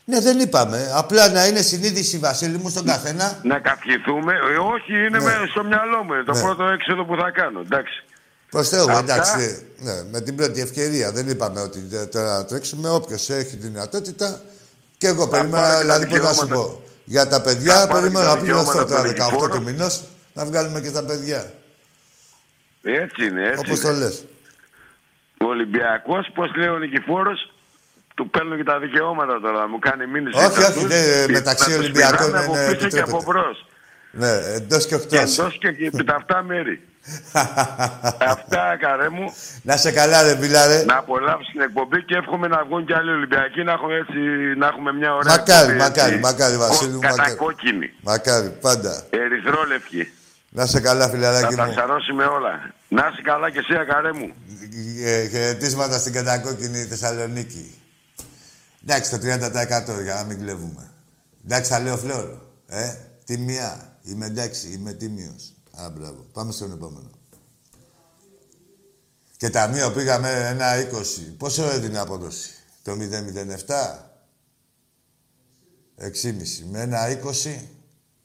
Ναι, 0.05 0.19
δεν 0.21 0.39
είπαμε. 0.39 0.91
Απλά 0.95 1.29
να 1.29 1.45
είναι 1.45 1.61
συνείδηση, 1.61 2.17
Βασίλη 2.17 2.57
μου, 2.57 2.69
στον 2.69 2.85
καθένα. 2.85 3.39
Να 3.43 3.59
καυχηθούμε. 3.59 4.33
Ε, 4.33 4.57
όχι, 4.57 4.93
είναι 4.93 5.17
Ναι. 5.17 5.23
με- 5.23 5.47
στο 5.49 5.63
μυαλό 5.63 6.03
μου. 6.03 6.13
Είναι 6.13 6.23
το 6.23 6.33
Ναι. 6.33 6.41
πρώτο 6.41 6.63
έξοδο 6.63 7.05
που 7.05 7.15
θα 7.15 7.29
κάνω. 7.31 7.59
Εντάξει. 7.59 8.03
Προ 8.49 8.63
Θεού, 8.63 8.91
Αυτά. 8.91 8.99
εντάξει. 8.99 9.67
Ναι, 9.79 10.03
με 10.11 10.21
την 10.21 10.35
πρώτη 10.35 10.61
ευκαιρία. 10.61 11.11
Δεν 11.11 11.27
είπαμε 11.29 11.61
ότι 11.61 11.79
τε- 11.79 12.11
τώρα 12.11 12.37
να 12.37 12.45
τρέξουμε. 12.45 12.89
Όποιος 12.89 13.29
έχει 13.29 13.55
δυνατότητα. 13.55 14.41
Και 14.99 15.07
εγώ 15.07 15.27
περίμενα, 15.27 15.61
πάρω 15.67 15.81
και 15.81 15.87
τα 15.87 15.97
δηλαδή, 15.99 16.05
πώς 16.07 16.19
να 16.19 16.33
σου 16.33 16.45
δικαιώματα. 16.45 16.69
πω. 16.71 16.81
Για 17.05 17.27
τα 17.27 17.41
παιδιά, 17.41 17.73
Να 17.75 17.87
πάρω 17.87 17.93
περίμενα 17.99 18.19
και 18.25 18.29
τα 18.29 18.35
να 18.35 18.41
πληρωθώ 18.41 18.71
δικαιώματα 18.71 18.85
τώρα 18.95 19.01
των 19.01 19.11
18 19.11 19.29
του 19.29 19.35
δικηγόρων. 19.35 19.63
μηνό 19.63 19.87
να 20.33 20.45
βγάλουμε 20.45 20.79
και 20.81 20.91
τα 20.91 21.03
παιδιά. 21.03 21.41
Έτσι 22.83 23.25
είναι, 23.25 23.43
έτσι. 23.47 23.59
Όπως 23.59 23.81
είναι. 23.81 23.91
το 23.93 23.97
λες. 23.99 24.25
Ο 25.41 25.45
Ολυμπιακός, 25.45 26.23
πώς 26.33 26.55
λέει 26.55 26.67
ο 26.67 26.77
Νικηφόρος, 26.77 27.53
του 28.15 28.29
παίρνουν 28.29 28.57
και 28.57 28.63
τα 28.63 28.79
δικαιώματα 28.79 29.39
τώρα. 29.41 29.67
Μου 29.67 29.79
κάνει 29.79 30.07
μήνυση. 30.07 30.37
Όχι, 30.37 30.45
σε 30.53 30.59
όχι, 30.59 30.63
αυτούς. 30.69 30.87
δεν- 30.87 31.25
Και 31.25 31.31
μεταξύ 31.31 31.69
να 31.69 31.75
τους 31.75 31.83
Ολυμπιακών 31.83 32.25
πηδάνε 32.25 32.43
από 32.45 32.53
είναι 32.55 32.65
πίσω 32.75 32.87
και 32.87 32.99
από 32.99 33.17
επιτρέπεται. 33.17 33.25
Μπρο. 34.11 34.27
Ναι, 34.27 34.31
εντός 34.55 34.85
και 34.87 34.95
Και 34.95 35.15
εκτός. 35.17 35.37
εντός 35.39 35.57
και 35.57 35.67
επί 35.67 36.03
τα 36.03 36.15
αυτά 36.15 36.43
μέρη. 36.43 36.81
Αυτά, 38.19 38.77
καρέ 38.79 39.09
μου, 39.09 39.33
να 39.61 39.77
σε 39.77 39.91
καλά, 39.91 40.21
ρε 40.23 40.35
Μπιλάρε. 40.35 40.83
να 40.83 40.97
απολαύσεις 40.97 41.51
την 41.51 41.61
εκπομπή 41.61 42.03
και 42.03 42.15
εύχομαι 42.15 42.47
να 42.47 42.63
βγουν 42.65 42.85
και 42.85 42.93
άλλοι 42.95 43.11
Ολυμπιακοί 43.11 43.63
να 43.63 43.71
έχουμε, 43.71 43.95
έτσι, 43.95 44.19
να 44.57 44.67
έχουμε 44.67 44.93
μια 44.93 45.13
ωραία 45.15 45.35
Μακάρι, 45.37 45.61
εκπομπή, 45.71 45.77
μακάρι, 45.77 46.11
έτσι. 46.11 46.23
μακάρι, 46.23 46.57
Βασίλη 46.57 46.89
μου, 46.93 46.95
μακάρι. 46.99 47.15
Κατακόκκινη, 47.17 47.89
Μακάρι, 48.01 48.49
πάντα. 48.61 49.03
ερυθρόλευκη. 49.09 50.11
Να 50.49 50.65
σε 50.65 50.79
καλά, 50.79 51.05
Να 51.05 51.11
φιλαράκι 51.11 51.55
τα 51.55 51.65
μου. 51.65 51.73
σαρώσουμε 51.73 52.23
όλα. 52.25 52.73
Να 52.87 53.09
είσαι 53.11 53.21
καλά 53.21 53.49
και 53.51 53.59
εσύ, 53.59 53.73
ακαρέ 53.79 54.11
μου. 54.13 54.33
Ε, 55.05 55.27
Χαιρετίσματα 55.27 55.97
στην 55.99 56.13
κατακόκκινη 56.13 56.83
Θεσσαλονίκη. 56.83 57.73
Εντάξει, 58.87 59.09
το 59.11 59.17
30% 59.17 60.01
για 60.03 60.13
να 60.13 60.23
μην 60.23 60.39
κλεβούμε. 60.39 60.89
Εντάξει, 61.45 61.71
θα 61.71 61.79
λέω 61.79 61.97
φλόρο. 61.97 62.41
Ε, 62.67 62.93
τιμιά. 63.25 63.88
Είμαι 64.09 64.25
εντάξει, 64.25 64.71
είμαι 64.71 64.93
τίμιος. 64.93 65.53
Α, 65.81 65.89
μπράβο. 65.89 66.25
Πάμε 66.33 66.51
στον 66.51 66.71
επόμενο. 66.71 67.09
Και 69.37 69.49
ταμείο 69.49 69.91
πήγαμε 69.91 70.47
ένα 70.47 70.75
20. 70.75 71.35
Πόσο 71.37 71.63
έδινε 71.63 71.99
απόδοση; 71.99 72.51
Το 72.83 72.91
007. 72.91 72.95
6,5. 75.97 76.65
Με 76.71 76.81
ένα 76.81 77.07
20, 77.07 77.67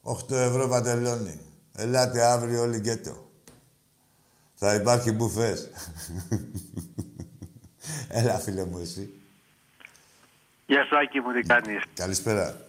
8 0.03 0.31
ευρώ 0.31 0.67
παντελόνι. 0.67 1.39
Ελάτε 1.75 2.25
αύριο 2.25 2.61
όλοι 2.61 2.77
γκέτο. 2.77 3.29
Θα 4.55 4.73
υπάρχει 4.73 5.11
μπουφές. 5.11 5.69
Έλα, 8.07 8.39
φίλε 8.39 8.65
μου, 8.65 8.77
εσύ. 8.77 9.13
Γεια 10.65 10.83
σου, 10.83 10.97
Άκη 10.97 11.19
μου, 11.19 11.33
τι 11.33 11.41
κάνεις; 11.41 11.83
Καλησπέρα. 11.93 12.61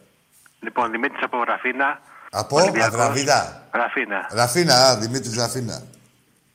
Λοιπόν, 0.61 0.91
Δημήτρης 0.91 1.23
από 1.23 1.45
Ραφίνα. 1.45 2.01
Από 2.31 2.57
Ολυμπιακός. 2.61 2.95
Αδραβίδα. 2.95 3.63
Ραφίνα. 3.71 4.29
Ραφίνα, 4.31 4.75
α, 4.89 4.97
Δημήτρης 4.97 5.37
Ραφίνα. 5.37 5.83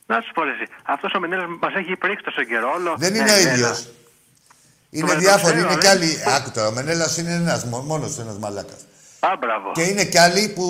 Να 0.06 0.22
σου 0.22 0.32
πω 0.34 0.44
ρε, 0.44 0.52
εσύ, 0.52 0.66
αυτός 0.84 1.14
ο 1.14 1.20
Μενέλος 1.20 1.46
μας 1.62 1.74
έχει 1.76 1.96
πρίξει 1.96 2.24
τόσο 2.24 2.44
καιρό 2.44 2.72
όλο. 2.78 2.96
Δεν 2.98 3.12
Ναι, 3.12 3.18
είναι 3.18 3.32
ο 3.32 3.36
ναι, 3.36 3.42
ίδιος. 3.42 3.88
Είναι 4.90 5.08
Το 5.14 5.18
διάφοροι, 5.20 5.54
ξέρω, 5.54 5.66
είναι 5.72 5.76
ρε. 5.76 5.80
κι 5.82 5.88
άλλοι. 5.88 6.18
Άκου 6.36 6.52
τώρα, 6.52 6.68
ο 6.68 6.72
Μενέλας 6.72 7.18
είναι 7.18 7.34
ένας, 7.34 7.64
μό- 7.66 7.86
μόνος 7.86 8.20
ένας 8.20 8.38
μαλάκας. 8.38 8.80
ναι. 9.22 9.30
Α, 9.30 9.36
μπράβο. 9.40 9.72
Και 9.74 9.82
είναι 9.82 10.04
κι 10.06 10.18
άλλοι, 10.18 10.48
που, 10.56 10.66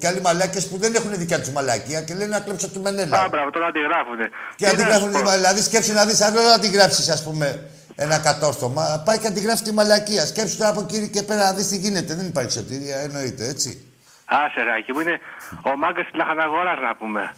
κι 0.00 0.06
άλλοι 0.06 0.20
μαλάκες 0.20 0.66
που 0.68 0.76
δεν 0.78 0.94
έχουν 0.94 1.10
δικιά 1.16 1.40
τους 1.40 1.50
μαλακία 1.50 2.02
και 2.02 2.14
λένε 2.14 2.26
να 2.36 2.40
κλέψω 2.40 2.68
τη 2.68 2.78
Μενέλα. 2.78 3.18
Α, 3.22 3.28
μπράβο, 3.28 3.50
τώρα 3.50 3.66
αντιγράφουνε. 3.66 4.28
Και 4.56 4.56
Τι 4.56 4.64
να 4.64 4.70
αντιγράφουν 4.70 5.00
σου 5.00 5.06
τη 5.06 5.12
πω. 5.12 5.18
μαλακία. 5.18 5.38
Δηλαδή 5.40 5.62
σκέψου 5.62 5.92
να 5.92 6.04
δεις, 6.04 6.20
αν 6.20 6.32
δεν 6.32 6.46
αντιγράψεις, 6.52 7.08
ας 7.08 7.22
πούμε, 7.22 7.70
ένα 7.94 8.18
κατόρθωμα, 8.18 9.02
πάει 9.04 9.18
και 9.18 9.26
αντιγράφει 9.26 9.62
τη 9.62 9.72
μαλακία. 9.72 10.26
Σκέψου 10.26 10.56
τώρα 10.56 10.70
από 10.70 10.80
εκεί 10.80 11.08
και 11.08 11.22
πέρα 11.22 11.44
να 11.44 11.52
δεις 11.52 11.68
τι 11.68 11.76
γίνεται. 11.76 12.14
Δεν 12.14 12.26
υπάρχει 12.26 12.52
σωτηρία, 12.52 12.96
εννοείται, 12.96 13.46
έτσι. 13.48 13.84
Άσε 14.38 14.60
ρε, 14.62 14.72
Άκη 14.78 14.92
μου 14.92 15.00
είναι 15.00 15.18
ο 15.62 15.76
μάγκας 15.76 16.04
της 16.04 16.14
λαχαναγοράς 16.14 16.78
να 16.88 16.96
πούμε. 16.96 17.34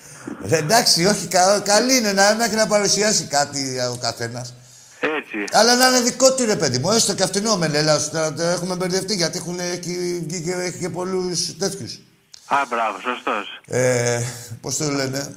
Ρε, 0.50 0.56
εντάξει, 0.56 1.04
όχι, 1.06 1.26
κα, 1.28 1.60
καλή 1.64 1.96
είναι 1.96 2.12
να, 2.12 2.34
να 2.34 2.44
έχει 2.44 2.54
να 2.54 2.66
παρουσιάσει 2.66 3.24
κάτι 3.26 3.78
ο 3.92 3.98
καθένας. 4.00 4.54
Έτσι. 5.00 5.44
Αλλά 5.52 5.76
να 5.76 5.86
είναι 5.88 6.00
δικό 6.00 6.34
του 6.34 6.44
ρε 6.44 6.56
παιδί 6.56 6.78
μου, 6.78 6.90
έστω 6.90 7.14
και 7.14 7.22
αυτήν 7.22 7.48
με 7.58 7.68
λέει, 7.68 7.84
τώρα 8.12 8.32
το 8.32 8.42
έχουμε 8.42 8.74
μπερδευτεί 8.76 9.14
γιατί 9.14 9.38
έχουν, 9.38 9.58
έχει, 9.58 10.24
βγει 10.28 10.40
και, 10.42 10.52
έχει 10.52 10.78
και 10.78 10.88
πολλούς 10.88 11.56
τέτοιους. 11.56 11.98
Α, 12.46 12.56
μπράβο, 12.68 12.98
σωστός. 13.00 13.60
Ε, 13.66 14.20
Πώς 14.60 14.76
το 14.76 14.84
λένε, 14.90 15.34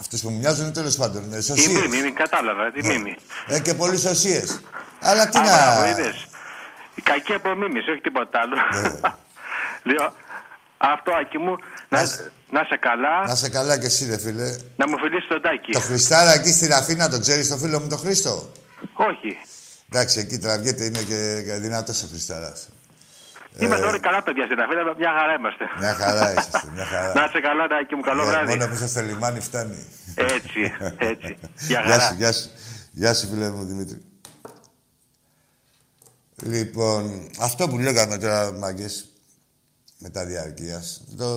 Αυτούς 0.00 0.20
που 0.20 0.30
μου 0.30 0.38
μοιάζουν 0.38 0.72
τέλος 0.72 0.96
πάντων. 0.96 1.32
Ε, 1.34 1.36
Η 1.36 1.40
σωσίες. 1.40 1.66
μίμη, 1.66 1.88
μίμη, 1.96 2.12
κατάλαβα, 2.12 2.70
τη 2.72 2.86
μίμη. 2.86 3.16
Ε, 3.46 3.60
και 3.60 3.74
πολλοί 3.74 3.98
σωσίες. 3.98 4.60
Αλλά 5.00 5.28
τι 5.28 5.38
Α, 5.38 5.42
μπράβο, 5.42 5.80
να. 5.80 5.88
είδες. 5.88 6.26
Η 6.94 7.02
κακή 7.02 7.32
από 7.34 7.54
μίμης, 7.54 7.88
όχι 7.88 8.00
τίποτα 8.00 8.40
άλλο. 8.40 8.56
Ναι. 9.82 9.92
Λέω, 9.92 10.12
αυτό, 10.76 11.12
Άκη 11.20 11.38
μου, 11.38 11.56
να, 11.88 12.00
Να 12.00 12.06
σε- 12.06 12.32
να 12.50 12.64
σε 12.64 12.76
καλά, 12.76 13.26
Να 13.26 13.34
σε 13.34 13.48
καλά 13.48 13.78
και 13.78 13.86
εσύ, 13.86 14.06
ρε 14.06 14.18
φίλε. 14.18 14.56
να 14.76 14.88
μου 14.88 14.98
φιλήσει 14.98 15.28
τον 15.28 15.42
Τάκη. 15.42 15.72
Το 15.72 15.80
Χριστάρα 15.80 16.32
εκεί 16.32 16.52
στην 16.52 16.72
Αθήνα, 16.72 17.08
τον 17.08 17.20
ξέρεις 17.20 17.48
το 17.48 17.56
φίλο 17.56 17.80
μου 17.80 17.88
τον 17.88 17.98
Χρήστο; 17.98 18.52
Όχι. 18.94 19.36
Εντάξει, 19.92 20.18
εκεί 20.20 20.38
τραβιέται, 20.38 20.84
είναι 20.84 20.98
και, 21.02 21.42
και 21.46 21.52
δυνατός 21.54 22.02
ο 22.02 22.06
Χριστάρας. 22.06 22.68
Είμαστε 23.58 23.86
όλοι 23.86 24.00
καλά 24.00 24.22
παιδιά 24.22 24.44
στην 24.44 24.60
Αθήνα, 24.60 24.94
μια 24.98 25.12
χαρά 25.18 25.34
είμαστε. 25.38 25.64
Ε. 25.64 25.78
Μια 25.78 25.94
χαρά 25.94 26.30
είσαστε, 26.32 26.70
μια 26.74 26.84
χαρά. 26.84 27.12
Να 27.14 27.24
είσαι 27.24 27.40
καλά, 27.40 27.66
Τάκη 27.66 27.94
μου, 27.94 28.00
καλό 28.02 28.22
Ε, 28.22 28.26
βράδυ. 28.26 28.46
Μόνο 28.48 28.66
που 28.68 28.74
είσαι 28.74 28.88
στο 28.88 29.00
λιμάνι 29.00 29.40
φτάνει. 29.40 29.86
Έτσι, 30.14 30.72
έτσι. 30.98 31.38
Γεια 31.68 31.80
Γεια 31.80 31.82
χαρά. 31.82 32.00
σου, 32.08 32.14
γεια 32.14 32.32
σου. 32.32 32.48
Γεια 32.92 33.14
σου, 33.14 33.28
φίλε 33.28 33.50
μου, 33.50 33.64
Δημήτρη. 33.64 34.02
Λοιπόν, 36.42 37.30
αυτό 37.40 37.68
που 37.68 37.78
λέγαμε 37.78 38.18
τώρα, 38.18 38.52
μάγκες, 38.52 39.11
μετά 40.02 40.24
διαρκείας, 40.26 41.02
το 41.16 41.28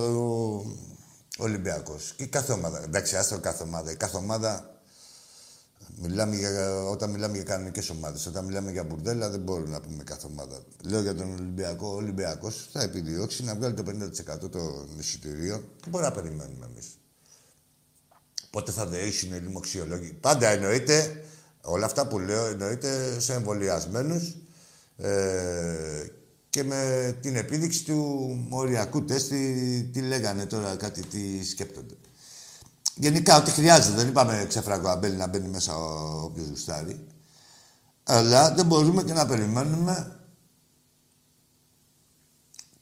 Ολυμπιακός. 1.38 2.14
Και 2.16 2.26
κάθε 2.26 2.52
ομάδα, 2.52 2.82
εντάξει, 2.82 3.16
άστρο 3.16 3.38
κάθε 3.38 3.62
ομάδα. 3.62 3.90
Η 3.90 3.96
κάθε 3.96 4.16
ομάδα, 4.16 4.80
μιλάμε 5.96 6.36
για, 6.36 6.82
όταν 6.84 7.10
μιλάμε 7.10 7.34
για 7.34 7.44
κανονικές 7.44 7.90
ομάδες, 7.90 8.26
όταν 8.26 8.44
μιλάμε 8.44 8.70
για 8.70 8.84
μπουρδέλα, 8.84 9.30
δεν 9.30 9.40
μπορούμε 9.40 9.68
να 9.68 9.80
πούμε 9.80 10.02
κάθε 10.04 10.26
ομάδα. 10.26 10.58
Λέω 10.84 11.00
για 11.00 11.14
τον 11.14 11.32
Ολυμπιακό, 11.32 11.88
ο 11.88 11.94
Ολυμπιακός 11.94 12.68
θα 12.72 12.82
επιδιώξει 12.82 13.44
να 13.44 13.54
βγάλει 13.54 13.74
το 13.74 13.82
50% 13.86 14.50
των 14.50 14.88
εισιτηρίων. 14.98 15.58
Δεν 15.80 15.90
μπορούμε 15.90 16.08
να 16.10 16.14
περιμένουμε 16.14 16.66
εμείς. 16.66 16.98
Πότε 18.50 18.72
θα 18.72 18.86
δεήσουν 18.86 19.34
οι 19.34 19.38
λοιμοξιολόγοι. 19.38 20.12
Πάντα 20.12 20.48
εννοείται, 20.48 21.24
όλα 21.60 21.86
αυτά 21.86 22.06
που 22.06 22.18
λέω 22.18 22.46
εννοείται 22.46 23.20
σε 23.20 23.32
εμβολιασμένους 23.32 24.36
ε, 24.96 26.06
και 26.56 26.64
με 26.64 27.16
την 27.20 27.36
επίδειξη 27.36 27.84
του 27.84 27.94
μοριακού 28.48 29.04
τεστ, 29.04 29.28
τι, 29.28 29.82
τι 29.82 30.00
λέγανε 30.00 30.46
τώρα, 30.46 30.76
κάτι 30.76 31.06
τι 31.06 31.44
σκέπτονται. 31.44 31.94
Γενικά, 32.94 33.36
ό,τι 33.36 33.50
χρειάζεται. 33.50 33.96
Δεν 33.96 34.08
είπαμε 34.08 34.44
ξεφραγκό 34.48 34.88
αμπέλι 34.88 35.16
να 35.16 35.26
μπαίνει 35.26 35.48
μέσα 35.48 35.76
ο 35.76 36.22
όποιος 36.24 36.48
γουστάρει. 36.48 37.06
Αλλά 38.04 38.54
δεν 38.54 38.66
μπορούμε 38.66 39.02
και 39.02 39.12
να 39.12 39.26
περιμένουμε 39.26 40.20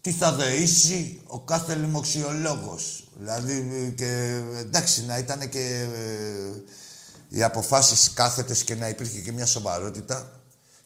τι 0.00 0.12
θα 0.12 0.32
δεήσει 0.32 1.20
ο 1.26 1.40
κάθε 1.40 1.74
λοιμοξιολόγος. 1.74 3.08
Δηλαδή, 3.18 3.94
και, 3.96 4.42
εντάξει, 4.58 5.04
να 5.04 5.18
ήταν 5.18 5.48
και 5.48 5.88
ε, 5.94 6.62
οι 7.28 7.42
αποφάσεις 7.42 8.12
κάθετες 8.12 8.64
και 8.64 8.74
να 8.74 8.88
υπήρχε 8.88 9.20
και 9.20 9.32
μια 9.32 9.46
σοβαρότητα 9.46 10.43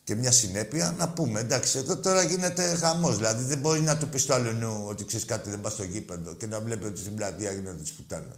και 0.09 0.14
μια 0.14 0.33
συνέπεια, 0.33 0.94
να 0.99 1.09
πούμε, 1.09 1.40
εντάξει, 1.40 1.79
εδώ 1.79 1.97
τώρα 1.97 2.23
γίνεται 2.23 2.75
χαμός. 2.75 3.16
Δηλαδή, 3.16 3.44
δεν 3.44 3.59
μπορεί 3.59 3.81
να 3.81 3.97
του 3.97 4.09
πεις 4.09 4.23
στο 4.23 4.35
άλλο 4.35 4.53
νου 4.53 4.85
ότι 4.88 5.05
ξέρεις 5.05 5.27
κάτι 5.27 5.51
δεν 5.51 5.61
πας 5.61 5.73
στο 5.73 5.85
γήπεδο 5.85 6.35
και 6.35 6.47
να 6.47 6.61
βλέπει 6.61 6.87
ότι 6.87 7.01
στην 7.01 7.14
πλατεία 7.14 7.53
γίνεται 7.53 7.83
της 7.83 7.92
πουτάνας. 7.92 8.37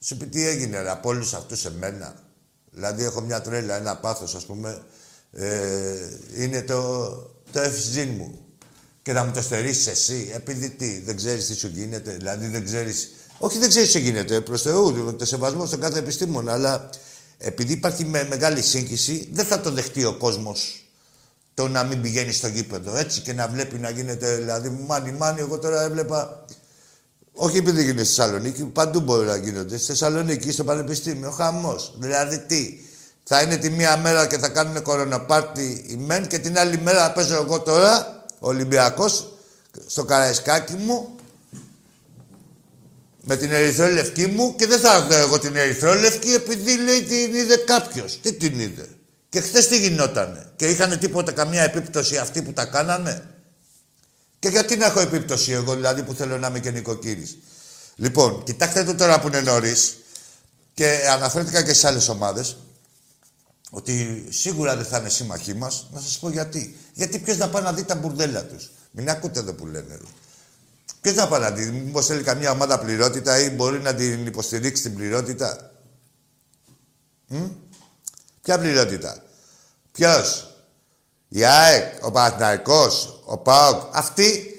Σου 0.00 0.16
πει 0.16 0.26
τι 0.26 0.46
έγινε, 0.46 0.82
ρε, 0.82 0.90
από 0.90 1.08
όλους 1.08 1.34
αυτούς 1.34 1.64
εμένα. 1.64 2.14
Δηλαδή, 2.70 3.04
έχω 3.04 3.20
μια 3.20 3.40
τρέλα, 3.40 3.76
ένα 3.76 3.96
πάθος, 3.96 4.34
ας 4.34 4.46
πούμε, 4.46 4.82
ε, 5.32 6.08
είναι 6.36 6.62
το, 6.62 7.06
το 7.52 7.60
FG 7.60 8.06
μου 8.16 8.38
και 9.02 9.12
να 9.12 9.24
μου 9.24 9.32
το 9.32 9.42
στερήσεις 9.42 9.86
εσύ, 9.86 10.30
επειδή 10.34 10.70
τι, 10.70 11.00
δεν 11.00 11.16
ξέρεις 11.16 11.46
τι 11.46 11.54
σου 11.54 11.68
γίνεται, 11.68 12.12
δηλαδή 12.12 12.46
δεν 12.46 12.64
ξέρεις. 12.64 13.10
Όχι, 13.38 13.58
δεν 13.58 13.68
ξέρεις 13.68 13.92
τι 13.92 14.00
γίνεται, 14.00 14.40
προς 14.40 14.62
Θεού, 14.62 15.16
το 15.16 15.24
σεβασμό 15.24 15.66
στον 15.66 15.80
κάθε 15.80 15.98
επιστήμονα, 15.98 16.52
αλλά 16.52 16.90
επειδή 17.38 17.72
υπάρχει 17.72 18.04
με 18.04 18.26
μεγάλη 18.30 18.62
σύγχυση, 18.62 19.28
δεν 19.32 19.44
θα 19.44 19.60
το 19.60 19.70
δεχτεί 19.70 20.04
ο 20.04 20.14
κόσμος 20.14 20.86
το 21.56 21.68
να 21.68 21.84
μην 21.84 22.00
πηγαίνει 22.00 22.32
στο 22.32 22.48
γήπεδο 22.48 22.96
έτσι 22.96 23.20
και 23.20 23.32
να 23.32 23.48
βλέπει 23.48 23.78
να 23.78 23.90
γίνεται. 23.90 24.36
Δηλαδή, 24.36 24.68
μάνι, 24.86 25.12
μάνι, 25.12 25.40
εγώ 25.40 25.58
τώρα 25.58 25.82
έβλεπα. 25.82 26.44
Όχι 27.32 27.56
επειδή 27.56 27.82
γίνεται 27.82 28.04
στη 28.04 28.14
Θεσσαλονίκη, 28.14 28.64
παντού 28.64 29.00
μπορεί 29.00 29.26
να 29.26 29.36
γίνονται. 29.36 29.76
Στη 29.76 29.86
Θεσσαλονίκη, 29.86 30.50
στο 30.50 30.64
Πανεπιστήμιο, 30.64 31.30
χαμός. 31.30 31.94
Δηλαδή, 31.98 32.38
τι, 32.38 32.80
θα 33.24 33.42
είναι 33.42 33.56
τη 33.56 33.70
μία 33.70 33.96
μέρα 33.96 34.26
και 34.26 34.38
θα 34.38 34.48
κάνουν 34.48 34.82
κορονοπάρτι 34.82 35.84
οι 35.88 35.96
μεν 35.96 36.26
και 36.26 36.38
την 36.38 36.58
άλλη 36.58 36.78
μέρα 36.78 37.02
θα 37.02 37.12
παίζω 37.12 37.34
εγώ 37.34 37.60
τώρα, 37.60 38.24
Ολυμπιακός, 38.38 39.32
στο 39.86 40.04
Καραϊσκάκι 40.04 40.74
μου, 40.74 41.15
με 43.28 43.36
την 43.36 43.52
ερυθρόλευκή 43.52 44.26
μου 44.26 44.54
και 44.56 44.66
δεν 44.66 44.80
θα 44.80 44.94
έχω 44.94 45.14
εγώ 45.14 45.38
την 45.38 45.56
ερυθρόλευκη 45.56 46.32
επειδή 46.32 46.76
λέει 46.76 47.02
την 47.02 47.34
είδε 47.34 47.56
κάποιος. 47.56 48.18
Τι 48.22 48.32
την 48.32 48.60
είδε; 48.60 48.88
Και 49.28 49.40
χθες 49.40 49.68
τι 49.68 49.78
γινότανε; 49.78 50.52
Και 50.56 50.66
είχαν 50.66 50.98
τίποτα 50.98 51.32
καμία 51.32 51.62
επίπτωση 51.62 52.16
αυτοί 52.16 52.42
που 52.42 52.52
τα 52.52 52.64
κάνανε; 52.64 53.34
Και 54.38 54.48
γιατί 54.48 54.76
να 54.76 54.86
έχω 54.86 55.00
επίπτωση 55.00 55.52
εγώ 55.52 55.74
δηλαδή 55.74 56.02
που 56.02 56.14
θέλω 56.14 56.38
να 56.38 56.46
είμαι 56.46 56.60
και 56.60 56.70
νοικοκύρης; 56.70 57.38
Λοιπόν, 57.96 58.42
κοιτάξτε 58.42 58.84
το 58.84 58.94
τώρα 58.94 59.20
που 59.20 59.26
είναι 59.26 59.40
νωρίς 59.40 59.96
και 60.74 61.00
αναφέρθηκα 61.10 61.62
και 61.62 61.70
στις 61.70 61.84
άλλες 61.84 62.08
ομάδες 62.08 62.56
ότι 63.70 64.24
σίγουρα 64.30 64.76
δεν 64.76 64.84
θα 64.84 64.98
είναι 64.98 65.08
σύμμαχοί 65.08 65.54
μας. 65.54 65.86
Να 65.92 66.00
σας 66.00 66.18
πω 66.18 66.30
γιατί. 66.30 66.76
Γιατί 66.92 67.18
ποιος 67.18 67.36
να 67.36 67.48
πάει 67.48 67.62
να 67.62 67.72
δει 67.72 67.84
τα 67.84 67.94
μπουρδέλα 67.94 68.44
τους; 68.44 68.70
Μην 68.90 69.10
ακούτε 69.10 69.38
εδώ 69.38 69.52
που 69.52 69.66
λένε. 69.66 69.98
Ποιο 71.06 71.14
να 71.14 71.28
πάει 71.28 71.40
να 71.40 71.50
δει, 71.50 71.70
Μήπως 71.70 72.06
θέλει 72.06 72.22
καμιά 72.22 72.50
ομάδα 72.50 72.78
πληρότητα 72.78 73.40
ή 73.40 73.50
μπορεί 73.50 73.78
να 73.80 73.94
την 73.94 74.26
υποστηρίξει 74.26 74.82
την 74.82 74.94
πληρότητα. 74.94 75.70
Μ; 77.26 77.36
Ποια 78.42 78.58
πληρότητα; 78.58 79.22
Ποιος; 79.92 80.54
Η 81.28 81.44
ΑΕΚ, 81.44 82.04
ο 82.04 82.10
Παναθηναϊκός, 82.10 83.22
ο 83.24 83.38
ΠΑΟΚ. 83.38 83.96
Αυτοί 83.96 84.54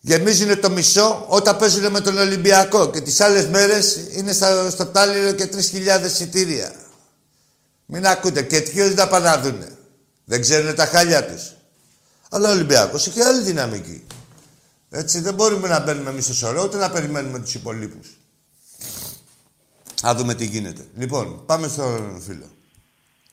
γεμίζουν 0.00 0.60
το 0.60 0.70
μισό 0.70 1.24
όταν 1.28 1.56
παίζουν 1.56 1.90
με 1.90 2.00
τον 2.00 2.18
Ολυμπιακό 2.18 2.90
και 2.90 3.00
τις 3.00 3.20
άλλες 3.20 3.46
μέρες 3.46 4.08
είναι 4.10 4.32
στα, 4.32 4.70
στο 4.70 4.86
τάλιρο 4.86 5.32
και 5.32 5.48
3.000 5.52 6.04
εισιτήρια. 6.04 6.74
Μην 7.86 8.06
ακούτε. 8.06 8.42
Και 8.42 8.60
ποιος 8.60 8.94
να 8.94 9.08
πάνε 9.08 9.28
να 9.28 9.38
δούνε. 9.38 9.76
Δεν 10.24 10.40
ξέρουν 10.40 10.74
τα 10.74 10.86
χάλια 10.86 11.26
τους. 11.26 11.52
Αλλά 12.28 12.48
ο 12.48 12.52
Ολυμπιακός 12.52 13.06
έχει 13.06 13.20
άλλη 13.20 13.42
δυναμική. 13.42 14.06
Έτσι 14.96 15.20
δεν 15.20 15.34
μπορούμε 15.34 15.68
να 15.68 15.80
μπαίνουμε 15.80 16.10
εμείς 16.10 16.24
στο 16.24 16.34
σωρό, 16.34 16.62
ούτε 16.62 16.76
να 16.76 16.90
περιμένουμε 16.90 17.38
τους 17.40 17.54
υπολείπους. 17.54 18.08
Να 20.02 20.14
δούμε 20.14 20.34
τι 20.34 20.44
γίνεται. 20.44 20.86
Λοιπόν, 20.96 21.44
πάμε 21.46 21.68
στον 21.68 22.20
φίλο. 22.20 22.46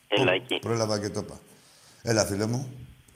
Έλα 0.07 0.31
εκεί. 0.31 0.59
Πρόλαβα 0.59 0.99
και 0.99 1.09
το 1.09 1.19
είπα. 1.19 1.39
Έλα, 2.01 2.25
φίλε 2.25 2.45
μου. 2.45 2.71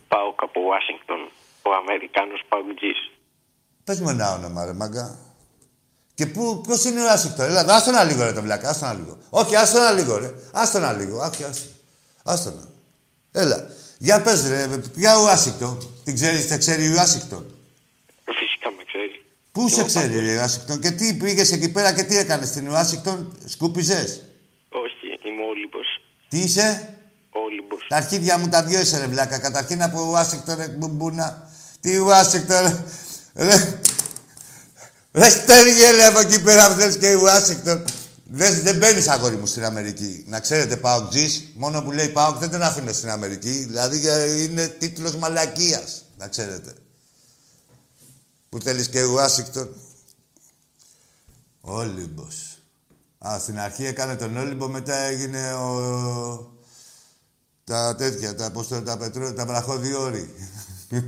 Πάω 0.08 0.30
από 0.36 0.62
Ουάσιγκτον. 0.62 1.32
Ο 1.62 1.74
Αμερικάνος 1.74 2.42
Παγκουτζής. 2.50 3.12
Πες 3.84 4.00
μου 4.00 4.10
ένα 4.10 4.34
όνομα, 4.34 4.66
ρε 4.66 4.74
μάγκα. 4.74 5.18
Και 6.14 6.26
πού, 6.26 6.62
ποιος 6.68 6.84
είναι 6.84 7.02
ο 7.04 7.10
Άσικτον. 7.10 7.46
Έλα, 7.46 7.76
άστο 7.76 7.90
ένα 7.90 8.04
λίγο, 8.04 8.24
ρε 8.24 8.34
το 8.34 8.42
βλάκα, 8.42 8.70
άστο 8.70 8.86
ένα 8.86 8.94
λίγο. 8.94 9.18
Όχι, 9.30 9.56
άστο 9.56 9.78
ένα 9.78 9.92
λίγο, 9.92 10.18
ρε. 10.18 10.34
Άστο 10.52 10.78
ένα 10.78 10.94
λίγο. 10.94 11.22
Άχι, 11.22 11.44
άστο. 11.44 11.70
Άστο 12.24 12.50
ένα. 12.50 12.68
Έλα. 13.32 13.68
Για 13.98 14.22
πες, 14.22 14.48
ρε, 14.48 14.68
ποια 14.78 15.18
ο 15.18 15.28
Άσικτον. 15.28 15.90
Την 16.04 16.14
ξέρεις, 16.16 16.48
τα 16.48 16.58
ξέρει 16.58 16.96
ο 16.96 17.02
Άσικτον. 17.02 17.55
Φυσικά 19.64 19.82
με 19.82 19.88
ξέρει. 19.88 20.08
Πού 20.08 20.10
σε 20.10 20.10
ξέρει, 20.10 20.20
ρε, 20.20 20.38
Ουάσιγκτον. 20.38 20.80
Και 20.80 20.92
τι 20.92 21.14
πήγες 21.14 21.52
εκεί 21.52 21.70
πέρα 21.70 21.94
και 21.94 22.04
τι 22.04 22.18
έκανες 22.18 22.48
στην 22.48 22.70
Ουάσιγκτον. 22.70 23.38
Σκούπιζες; 23.46 24.22
Όχι, 24.70 25.30
είμαι 25.30 25.44
Όλυμπος. 25.50 25.88
Τι 26.30 26.40
είσαι; 26.40 26.98
Όλυμπος. 27.30 27.86
Τα 27.90 27.96
αρχίδια 27.96 28.38
μου 28.38 28.50
τα 28.50 28.64
δυο 28.64 28.80
είσαι, 28.80 29.00
ρε 29.00 29.08
βλάκα. 29.08 29.38
Καταρχήν 29.38 29.82
από 29.82 30.08
Ουάσιγκτον, 30.10 30.56
ρε 30.56 30.68
μπουμπούνα. 30.68 31.50
Τι 31.80 31.98
Ουάσιγκτον, 31.98 32.62
ρε. 32.62 32.84
Ρε, 33.46 33.80
ρε 35.12 35.30
στέργελε 35.30 36.06
από 36.06 36.20
εκεί 36.20 36.42
πέρα 36.42 36.68
που 36.68 36.80
θες 36.80 36.98
και 36.98 37.10
η 37.10 37.14
Ουάσιγκτον. 37.14 37.84
Δεν, 38.28 38.62
δεν 38.62 38.78
μπαίνεις 38.78 39.08
αγόρι 39.08 39.36
μου 39.36 39.46
στην 39.46 39.66
Αμερική. 39.66 40.24
Να 40.28 40.40
ξέρετε, 40.40 40.76
Πάοκ 40.76 41.10
Τζις, 41.10 41.44
μόνο 41.56 41.82
που 41.82 41.92
λέει 41.92 42.10
Πάοκ 42.10 42.38
δεν 42.38 42.52
τον 42.52 42.62
αφήνω 42.62 42.94
στην 42.94 43.10
Αμερική. 43.10 43.50
Δηλαδή 43.50 44.08
ε, 44.08 44.42
είναι 44.44 44.68
τίτλος 44.68 45.16
μαλακίας, 45.16 46.06
να 46.18 46.28
ξέρετε. 46.28 46.74
Που 48.56 48.62
θέλεις 48.62 48.90
και 48.90 49.00
η 49.00 49.04
Ουάσιγκτον. 49.04 49.70
Όλυμπος. 51.62 52.58
Α, 53.28 53.40
στην 53.40 53.60
αρχή 53.60 53.86
έκανε 53.86 54.16
τον 54.16 54.38
Όλυμπο, 54.38 54.68
μετά 54.68 54.96
έγινε 54.96 55.54
ο... 55.54 55.70
Τα 57.64 57.96
τέτοια, 57.96 58.36
τα, 58.36 58.52
πώς 58.52 58.68
το, 58.68 58.84
τα 58.84 58.98
πετρό, 58.98 59.34
τα 59.34 59.46
βραχώδη 59.46 59.94
όρη. 59.96 60.34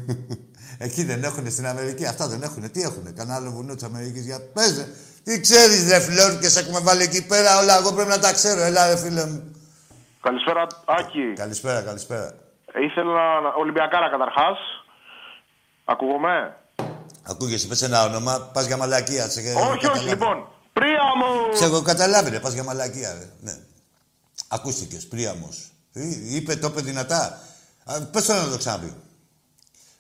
Εκεί 0.86 1.04
δεν 1.04 1.24
έχουν 1.24 1.52
στην 1.52 1.68
Αμερική. 1.68 2.06
Αυτά 2.06 2.28
δεν 2.28 2.42
έχουν. 2.42 2.72
Τι 2.72 2.82
έχουν. 2.82 3.16
Κανένα 3.16 3.36
άλλο 3.36 3.52
βουνό 3.52 3.74
της 3.74 3.84
Αμερικής 3.84 4.26
για 4.26 4.40
παίζε. 4.54 4.94
Τι 5.24 5.42
ξέρεις, 5.42 5.90
ρε 5.90 6.00
φιλόρ, 6.00 6.40
και 6.40 6.50
σε 6.50 6.60
έχουμε 6.60 6.80
βάλει 6.80 7.04
εκεί 7.04 7.28
πέρα 7.28 7.60
όλα. 7.60 7.78
Εγώ 7.78 7.94
πρέπει 7.94 8.10
να 8.10 8.20
τα 8.20 8.34
ξέρω. 8.34 8.62
Έλα, 8.62 8.88
ρε 8.88 8.98
φίλε 8.98 9.26
μου. 9.26 9.52
Καλησπέρα, 10.22 10.68
Άκη. 10.86 11.34
Καλησπέρα, 11.36 11.82
καλησπέρα. 11.82 12.36
Ήθελα 12.76 13.42
να... 13.42 13.50
Ολυμπιακάρα 13.50 14.10
καταρχάς. 14.10 14.58
Ακούγομαι; 15.86 16.56
Ακούγεσαι, 17.30 17.68
πες 17.68 17.82
ένα 17.82 18.06
όνομα, 18.06 18.42
πας 18.42 18.66
για 18.66 18.78
μαλακία. 18.78 19.30
Σε... 19.30 19.40
όχι, 19.40 19.54
όχι, 19.56 19.78
καταλάβει. 19.78 20.10
λοιπόν. 20.10 20.48
Πρίαμο! 20.74 21.56
Σε 21.56 21.64
έχω 21.66 21.82
καταλάβει, 21.82 22.30
ρε, 22.30 22.40
πας 22.40 22.54
για 22.54 22.64
μαλακία, 22.64 23.14
ρε. 23.14 23.30
Ναι. 23.42 23.60
Ακούστηκες, 24.48 25.08
Πρίαμος. 25.08 25.72
Ε, 25.94 26.36
Είπε, 26.36 26.56
το 26.56 26.68
είπε 26.68 26.82
δυνατά. 26.82 27.42
Α, 27.84 28.02
Πες 28.02 28.26
το 28.26 28.34
να 28.34 28.50
το 28.50 28.58
ξαναπεί. 28.58 28.94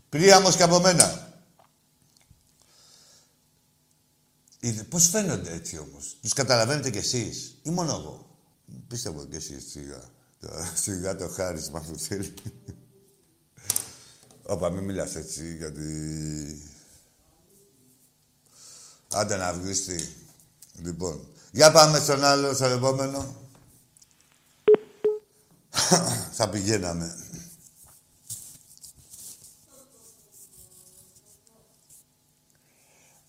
Πρίαμος 0.09 0.55
και 0.55 0.63
από 0.63 0.79
μένα. 0.79 1.31
Είδε, 4.59 4.83
πώς 4.83 5.09
φαίνονται 5.09 5.53
έτσι 5.53 5.77
όμως; 5.77 6.17
Τους 6.21 6.33
καταλαβαίνετε 6.33 6.89
κι 6.89 6.97
εσείς; 6.97 7.57
Ή 7.63 7.69
μόνο 7.69 7.91
εγώ. 7.91 8.37
Πίστευω 8.87 9.25
κι 9.25 9.35
εσείς 9.35 9.69
σιγά. 9.71 10.01
Τώρα, 10.39 10.71
Σιγά 10.75 11.15
το 11.15 11.27
χάρισμα 11.27 11.79
που 11.79 11.97
θέλει. 11.97 12.33
Όπα, 14.43 14.69
μην 14.69 14.83
μιλάς 14.83 15.15
έτσι, 15.15 15.55
γιατί... 15.55 15.83
Άντε 19.13 19.35
να 19.35 19.53
βγεις 19.53 19.85
τι. 19.85 20.07
Λοιπόν, 20.81 21.27
για 21.51 21.71
πάμε 21.71 21.99
στον 21.99 22.23
άλλο, 22.23 22.53
στον 22.53 22.71
επόμενο. 22.71 23.35
Θα 26.31 26.49
πηγαίναμε. 26.49 27.15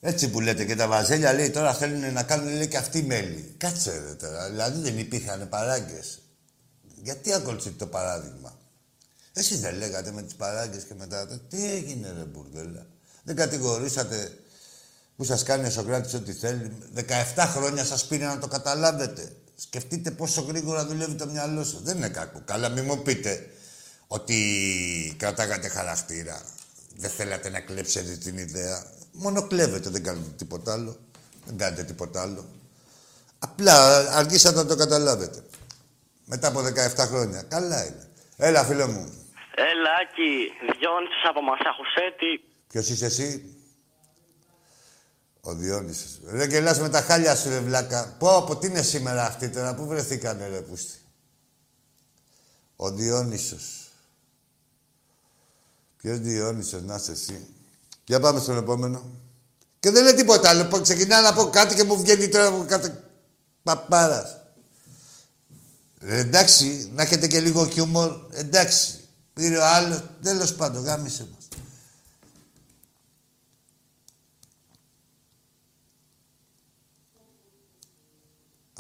Έτσι 0.01 0.31
που 0.31 0.41
λέτε 0.41 0.65
και 0.65 0.77
τα 0.77 0.87
βαζέλια 0.87 1.33
λέει 1.33 1.51
τώρα 1.51 1.75
θέλουν 1.75 2.13
να 2.13 2.23
κάνουν 2.23 2.55
λέει 2.55 2.69
και 2.69 2.77
αυτοί 2.77 3.03
μέλη. 3.03 3.55
Κάτσε 3.57 4.05
ρε 4.07 4.15
τώρα, 4.15 4.49
δηλαδή 4.49 4.81
δεν 4.81 4.99
υπήρχαν 4.99 5.49
παράγκες. 5.49 6.19
Γιατί 7.03 7.33
ακολουθείτε 7.33 7.77
το 7.79 7.87
παράδειγμα; 7.87 8.59
Εσείς 9.33 9.61
δεν 9.61 9.75
λέγατε 9.75 10.13
με 10.13 10.23
τις 10.23 10.35
παράγκες 10.35 10.85
και 10.85 10.95
μετά. 10.95 11.27
Τι 11.49 11.71
έγινε 11.71 12.13
ρε 12.13 12.25
μπουρδέλα. 12.25 12.87
Δεν 13.23 13.37
κατηγορήσατε 13.37 14.39
που 15.19 15.25
σας 15.25 15.43
κάνει 15.43 15.67
ο 15.67 15.71
Σοκράτης 15.71 16.15
ό,τι 16.15 16.33
θέλει. 16.33 16.73
17 16.95 17.03
χρόνια 17.37 17.85
σας 17.85 18.07
πήρε 18.07 18.25
να 18.25 18.39
το 18.39 18.47
καταλάβετε. 18.47 19.33
Σκεφτείτε 19.55 20.11
πόσο 20.11 20.41
γρήγορα 20.41 20.87
δουλεύει 20.87 21.15
το 21.15 21.27
μυαλό 21.27 21.65
σας. 21.65 21.81
Δεν 21.83 21.97
είναι 21.97 22.09
κακό. 22.09 22.43
Καλά 22.45 22.69
μην 22.69 22.85
μου 22.85 23.03
πείτε 23.03 23.51
ότι 24.07 24.37
κρατάγατε 25.19 25.69
χαρακτήρα. 25.69 26.43
Δεν 26.97 27.11
θέλατε 27.11 27.51
να 27.51 27.61
κλέψετε 27.61 28.17
την 28.17 28.39
ιδέα. 28.39 28.85
Μόνο 29.13 29.47
κλέβετε, 29.47 29.91
δεν 29.91 30.03
κάνετε 30.03 30.31
τίποτα 30.37 30.73
άλλο. 30.73 30.97
Δεν 31.47 31.57
κάνετε 31.57 31.83
τίποτα 31.83 32.23
άλλο. 32.23 32.49
Απλά 33.39 33.99
αργήσατε 34.17 34.57
να 34.57 34.67
το 34.67 34.77
καταλάβετε. 34.77 35.43
Μετά 36.25 36.49
από 36.49 36.61
17 36.61 37.07
χρόνια. 37.07 37.43
Καλά 37.43 37.87
είναι. 37.87 38.09
Έλα, 38.37 38.65
φίλε 38.65 38.87
μου. 38.87 39.13
Έλα, 39.55 39.91
Άκη, 40.03 40.53
Διόνυσος 40.79 41.25
από 41.29 41.41
Μασαχουσέτη. 41.43 42.45
Ποιος 42.69 42.89
είσαι 42.89 43.07
εσύ; 43.07 43.58
Ο 45.49 45.55
Διόνυσος. 45.55 46.21
Ρε 46.31 46.45
γελάς 46.45 46.79
με 46.79 46.89
τα 46.89 47.01
χάλια 47.03 47.37
σου, 47.37 47.49
ρε 47.49 47.61
βλάκα. 47.61 48.15
Πω, 48.19 48.37
από 48.37 48.57
τι 48.57 48.67
είναι 48.67 48.83
σήμερα 48.83 49.27
αυτή 49.27 49.49
τώρα. 49.49 49.75
Πού 49.75 49.87
βρεθήκανε, 49.87 50.49
ρε 50.49 50.61
πούστη. 50.61 50.99
Ο 52.77 52.91
Διόνυσος. 52.91 53.91
Ποιος 55.97 56.19
Διόνυσος, 56.19 56.83
να 56.83 56.95
είσαι 56.95 57.13
εσύ. 57.13 57.47
Για 58.05 58.21
πάμε 58.21 58.41
στον 58.41 58.57
επόμενο. 58.57 59.03
Και 59.81 59.91
δεν 59.91 60.05
λέει 60.05 60.15
τίποτα 60.15 60.49
άλλο. 60.49 60.65
Πω, 60.65 60.81
Ξεκινά 60.81 61.21
να 61.21 61.33
πω 61.33 61.51
κάτι 61.51 61.75
και 61.75 61.85
μου 61.85 61.97
βγαίνει 62.01 62.29
τώρα 62.29 62.47
από 62.47 62.65
κάτω. 62.69 62.91
Παπάρας. 63.63 64.37
Ρε, 66.01 66.19
εντάξει, 66.19 66.91
να 66.95 67.03
έχετε 67.03 67.27
και 67.27 67.41
λίγο 67.41 67.69
χιούμορ. 67.69 68.21
Εντάξει. 68.31 69.01
Πήρε 69.33 69.57
ο 69.57 69.67
άλλος. 69.67 70.03
Τέλος 70.23 70.55
πάντων, 70.55 70.85
γάμισε 70.85 71.27
μας. 71.35 71.38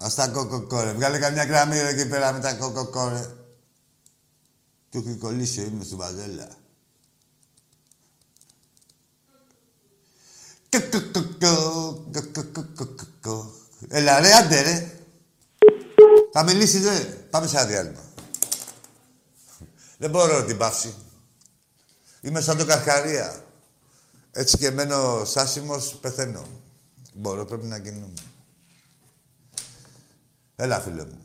Ας 0.00 0.14
τα 0.14 0.28
κοκοκόρε. 0.28 0.92
Βγάλε 0.92 1.18
καμιά 1.18 1.44
γραμμή 1.44 1.80
ρε, 1.80 1.88
εκεί 1.88 2.08
πέρα 2.08 2.32
με 2.32 2.40
τα 2.40 2.54
κοκοκόρε. 2.54 3.30
Του 4.90 4.98
έχει 4.98 5.16
κολλήσει 5.16 5.60
ο 5.60 5.62
ύμνος 5.62 5.88
του 5.88 5.96
Βαζέλα. 5.96 6.48
Κοκοκοκο, 10.70 12.10
κοκοκοκοκο. 12.32 13.52
Έλα 13.88 14.20
ρε, 14.20 14.32
άντε 14.32 14.60
ρε. 14.60 14.92
Θα 16.32 16.42
μιλήσεις 16.42 16.84
ρε. 16.84 16.98
Πάμε 17.30 17.46
σε 17.46 17.56
ένα 17.56 17.66
διάλειμμα. 17.66 18.02
Δεν 19.98 20.10
μπορώ 20.10 20.44
την 20.44 20.56
παύση. 20.56 20.94
Είμαι 22.20 22.40
σαν 22.40 22.56
το 22.56 22.64
καρχαρία. 22.64 23.44
Έτσι 24.30 24.58
και 24.58 24.70
μένω 24.70 25.24
σάσιμος, 25.24 25.98
πεθαίνω. 26.00 26.46
Μπορώ, 27.12 27.44
πρέπει 27.44 27.66
να 27.66 27.78
κινούμε. 27.78 28.12
Έλα, 30.60 30.80
φίλε 30.80 31.04
μου. 31.04 31.18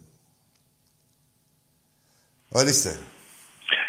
Ορίστε. 2.49 2.99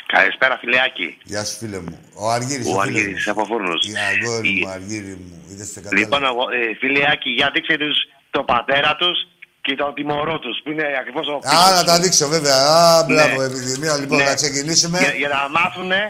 Καλησπέρα, 0.06 0.58
φιλεάκι. 0.58 1.18
Γεια 1.24 1.44
σου, 1.44 1.56
φίλε 1.56 1.78
μου. 1.80 1.98
Ο 2.14 2.30
Αργύρης, 2.30 2.66
Ο 2.66 2.68
φίλος 2.70 2.82
Αργύρης 2.84 3.26
μου. 3.26 3.32
από 3.32 3.44
Φούρνους. 3.44 3.86
Η 3.86 3.92
αγόρι 4.10 4.48
Η- 4.48 4.60
μου, 4.64 4.68
Αργύρι 4.70 5.14
μου. 5.24 5.44
Είδες 5.50 5.72
το 5.72 5.80
κατάλαβα. 5.80 5.98
Λοιπόν, 6.02 6.24
εγώ, 6.24 6.42
ε, 6.50 6.74
φιλεάκι, 6.80 7.30
για 7.30 7.50
δείξε 7.54 7.76
τους 7.76 7.96
το 8.30 8.42
πατέρα 8.42 8.96
τους 8.96 9.16
και 9.60 9.74
τον 9.74 9.94
τιμωρό 9.94 10.38
τους, 10.38 10.60
που 10.62 10.70
είναι 10.70 10.84
ακριβώς 11.00 11.26
ο 11.28 11.36
Α, 11.48 11.74
να 11.74 11.84
τα 11.84 12.00
δείξω, 12.00 12.28
βέβαια. 12.28 12.56
Α, 12.56 13.04
μπράβο, 13.08 13.36
Ναι. 13.40 13.44
επιδημία. 13.44 13.96
Λοιπόν, 13.96 14.18
Ναι. 14.18 14.24
να 14.24 14.34
ξεκινήσουμε. 14.34 14.98
Για, 14.98 15.12
για 15.22 15.28
να 15.28 15.48
μάθουν 15.48 15.86
Ναι. 15.86 16.02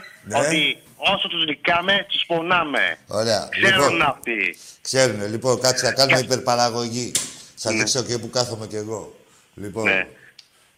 ότι 0.43 0.79
όσο 0.97 1.29
τους 1.29 1.45
νικάμε, 1.45 2.07
τους 2.09 2.23
πονάμε. 2.27 2.99
Ωραία. 3.07 3.49
Ξέρουν 3.51 3.81
Λοιπόν, 3.93 4.03
αυτοί. 4.03 4.57
ξέρουνε. 4.81 5.27
Λοιπόν, 5.27 5.61
κάτσε 5.61 5.87
να 5.87 5.93
κάνουμε 5.93 6.19
υπερπαραγωγή. 6.19 7.13
Θα 7.57 7.71
δείξω 7.73 8.03
και 8.03 8.19
που 8.19 8.31
κάθομαι 8.31 8.67
κι 8.67 8.77
εγώ. 8.77 9.15
Λοιπόν, 9.55 9.85
Ναι. 9.85 10.07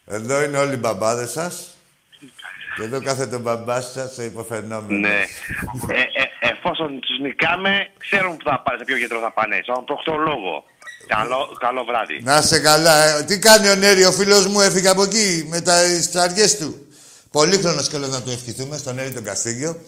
εδώ 0.05 0.43
είναι 0.43 0.59
όλοι 0.59 0.75
οι 0.75 0.79
μπαμπάδες 0.81 1.31
σας. 1.31 1.71
Και 2.77 2.83
εδώ 2.83 3.03
κάθεται 3.03 3.37
ο 3.37 3.39
μπαμπάς 3.39 3.91
σας, 3.93 4.19
ο 4.19 4.23
υποφαινόμενος. 4.23 5.01
Ναι. 5.01 5.25
ε, 5.95 6.01
ε, 6.01 6.49
εφόσον 6.51 7.01
τους 7.01 7.19
νικάμε, 7.21 7.89
ξέρουν 7.99 8.37
που 8.37 8.45
θα 8.49 8.61
πάνε, 8.63 8.79
σε 8.79 8.85
ποιο 8.85 8.97
γιατρό 8.97 9.21
θα 9.21 9.33
πάνε. 9.33 9.61
Στον 9.63 9.85
προκτολόγο. 9.85 10.65
Καλό, 11.07 11.57
καλό 11.61 11.85
βράδυ. 11.85 12.21
Να 12.23 12.43
σε 12.43 12.61
καλά. 12.61 13.17
Ε, 13.19 13.23
Τι 13.25 13.39
κάνει 13.39 13.69
ο 13.69 13.75
Νέρη, 13.75 14.05
ο 14.05 14.13
φίλος 14.13 14.47
μου 14.47 14.61
έφυγε 14.61 14.89
από 14.89 15.03
εκεί 15.03 15.47
με 15.49 15.61
τα 15.61 15.75
αργές 16.15 16.57
του. 16.59 16.87
Πολύχρονος 17.31 17.89
και 17.89 17.99
να 17.99 18.23
του 18.23 18.31
ευχηθούμε 18.31 18.77
στον 18.77 18.95
Νέρη 18.95 19.13
τον 19.13 19.25
Καστίγιο 19.25 19.81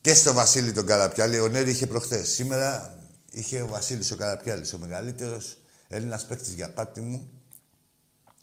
και 0.00 0.14
στο 0.14 0.32
Βασίλη 0.32 0.72
τον 0.72 0.86
Καραπιάλη. 0.86 1.40
Ο 1.40 1.48
Νέρη 1.48 1.70
είχε 1.70 1.86
προχθές. 1.86 2.28
Σήμερα 2.28 2.98
είχε 3.30 3.60
ο 3.60 3.66
Βασίλης 3.66 4.10
ο 4.10 4.16
Καραπιάλης, 4.16 4.72
ο 4.72 4.78
μεγαλύτερος 4.78 5.56
Έλληνας 5.88 6.26
παίκτης 6.26 6.52
για 6.54 6.70
πάτη 6.72 7.00
μου. 7.00 7.30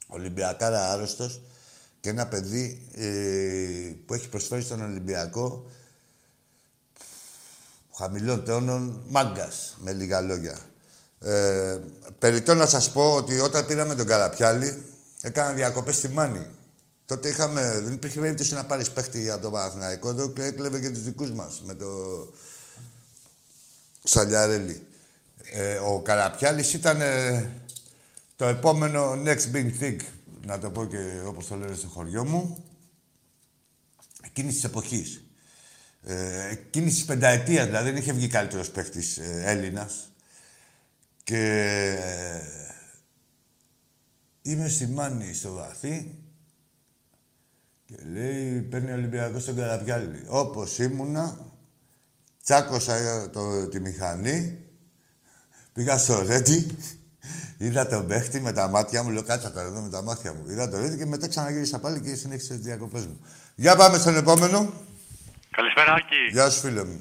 Ολυμπιακάρα 0.09 0.91
άρρωστος 0.91 1.41
και 1.99 2.09
ένα 2.09 2.27
παιδί 2.27 2.87
ε, 2.95 3.93
που 4.05 4.13
έχει 4.13 4.29
προσφέρει 4.29 4.61
στον 4.61 4.81
Ολυμπιακό 4.81 5.65
χαμηλών 7.95 8.45
τόνων 8.45 9.01
μάγκας, 9.07 9.77
με 9.79 9.93
λίγα 9.93 10.21
λόγια. 10.21 10.59
Ε, 11.21 11.77
περιττό 12.19 12.53
να 12.53 12.65
σας 12.65 12.91
πω 12.91 13.13
ότι 13.15 13.39
όταν 13.39 13.65
πήραμε 13.65 13.95
τον 13.95 14.05
Καραπιάλη, 14.05 14.85
έκανα 15.21 15.53
διακοπές 15.53 15.95
στη 15.95 16.07
Μάνη. 16.07 16.45
Τότε 17.05 17.29
είχαμε, 17.29 17.81
δεν 17.83 17.93
υπήρχε 17.93 18.19
περίπτωση 18.19 18.53
να 18.53 18.65
πάρεις 18.65 18.91
παίχτη 18.91 19.21
για 19.21 19.39
τον 19.39 19.51
Παναθηναϊκό 19.51 20.09
εδώ 20.09 20.29
και 20.29 20.43
έκλεβε 20.43 20.79
και 20.79 20.89
τους 20.89 21.03
δικούς 21.03 21.31
μας 21.31 21.61
με 21.65 21.73
το 21.73 21.87
Σαλιαρέλη. 24.03 24.87
Ε, 25.51 25.75
ο 25.75 26.01
Καραπιάλης 26.01 26.73
ήταν 26.73 27.01
ε, 27.01 27.51
το 28.39 28.45
επόμενο 28.45 29.11
next 29.11 29.55
big 29.55 29.71
thing, 29.79 29.97
να 30.45 30.59
το 30.59 30.71
πω 30.71 30.85
και 30.85 31.21
όπως 31.25 31.47
το 31.47 31.55
λένε 31.55 31.75
στο 31.75 31.87
χωριό 31.87 32.25
μου, 32.25 32.65
εκείνης 34.25 34.53
της 34.53 34.63
εποχής. 34.63 35.23
Ε, 36.03 36.49
εκείνης 36.49 36.93
της 36.93 37.05
πενταετίας, 37.05 37.65
δηλαδή 37.65 37.89
δεν 37.89 38.01
είχε 38.01 38.13
βγει 38.13 38.27
καλύτερος 38.27 38.69
παίχτης 38.69 39.17
ε, 39.17 39.41
Έλληνας. 39.45 40.11
Και 41.23 41.37
ε, 41.99 42.41
είμαι 44.41 44.67
στη 44.67 44.87
Μάνη 44.87 45.33
στο 45.33 45.53
βαθύ 45.53 46.17
και 47.85 47.95
λέει 48.11 48.61
παίρνει 48.61 48.91
ο 48.91 48.93
Ολυμπιακός 48.93 49.41
στον 49.41 49.55
Καραπιάλη. 49.55 50.23
Όπως 50.27 50.77
ήμουνα, 50.77 51.51
τσάκωσα 52.43 52.95
ε, 52.95 53.27
το, 53.27 53.67
τη 53.67 53.79
μηχανή, 53.79 54.65
πήγα 55.73 55.97
στο 55.97 56.21
Ρέντι, 56.21 56.77
είδα 57.57 57.87
τον 57.87 58.07
παίχτη 58.07 58.41
με 58.41 58.51
τα 58.51 58.67
μάτια 58.67 59.03
μου, 59.03 59.09
λέω 59.09 59.23
κάτσα 59.23 59.51
τώρα 59.51 59.67
εδώ 59.67 59.79
με 59.81 59.89
τα 59.89 60.01
μάτια 60.01 60.33
μου. 60.33 60.51
Είδα 60.51 60.69
τον 60.69 60.81
Ρέντι 60.81 60.97
και 60.97 61.05
μετά 61.05 61.27
ξαναγύρισα 61.27 61.79
πάλι 61.79 62.01
και 62.01 62.15
συνέχισα 62.15 62.53
τις 62.53 62.63
διακοπές 62.63 63.05
μου. 63.05 63.19
Για 63.55 63.75
πάμε 63.75 63.97
στον 63.97 64.15
επόμενο. 64.15 64.73
Καλησπέρα, 65.51 65.93
Άκη. 65.93 66.15
Γεια 66.31 66.49
σου 66.49 66.59
φίλε 66.59 66.83
μου. 66.83 66.99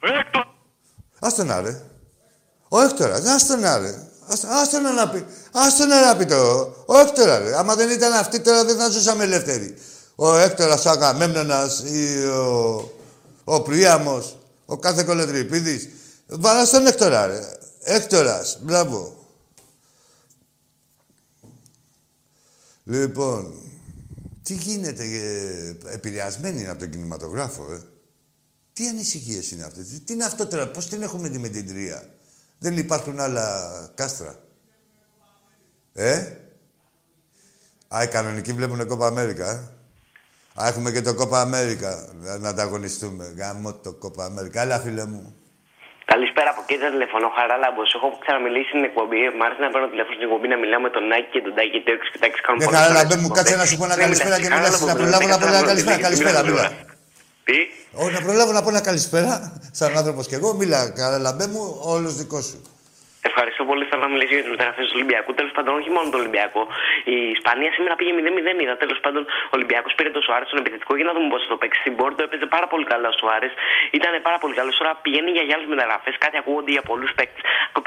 Έκτο. 0.00 0.44
Ας 1.18 1.34
τον 1.34 1.50
άρε. 1.50 1.82
Ο 2.68 2.80
Έκτορας, 2.80 3.24
ας 3.24 3.46
τον 3.46 3.64
άρε. 3.64 3.94
Ας, 4.28 4.44
ας 4.44 4.70
τον 4.70 4.94
να 4.94 5.08
πει. 5.08 5.24
Ας 5.52 5.76
τον 5.76 5.88
να 5.88 6.16
πει 6.16 6.24
το. 6.24 6.74
Ο 6.86 6.98
Έκτορα, 6.98 7.38
ρε. 7.38 7.58
Άμα 7.58 7.74
δεν 7.74 7.90
ήταν 7.90 8.12
αυτή 8.12 8.40
τώρα 8.40 8.64
δεν 8.64 8.76
θα 8.76 8.88
ζούσαμε 8.88 9.24
ελεύθεροι. 9.24 9.74
Ο 10.14 10.36
Έκτορας, 10.36 10.84
ο 10.84 10.90
Αγαμέμνονας 10.90 11.80
ή 11.80 12.26
ο, 12.26 12.90
ο 13.44 13.62
Πριάμος, 13.62 14.38
ο 14.66 14.78
κάθε 14.78 15.04
κολοτρυπίδης. 15.04 15.88
Βάλα 16.26 16.64
στον 16.64 16.86
Έκτορα, 16.86 17.26
ρε. 17.26 17.40
Έκτορας, 17.88 18.58
μπράβο. 18.62 19.26
Λοιπόν, 22.84 23.54
τι 24.42 24.54
γίνεται, 24.54 25.04
ε, 25.04 25.92
επηρεασμένοι 25.92 26.60
είναι 26.60 26.70
από 26.70 26.78
τον 26.78 26.90
κινηματογράφο, 26.90 27.72
ε. 27.72 27.82
Τι 28.72 28.88
ανησυχίες 28.88 29.50
είναι 29.50 29.64
αυτές, 29.64 30.02
τι 30.04 30.12
είναι 30.12 30.24
αυτό 30.24 30.46
τώρα, 30.46 30.68
πώς 30.70 30.88
την 30.88 31.02
έχουμε 31.02 31.28
δει 31.28 31.38
με 31.38 31.48
την 31.48 31.66
τρία. 31.66 32.14
Δεν 32.58 32.76
υπάρχουν 32.76 33.20
άλλα 33.20 33.70
κάστρα. 33.94 34.38
Ε; 35.92 36.36
Α, 37.88 38.02
οι 38.02 38.08
κανονικοί 38.08 38.52
βλέπουν 38.52 38.86
κόπα 38.86 39.06
Αμέρικα, 39.06 39.50
ε. 39.50 39.70
Α, 40.62 40.68
έχουμε 40.68 40.92
και 40.92 41.02
το 41.02 41.14
κόπα 41.14 41.40
Αμέρικα 41.40 42.12
να 42.40 42.48
ανταγωνιστούμε. 42.48 43.34
Γάμο 43.36 43.74
το 43.74 43.92
κόπα 43.92 44.24
Αμέρικα. 44.24 44.60
Έλα, 44.60 44.80
φίλε 44.80 45.04
μου. 45.04 45.36
Καλησπέρα 46.12 46.48
από 46.54 46.60
εκεί, 46.64 46.76
τηλεφωνώ. 46.94 47.28
Χαράλαμπος. 47.38 47.88
Έχω 47.96 48.08
ξαναμιλήσει 48.22 48.68
στην 48.72 48.82
εκπομπή. 48.88 49.20
Μ' 49.36 49.42
άρεσε 49.46 49.60
να 49.66 49.70
παίρνω 49.72 49.88
τηλέφωνο 49.92 50.14
στην 50.16 50.26
εκπομπή 50.26 50.46
να 50.52 50.58
μιλάω 50.62 50.82
με 50.86 50.90
τον 50.96 51.04
Νάκη 51.10 51.28
και 51.34 51.40
τον 51.46 51.52
Τάκη 51.56 51.78
το 51.86 51.90
6 51.96 52.04
και 52.12 52.18
τα 52.22 52.26
6 52.32 52.38
κάνουν 52.44 52.58
Ναι, 52.62 52.68
καλά, 52.76 52.88
λαμπέ 52.98 53.16
μου, 53.22 53.28
κάτσε 53.36 53.54
να 53.62 53.66
σου 53.68 53.76
πω 53.78 53.84
ένα 53.88 53.96
καλησπέρα 54.04 54.36
και 54.42 54.48
μιλάς. 54.54 54.74
Να 54.90 54.94
προλάβω 55.00 55.26
να 55.34 55.38
πω 55.40 55.46
ένα 55.52 55.62
καλησπέρα. 55.70 55.98
Καλησπέρα, 56.06 56.38
μιλά. 56.48 56.64
Τι; 57.46 57.58
Όχι, 58.02 58.12
να 58.18 58.22
προλάβω 58.26 58.52
να 58.56 58.62
πω 58.64 58.70
ένα 58.74 58.82
καλησπέρα, 58.88 59.32
σαν 59.78 59.90
άνθρωπος 60.00 60.24
κι 60.30 60.36
εγώ. 60.38 60.48
Μίλα, 60.58 60.80
καλά, 61.00 61.18
λαμπέ 61.26 61.46
μου, 61.52 61.62
όλος 61.94 62.12
δικός 62.20 62.44
σου. 62.50 62.58
Ευχαριστώ 63.30 63.62
πολύ. 63.70 63.84
Θέλω 63.90 64.02
να 64.06 64.10
μιλήσω 64.14 64.34
για 64.38 64.44
τι 64.46 64.50
μεταγραφέ 64.56 64.82
του 64.88 64.94
Ολυμπιακού. 64.98 65.30
Τέλος 65.40 65.52
πάντων, 65.56 65.72
όχι 65.80 65.90
μόνο 65.96 66.06
το 66.14 66.18
Ολυμπιακό. 66.22 66.62
Η 67.14 67.16
Ισπανία 67.36 67.70
σήμερα 67.76 67.94
πήγε 67.98 68.12
0-0. 68.18 68.62
Είδα 68.64 68.76
τέλος 68.84 68.98
πάντων 69.04 69.22
ο 69.50 69.54
Ολυμπιακός 69.58 69.92
πήρε 69.96 70.10
το 70.16 70.20
Σουάρες 70.26 70.46
στον 70.50 70.58
επιθετικό 70.62 70.92
για 70.98 71.06
να 71.08 71.12
δούμε 71.14 71.28
πώς 71.32 71.40
θα 71.44 71.48
το 71.52 71.56
παίξει. 71.60 71.80
Στην 71.84 71.94
Πόρτο 71.98 72.20
έπαιζε 72.26 72.46
πάρα 72.56 72.66
πολύ 72.72 72.84
καλά 72.92 73.08
ο 73.12 73.14
Σουάρες. 73.18 73.52
Ήταν 73.98 74.12
πάρα 74.28 74.38
πολύ 74.42 74.54
καλός. 74.58 74.74
Τώρα 74.80 74.92
πηγαίνει 75.04 75.30
για 75.30 75.56
άλλε 75.56 75.66
μεταγραφές. 75.74 76.14
Κάτι 76.24 76.36
ακούγονται 76.42 76.72
για 76.76 76.82
πολλούς 76.90 77.10
παίκτες. 77.16 77.42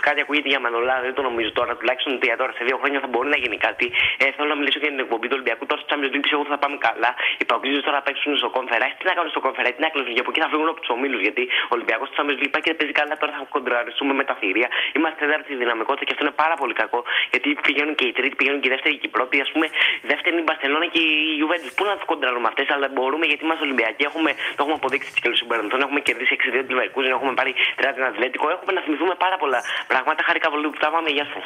Κάτι 0.07 0.21
ακούγεται 0.21 0.49
για 0.53 0.59
Μανολά. 0.65 0.95
Δεν 1.05 1.13
το 1.17 1.21
νομίζω 1.29 1.49
τώρα. 1.59 1.71
Τουλάχιστον 1.79 2.11
για 2.29 2.37
τώρα 2.41 2.51
σε 2.57 2.63
δύο 2.67 2.77
χρόνια 2.81 2.99
θα 3.03 3.07
μπορεί 3.11 3.29
να 3.35 3.37
γίνει 3.43 3.57
κάτι. 3.67 3.85
Ε, 4.23 4.25
θέλω 4.35 4.47
να 4.53 4.57
μιλήσω 4.59 4.79
για 4.83 4.91
την 4.93 4.99
εκπομπή 5.05 5.25
του 5.27 5.35
Ολυμπιακού. 5.39 5.63
Τώρα 5.69 5.81
στο 5.81 5.87
Champions 5.91 6.11
League 6.13 6.23
πιστεύω 6.25 6.41
ότι 6.45 6.51
θα 6.55 6.59
πάμε 6.63 6.77
καλά. 6.87 7.11
Οι 7.41 7.45
παγκοσμίω 7.49 7.81
τώρα 7.87 7.99
παίξουν 8.07 8.31
στο 8.41 8.49
κόμφερα. 8.57 8.85
Τι 8.97 9.03
να 9.09 9.13
κάνουν 9.17 9.31
στο 9.35 9.41
κόμφερα, 9.45 9.67
τι 9.75 9.81
να 9.85 9.89
κλείσουν. 9.93 10.11
Για 10.15 10.23
από 10.25 10.31
εκεί 10.31 10.39
θα 10.45 10.49
φύγουν 10.51 10.67
από 10.73 10.79
τους 10.81 10.89
ομίλους. 10.95 11.21
Γιατί 11.27 11.43
ο 11.71 11.73
Ολυμπιακός 11.77 12.07
στο 12.09 12.15
Champions 12.17 12.39
League 12.41 12.51
πάει 12.53 12.63
και 12.67 12.73
παίζει 12.79 12.93
καλά. 12.99 13.13
Τώρα 13.21 13.31
θα 13.37 13.41
κοντραριστούμε 13.55 14.13
με 14.19 14.23
τα 14.29 14.35
θηρία. 14.39 14.67
Είμαστε 14.97 15.23
τέταρτη 15.29 15.53
δυναμικότητα 15.63 16.03
και 16.07 16.13
αυτό 16.15 16.23
είναι 16.25 16.37
πάρα 16.43 16.55
πολύ 16.61 16.73
κακό. 16.81 16.99
Γιατί 17.31 17.47
πηγαίνουν 17.67 17.93
και 17.99 18.05
οι 18.09 18.13
τρίτη, 18.17 18.35
πηγαίνουν 18.39 18.59
και 18.61 18.69
οι 18.69 18.73
δεύτεροι 18.75 18.93
και 19.01 19.07
οι 19.09 19.13
πρώτοι. 19.17 19.35
Α 19.45 19.47
πούμε, 19.53 19.65
η 20.03 20.07
δεύτερη 20.11 20.31
είναι 20.35 20.43
η 20.45 20.47
Μπαρσελόνα 20.47 20.87
και 20.93 21.01
η 21.09 21.13
Juventus. 21.41 21.71
Πού 21.77 21.83
να 21.89 21.93
τους 21.97 22.05
κοντράρουμε 22.11 22.47
αυτές, 22.51 22.67
αλλά 22.73 22.87
μπορούμε 22.95 23.25
γιατί 23.31 23.41
είμαστε 23.45 23.63
Ολυμπιακοί. 23.67 24.01
Έχουμε, 24.09 24.31
το 24.55 24.59
έχουμε 24.63 24.77
αποδείξει 24.81 25.09
τη 25.15 25.19
κελουσίου 25.23 25.47
παρελθόν. 25.51 25.79
Έχουμε 25.85 25.99
κερδίσει 26.07 26.33
6-2 26.39 26.63
του 26.65 26.73
Λιβερκούζιν, 26.73 27.11
έχουμε 27.17 27.33
πάρει 27.39 27.51
30 27.79 27.93
την 27.97 28.05
Ατλέτικο. 28.09 28.45
Έχουμε 28.55 28.71
να 28.77 28.81
θυμηθούμε 28.85 29.15
πάρα 29.25 29.37
πολλά 29.41 29.59
πράγματα. 29.91 30.19
Χάρηκα 30.27 30.47
πολύ 30.53 30.67
που 30.73 30.79
τα 30.83 30.89
πάμε. 30.93 31.09
Γεια 31.17 31.27
σας. 31.33 31.45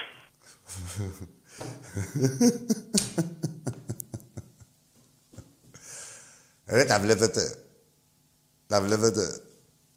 Ρε, 6.76 6.84
τα 6.92 6.98
βλέπετε. 7.00 7.42
Τα 8.68 8.82
βλέπετε. 8.82 9.24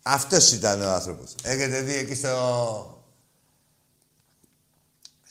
Αυτός 0.02 0.52
ήταν 0.52 0.82
ο 0.82 0.90
άνθρωπος. 0.98 1.34
Έχετε 1.44 1.80
δει 1.80 1.94
εκεί 1.94 2.14
στο... 2.14 2.30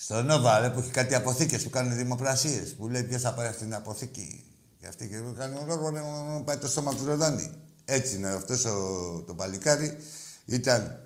Στο 0.06 0.22
Νόβα, 0.22 0.60
ρε, 0.60 0.70
που 0.70 0.80
έχει 0.80 0.92
κάτι 0.92 1.16
αποθήκες 1.16 1.64
που 1.64 1.70
κάνουν 1.70 1.96
δημοπρασίες. 1.96 2.74
Που 2.74 2.90
λέει 2.90 3.04
ποιος 3.04 3.22
θα 3.22 3.34
πάρει 3.34 3.48
αυτή 3.48 3.64
την 3.64 3.74
αποθήκη. 3.74 4.44
Και 4.80 4.88
αυτή 4.88 5.08
και 5.08 5.16
κάνει 5.38 5.58
λόγο 5.68 5.92
να 5.92 6.44
πάει 6.44 6.58
το 6.58 6.68
στόμα 6.68 6.96
του 6.96 7.06
Ροδάνη. 7.06 7.52
Έτσι 7.86 8.16
είναι 8.16 8.30
αυτός 8.30 8.66
ο, 8.66 9.24
το 9.28 9.34
παλικάρι. 9.34 9.98
Ήταν 10.46 11.00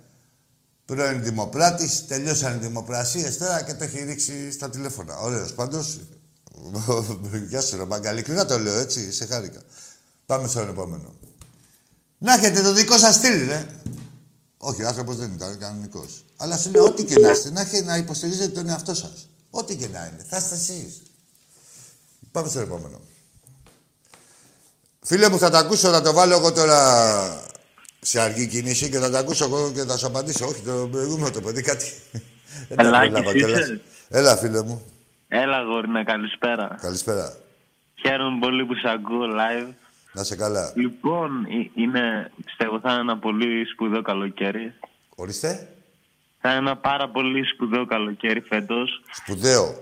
πρώην 0.86 1.24
δημοπράτης, 1.24 2.08
τελειώσαν 2.08 2.56
οι 2.56 2.60
δημοπρασίες 2.60 3.38
τώρα 3.38 3.62
και 3.62 3.74
το 3.74 3.84
έχει 3.84 4.04
ρίξει 4.04 4.52
στα 4.52 4.70
τηλέφωνα. 4.70 5.18
Ωραίος 5.18 5.54
πάντως. 5.54 6.00
Γεια 7.50 7.62
σου 7.62 7.78
ρε 7.78 7.86
μάγκα, 7.86 8.12
ειλικρινά 8.12 8.46
το 8.46 8.60
λέω 8.60 8.78
έτσι, 8.78 9.12
σε 9.12 9.26
χάρηκα. 9.26 9.62
Πάμε 10.26 10.48
στον 10.48 10.70
επόμενο. 10.70 11.14
Να 12.18 12.34
έχετε 12.34 12.62
το 12.62 12.74
δικό 12.74 12.98
σας 12.98 13.16
στυλ, 13.16 13.48
ρε. 13.48 13.66
Όχι, 14.58 14.84
ο 14.84 14.88
άνθρωπος 14.88 15.16
δεν 15.16 15.34
ήταν 15.34 15.58
κανονικός. 15.58 16.26
Αλλά 16.42 16.58
σου 16.58 16.72
λέω 16.72 16.84
ό,τι 16.86 17.04
και 17.06 17.20
να 17.20 17.30
είστε, 17.32 17.52
να, 17.52 17.62
έχετε, 17.62 17.84
να 17.84 17.98
υποστηρίζετε 17.98 18.48
τον 18.48 18.70
εαυτό 18.70 18.94
σας. 18.94 19.30
Ό,τι 19.50 19.76
και 19.76 19.88
να 19.88 20.06
είναι. 20.06 20.26
Θα 20.30 20.38
είστε 20.38 20.56
εσείς. 20.56 21.02
Πάμε 22.32 22.48
στο 22.50 22.60
επόμενο. 22.60 23.00
Φίλε 25.02 25.30
μου, 25.30 25.38
θα 25.38 25.50
τα 25.50 25.60
ακούσω, 25.60 25.92
θα 25.92 26.02
το 26.02 26.14
βάλω 26.14 26.34
εγώ 26.34 26.52
τώρα 26.52 26.80
σε 28.00 28.20
αργή 28.20 28.48
κίνηση 28.48 28.90
και 28.90 29.00
θα 29.00 29.10
τα 29.10 29.20
ακούσω 29.20 29.46
εγώ 29.46 29.72
και 29.72 29.84
θα 29.84 29.98
σου 29.98 30.08
απαντήσω. 30.08 30.46
Όχι, 30.48 30.62
το 30.62 30.88
προηγούμενο 30.92 31.32
το 31.32 31.42
παιδί 31.42 31.62
κάτι. 31.62 31.86
Δεν 32.68 32.78
τα 32.78 32.84
Ελάκης, 32.84 33.10
πρόλαβα 33.12 33.34
κιόλας. 33.34 33.60
είσαι; 33.60 33.82
Έλα, 34.10 34.38
φίλε 34.38 34.64
μου. 34.64 34.82
Έλα, 35.28 35.62
γόρινα, 35.64 36.04
καλησπέρα. 36.04 36.78
Καλησπέρα. 36.82 37.38
Χαίρομαι 38.02 38.40
πολύ 38.40 38.66
που 38.66 38.74
σε 38.76 38.90
ακούω 38.90 39.26
live. 39.26 39.74
Να 40.14 40.24
σε 40.24 40.36
καλά. 40.36 40.72
Λοιπόν, 40.76 41.46
ε- 41.46 41.82
είναι, 41.82 42.32
πιστεύω 42.46 42.80
θα 42.80 42.92
είναι 42.92 43.00
ένα 43.02 43.18
πολύ 43.18 43.66
σπουδαίο 43.74 44.02
καλοκαίρι. 44.02 44.74
Ορίστε. 45.16 45.74
Θα 46.42 46.50
είναι 46.50 46.58
ένα 46.58 46.76
πάρα 46.78 47.10
πολύ 47.10 47.46
σπουδαίο 47.46 47.86
καλοκαίρι 47.86 48.42
φέτος. 48.42 49.02
Σπουδαίο. 49.12 49.76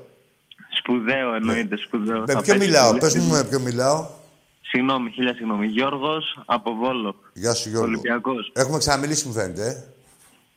Σπουδαίο 0.77 1.33
εννοείται, 1.33 1.77
σπουδαίο. 1.77 2.19
Με 2.19 2.33
Θα 2.33 2.41
ποιο 2.41 2.53
παίξει 2.53 2.67
μιλάω, 2.67 2.87
πολύ 2.87 2.99
πες 2.99 3.15
μου 3.15 3.21
σπουδαίο. 3.21 3.43
με 3.43 3.49
ποιο 3.49 3.59
μιλάω. 3.59 4.07
Συγγνώμη, 4.61 5.11
χίλια 5.11 5.33
συγγνώμη. 5.33 5.67
Γιώργος 5.67 6.39
από 6.45 6.75
Βόλο. 6.75 7.15
Γεια 7.33 7.53
σου 7.53 7.69
Γιώργο. 7.69 7.87
Ολυμπιακός. 7.87 8.51
Έχουμε 8.53 8.77
ξαναμιλήσει 8.77 9.27
μου 9.27 9.33
φαίνεται, 9.33 9.67
ε. 9.67 9.83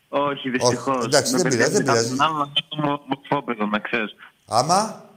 Όχι, 0.08 0.50
δυστυχώ. 0.50 1.00
εντάξει, 1.04 1.36
δεν 1.36 1.48
πειράζει, 1.48 1.72
δεν 1.72 1.82
πειράζει. 1.82 2.14
είμαι 2.76 2.98
μορφόπεδο, 3.06 3.66
να 3.66 3.78
ξέρει. 3.78 4.04
Άμα. 4.46 5.09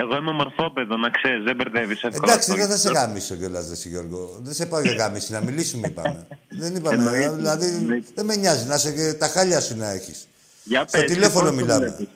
Εγώ 0.00 0.16
είμαι 0.16 0.32
μορφόπεδο, 0.32 0.96
να 0.96 1.10
ξέρεις, 1.10 1.44
δεν 1.44 1.56
μπερδεύεις 1.56 2.02
εύκολα. 2.02 2.32
Εντάξει, 2.32 2.50
το 2.50 2.56
δεν 2.56 2.68
θα 2.68 2.76
σε 2.76 2.88
λεπτό. 2.88 3.00
γάμισω 3.00 3.34
κιόλας, 3.36 3.68
δε 3.68 3.88
Γιώργο. 3.88 4.38
Δεν 4.42 4.54
σε 4.54 4.66
πάω 4.66 4.80
για 4.80 4.92
γάμιση, 4.92 5.32
να 5.32 5.40
μιλήσουμε 5.40 5.86
είπαμε. 5.88 6.26
δεν 6.48 6.74
είπαμε, 6.76 6.94
Εννοείται. 6.96 7.30
δηλαδή 7.36 7.66
δεν 8.14 8.24
με 8.24 8.36
νοιάζει 8.36 8.66
να 8.66 8.78
σε 8.78 8.92
και 8.92 9.14
τα 9.14 9.26
χάλια 9.28 9.60
σου 9.60 9.76
να 9.76 9.90
έχεις. 9.90 10.28
Για 10.64 10.84
Στο 10.88 10.98
πες, 10.98 11.10
τηλέφωνο 11.10 11.48
πώς 11.48 11.54
το 11.56 11.62
μιλάμε. 11.62 11.86
βλέπεις; 11.86 12.08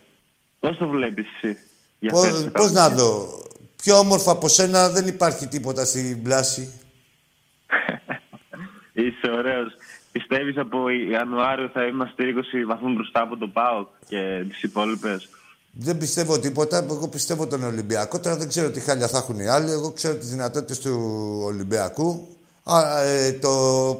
Πώς 0.61 0.77
το 0.77 0.89
βλέπεις 0.89 1.27
εσύ; 1.43 1.59
Για 1.99 2.11
Πώς, 2.11 2.31
πες, 2.31 2.49
πώς 2.53 2.73
να 2.73 2.89
δω. 2.89 3.43
Πιο 3.77 3.99
όμορφα 3.99 4.31
από 4.31 4.49
σένα 4.49 4.89
δεν 4.91 5.07
υπάρχει 5.07 5.47
τίποτα 5.47 5.85
στην 5.85 6.23
πλάση. 6.23 6.73
Είσαι 8.93 9.31
ωραίος. 9.39 9.73
Πιστεύεις 10.13 10.57
από 10.59 10.89
Ιανουάριο 10.89 11.71
θα 11.73 11.85
είμαστε 11.87 12.23
20 12.25 12.65
βαθμούς 12.67 12.95
μπροστά 12.95 13.21
από 13.21 13.37
το 13.37 13.49
ΠΑΟΚ 13.49 13.89
και 14.09 14.45
τις 14.49 14.63
υπόλοιπες; 14.63 15.29
Δεν 15.77 15.99
πιστεύω 15.99 16.39
τίποτα. 16.39 16.77
Εγώ 16.91 17.09
πιστεύω 17.09 17.47
τον 17.47 17.63
Ολυμπιακό. 17.65 18.19
Τώρα 18.21 18.37
δεν 18.37 18.49
ξέρω 18.49 18.71
τι 18.71 18.81
χάλια 18.81 19.09
θα 19.09 19.19
έχουν 19.19 19.39
οι 19.39 19.47
άλλοι. 19.49 19.71
Εγώ 19.71 19.91
ξέρω 19.91 20.15
τις 20.15 20.29
δυνατότητες 20.29 20.79
του 20.81 20.95
Ολυμπιακού. 21.45 22.29
Α, 22.65 23.01
ε, 23.03 23.33
το 23.33 23.51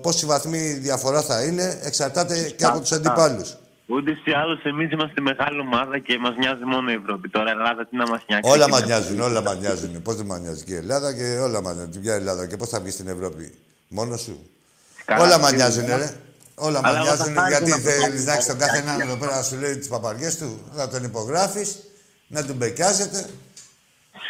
πόση 0.03 0.27
βαθμή 0.27 0.73
διαφορά 0.73 1.23
θα 1.23 1.43
είναι 1.43 1.79
εξαρτάται 1.83 2.53
και 2.57 2.65
από 2.65 2.81
τους 2.81 2.93
αντιπάλους. 2.93 3.57
Ούτε 3.87 4.11
ή 4.11 4.33
άλλως 4.33 4.63
εμείς 4.65 4.91
είμαστε 4.91 5.21
μεγάλη 5.21 5.61
ομάδα 5.61 5.99
και 5.99 6.19
μας 6.19 6.37
νοιάζει 6.39 6.65
μόνο 6.65 6.91
η 6.91 6.95
Ευρώπη. 6.95 7.29
Τώρα 7.29 7.49
η 7.49 7.53
Ελλάδα 7.53 7.87
τι 7.87 7.97
να 7.97 8.09
μας 8.09 8.21
νοιάξει. 8.29 8.51
Όλα 8.51 8.63
εκεί 8.63 8.71
μας 8.71 8.81
να- 8.81 8.87
νοιάζουν, 8.87 9.21
όλα 9.21 9.43
μας 9.43 9.59
νοιάζουν. 9.59 10.03
Πώς 10.03 10.17
δεν 10.17 10.27
μας 10.27 10.41
νοιάζει 10.41 10.65
και 10.65 10.73
η 10.73 10.77
Ελλάδα 10.77 11.15
και 11.15 11.39
όλα 11.39 11.63
μας 11.63 11.75
νοιάζουν. 11.75 12.01
Ποια 12.03 12.15
Ελλάδα 12.15 12.47
και 12.47 12.57
πώς 12.57 12.69
θα 12.69 12.81
βγει 12.81 12.91
στην 12.91 13.09
Ευρώπη; 13.09 13.55
Μόνος 13.89 14.21
σου; 14.21 14.39
Καλά, 15.05 15.23
όλα 15.25 15.39
μας 15.39 15.49
σίγουρα. 15.51 15.69
νοιάζουν, 15.69 15.87
ρε. 15.87 16.15
Όλα 16.55 16.81
μα 16.81 16.89
Αλλά 16.89 16.99
εγώ 16.99 17.07
νοιάζουν 17.07 17.35
θα 17.35 17.41
χάρηκα 17.41 17.59
γιατί 17.59 17.71
να 17.71 17.77
θέλεις 17.91 18.19
πω- 18.21 18.27
να 18.27 18.33
έχεις 18.33 18.47
τον 18.47 18.59
κάθε 18.59 18.79
έναν 18.79 19.01
εδώ 19.01 19.17
πέρα 19.17 19.37
να 19.37 19.43
σου 19.43 19.57
λέει 19.57 19.77
τις 19.77 19.89
παπαριές 19.89 20.37
του, 20.39 20.61
να 20.73 20.89
τον 20.89 21.05
υπογράφεις, 21.05 21.77
να 22.27 22.45
τον 22.45 22.57
μπεκιάζετε. 22.57 23.27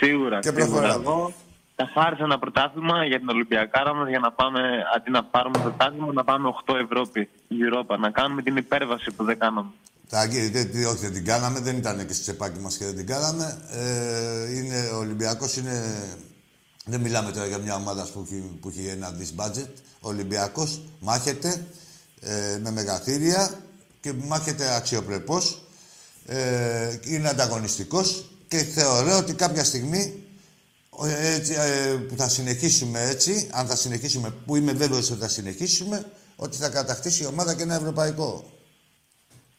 Σίγουρα. 0.00 0.38
Και 0.40 0.48
σίγουρα. 0.48 0.64
προχωράμε. 0.66 0.94
Εγώ 1.04 1.32
θα 1.76 1.90
χάρισα 1.94 2.24
ένα 2.24 2.38
πρωτάθλημα 2.38 3.04
για 3.04 3.18
την 3.18 3.28
Ολυμπιακάρα 3.28 3.94
μας 3.94 4.08
για 4.08 4.18
να 4.18 4.32
πάμε 4.32 4.60
αντί 4.96 5.10
να 5.10 5.24
πάρουμε 5.24 5.58
πρωτάθλημα 5.58 6.12
να 6.12 6.24
πάμε 6.24 6.48
8 6.48 6.74
Ευρώπη, 6.76 7.28
Europa. 7.50 7.98
Να 7.98 8.10
κάνουμε 8.10 8.42
την 8.42 8.56
υπέρβαση 8.56 9.10
που 9.10 9.24
δεν 9.24 9.38
κάναμε. 9.38 9.70
Τα, 10.08 10.26
δεν, 10.28 10.50
δεν- 10.72 10.86
όχι, 10.86 10.98
δεν 11.00 11.12
την 11.12 11.24
κάναμε, 11.24 11.60
δεν 11.60 11.76
ήταν 11.76 12.06
και 12.06 12.12
στο 12.12 12.22
τσεπάκι 12.22 12.60
μας 12.60 12.76
και 12.76 12.84
δεν 12.84 12.96
την 12.96 13.06
κάναμε. 13.06 13.58
Ε, 13.70 14.56
είναι, 14.56 14.88
ο 14.94 14.96
Ολυμπιακός 14.98 15.56
είναι. 15.56 16.04
Δεν 16.84 17.00
μιλάμε 17.00 17.30
τώρα 17.32 17.46
για 17.46 17.58
μια 17.58 17.74
ομάδα 17.74 18.06
που 18.12 18.24
έχει, 18.26 18.58
που 18.60 18.68
έχει 18.68 18.86
ένα 18.86 19.10
δις 19.10 19.34
budget. 19.36 19.68
Ο 20.00 20.08
Ολυμπιακός 20.08 20.80
μάχεται 21.00 21.66
ε, 22.24 22.58
με 22.62 22.70
μεγαθύρια 22.70 23.50
και 24.00 24.12
μάχεται 24.12 24.74
αξιοπρεπώς. 24.76 25.62
Ε, 26.26 26.98
είναι 27.04 27.28
ανταγωνιστικός 27.28 28.30
και 28.48 28.56
θεωρώ 28.56 29.16
ότι 29.16 29.34
κάποια 29.34 29.64
στιγμή 29.64 30.24
ε, 31.02 31.34
έτσι, 31.34 31.54
ε, 31.54 31.96
που 32.08 32.16
θα 32.16 32.28
συνεχίσουμε 32.28 33.00
έτσι, 33.02 33.48
αν 33.52 33.66
θα 33.66 33.76
συνεχίσουμε, 33.76 34.34
που 34.46 34.56
είμαι 34.56 34.72
βέβαιος 34.72 35.10
ότι 35.10 35.20
θα 35.20 35.28
συνεχίσουμε, 35.28 36.06
ο 36.36 36.44
ότι 36.44 36.56
θα 36.56 36.68
κατακτήσει 36.68 37.22
η 37.22 37.26
ομάδα 37.26 37.54
και 37.54 37.62
ένα 37.62 37.74
ευρωπαϊκό. 37.74 38.52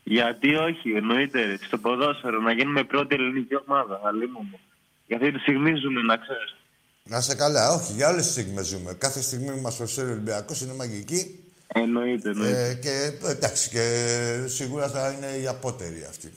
Γιατί 0.03 0.55
όχι, 0.55 0.91
εννοείται. 0.91 1.45
ρε. 1.45 1.57
Στο 1.61 1.78
ποδόσφαιρο 1.78 2.39
να 2.41 2.51
γίνουμε 2.51 2.84
πρώτη 2.84 3.16
ελληνική 3.16 3.55
ομάδα. 3.66 4.01
Αλλήμον. 4.03 4.59
Για 5.07 5.18
αυτή 5.18 5.32
τη 5.32 5.39
στιγμή 5.39 5.76
ζούμε, 5.76 6.01
να 6.01 6.18
ξέρεις. 6.18 6.55
Να 7.03 7.22
σε 7.22 7.36
καλά, 7.36 7.72
όχι, 7.72 7.93
για 7.93 8.09
όλες 8.09 8.24
τις 8.24 8.32
στιγμές 8.32 8.68
ζούμε. 8.68 8.93
Κάθε 8.93 9.22
στιγμή 9.22 9.51
που 9.51 9.61
μας 9.61 9.78
προσφέρει 9.78 10.07
ο 10.07 10.11
Ολυμπιακός 10.11 10.61
είναι 10.61 10.74
μαγική. 10.74 11.44
Εννοείται, 11.68 12.30
εννοείται. 12.30 12.68
Ε, 12.70 12.74
και 12.74 13.11
εντάξει, 13.28 13.70
και 13.70 13.84
σίγουρα 14.45 14.89
θα 14.89 15.11
είναι 15.11 15.38
η 15.43 15.47
απότερη 15.47 16.05
αυτή. 16.09 16.34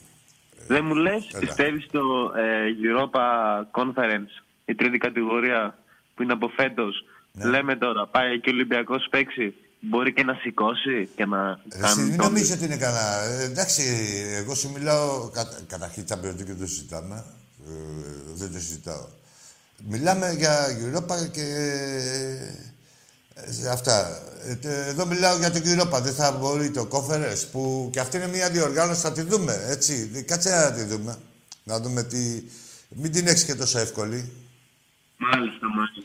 Δεν 0.67 0.85
μου 0.85 0.95
λες, 0.95 1.29
Έλα. 1.31 1.39
πιστεύεις 1.39 1.85
στο 1.85 2.01
ε, 2.37 2.75
Europa 2.89 3.21
Conference, 3.81 4.43
η 4.65 4.75
τρίτη 4.75 4.99
κατηγορία 4.99 5.79
που 6.15 6.23
είναι 6.23 6.33
από 6.33 6.49
φέτος; 6.49 7.05
Ναι. 7.33 7.45
Λέμε 7.45 7.77
τώρα, 7.77 8.07
πάει 8.07 8.41
και 8.41 8.51
ο 8.51 8.53
Ολυμπιακός 8.53 9.07
παίξει. 9.11 9.55
Μπορεί 9.81 10.13
και 10.13 10.23
να 10.25 10.35
σηκώσει 10.35 11.09
και 11.17 11.25
να 11.27 11.61
Εσύ 11.69 11.81
κάνει. 11.81 12.03
μην 12.09 12.17
τον- 12.17 12.27
νομίζεις 12.27 12.55
ότι 12.55 12.65
είναι 12.65 12.77
κανένα. 12.77 13.23
Ε, 13.25 13.45
εντάξει, 13.45 13.83
εγώ 14.43 14.55
σου 14.55 14.71
μιλάω. 14.71 15.29
Κατα... 15.31 15.59
Καταρχήν 15.67 16.07
τα 16.07 16.17
και 16.17 16.45
δεν 16.45 16.59
το 16.59 16.67
συζητάμε. 16.67 17.25
Ε, 17.69 17.73
δεν 18.35 18.53
το 18.53 18.59
συζητάω. 18.59 19.07
Μιλάμε 19.89 20.33
για 20.33 20.67
Europa 20.67 21.31
και. 21.33 21.47
Ε, 23.45 23.53
σε 23.53 23.69
αυτά. 23.71 24.23
Ε, 24.45 24.55
τε- 24.55 24.87
εδώ 24.87 25.07
μιλάω 25.07 25.37
για 25.37 25.51
το 25.51 25.61
Europa. 25.65 26.01
Δεν 26.03 26.15
θα 26.15 26.33
μπορεί 26.33 26.71
το 26.71 26.89
Conference 26.91 27.43
που 27.53 27.89
και 27.93 28.01
αυτή 28.01 28.17
είναι 28.17 28.29
μια 28.29 28.51
διοργάνωση. 28.51 29.01
Θα 29.01 29.13
τη 29.13 29.23
δούμε. 29.23 29.65
Έτσι. 29.69 30.25
Κάτσε 30.27 30.51
να 30.51 30.73
τη 30.73 30.83
δούμε. 30.83 31.19
Να 31.65 31.81
δούμε 31.81 32.03
τι. 32.05 32.43
Μην 32.89 33.13
την 33.13 33.27
έχεις 33.27 33.45
και 33.45 33.55
τόσο 33.55 33.79
εύκολη. 33.79 34.33
Μάλιστα, 35.17 35.67
μάλιστα. 35.77 36.03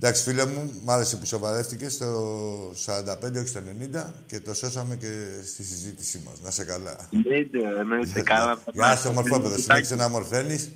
Εντάξει, 0.00 0.22
φίλε 0.22 0.46
μου, 0.46 0.72
μ' 0.84 0.90
άρεσε 0.90 1.16
που 1.16 1.26
σοβαρεύτηκες 1.26 1.92
στο 1.92 2.72
45, 2.86 3.38
όχι 3.38 3.46
στο 3.48 3.60
90 3.60 4.12
και 4.26 4.40
το 4.40 4.54
σώσαμε 4.54 4.96
και 4.96 5.26
στη 5.46 5.64
συζήτησή 5.64 6.22
μας. 6.24 6.40
Να 6.42 6.50
σε 6.50 6.64
καλά. 6.64 7.08
Εννοείται, 7.12 7.58
εννοείται. 7.78 8.22
Καλά. 8.32 8.62
Γεια 8.72 8.96
σου, 8.96 9.08
ομορφόπεδο. 9.08 9.58
Συνέχισε 9.58 9.94
να 9.94 10.04
ομορφαίνεις. 10.04 10.70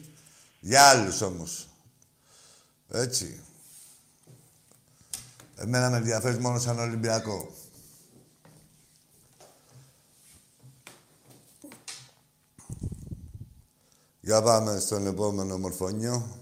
Για 0.60 0.82
άλλους 0.82 1.20
όμως. 1.20 1.68
Έτσι. 2.92 3.40
Εμένα 5.62 5.90
με 5.90 5.96
ενδιαφέρει 5.96 6.38
μόνο 6.38 6.58
σαν 6.58 6.78
Ολυμπιακό. 6.78 7.52
Για 14.20 14.42
πάμε 14.42 14.78
στον 14.78 15.06
επόμενο 15.06 15.58
μορφωνιό. 15.58 16.36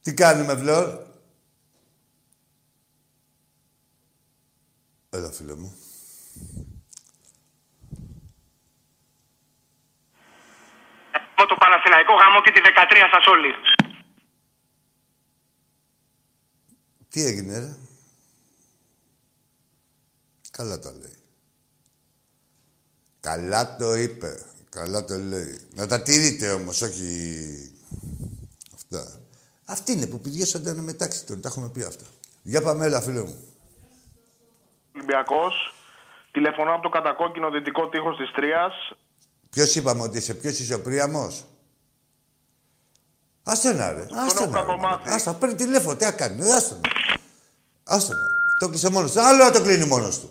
Τι 0.00 0.14
κάνουμε, 0.14 0.54
Βλόρ; 0.54 1.04
Έλα, 5.10 5.30
φίλε 5.46 5.60
μου. 5.60 5.76
Από 11.36 11.48
το 11.48 11.56
Παναθηναϊκό 11.58 12.12
γαμό 12.14 12.40
και 12.42 12.52
τη 12.52 12.60
13 12.64 13.08
σας 13.12 13.26
όλοι. 13.26 13.54
Τι 17.08 17.24
έγινε, 17.24 17.58
ρε; 17.58 17.76
Καλά 20.50 20.78
τα 20.78 20.92
λέει. 20.92 21.16
Καλά 23.20 23.76
το 23.76 23.94
είπε. 23.94 24.44
Καλά 24.68 25.04
το 25.04 25.18
λέει. 25.18 25.60
Να 25.74 25.86
τα 25.86 26.02
τηρείτε 26.02 26.50
όμως, 26.50 26.82
όχι 26.82 27.72
αυτά. 28.74 29.20
Αυτή 29.64 29.92
είναι 29.92 30.06
που 30.06 30.20
πηγαίνονται 30.20 30.74
μεταξύ 30.74 31.24
των. 31.24 31.40
Τα 31.40 31.48
έχουμε 31.48 31.68
πει 31.68 31.82
αυτά. 31.82 32.04
Για 32.42 32.62
πάμε, 32.62 32.86
έλα, 32.86 33.00
φίλε 33.00 33.20
μου. 33.20 33.55
Ολυμπιακός. 35.06 35.74
Τηλεφωνώ 36.30 36.72
από 36.74 36.82
το 36.82 36.88
κατακόκκινο 36.88 37.50
δυτικό 37.50 37.88
τείχος 37.88 38.16
της 38.16 38.30
Τρίας. 38.32 38.72
Ποιος 39.50 39.74
είπαμε 39.74 40.02
ότι 40.02 40.18
είσαι, 40.18 40.34
ποιος 40.34 40.58
είσαι 40.58 40.74
ο 40.74 40.80
Πρίαμος; 40.80 41.44
Άστο 43.42 43.72
να 43.72 43.92
ρε, 43.92 44.06
άστο 44.26 44.42
έχω 44.42 44.50
να 44.50 44.60
ρε. 44.60 44.66
κακομάθει. 44.66 45.10
Άστο, 45.10 45.32
παίρνει 45.34 45.54
τηλέφωνο, 45.54 45.96
τι 45.96 46.04
να 46.04 46.12
κάνει, 46.12 46.42
ρε, 46.42 46.52
άστο 46.52 46.74
να. 46.74 46.80
Άστο 47.84 48.12
να. 48.12 48.18
Το 48.58 48.68
κλείσε 48.68 48.90
μόνος 48.90 49.12
του. 49.12 49.20
Άλλο 49.20 49.44
να 49.44 49.50
το 49.50 49.62
κλείνει 49.62 49.84
μόνος 49.84 50.20
του. 50.20 50.30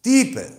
Τι 0.00 0.18
είπε; 0.18 0.58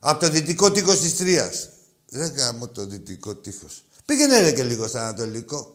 Από 0.00 0.20
το 0.20 0.28
δυτικό 0.28 0.70
τείχος 0.70 1.00
της 1.00 1.16
Τρίας. 1.16 1.68
Δεν 2.08 2.32
γάμω 2.36 2.68
το 2.68 2.84
δυτικό 2.86 3.34
τείχος. 3.34 3.82
Πήγαινε 4.04 4.40
ρε 4.40 4.52
και 4.52 4.62
λίγο 4.62 4.86
στο 4.86 4.98
ανατολικό. 4.98 5.72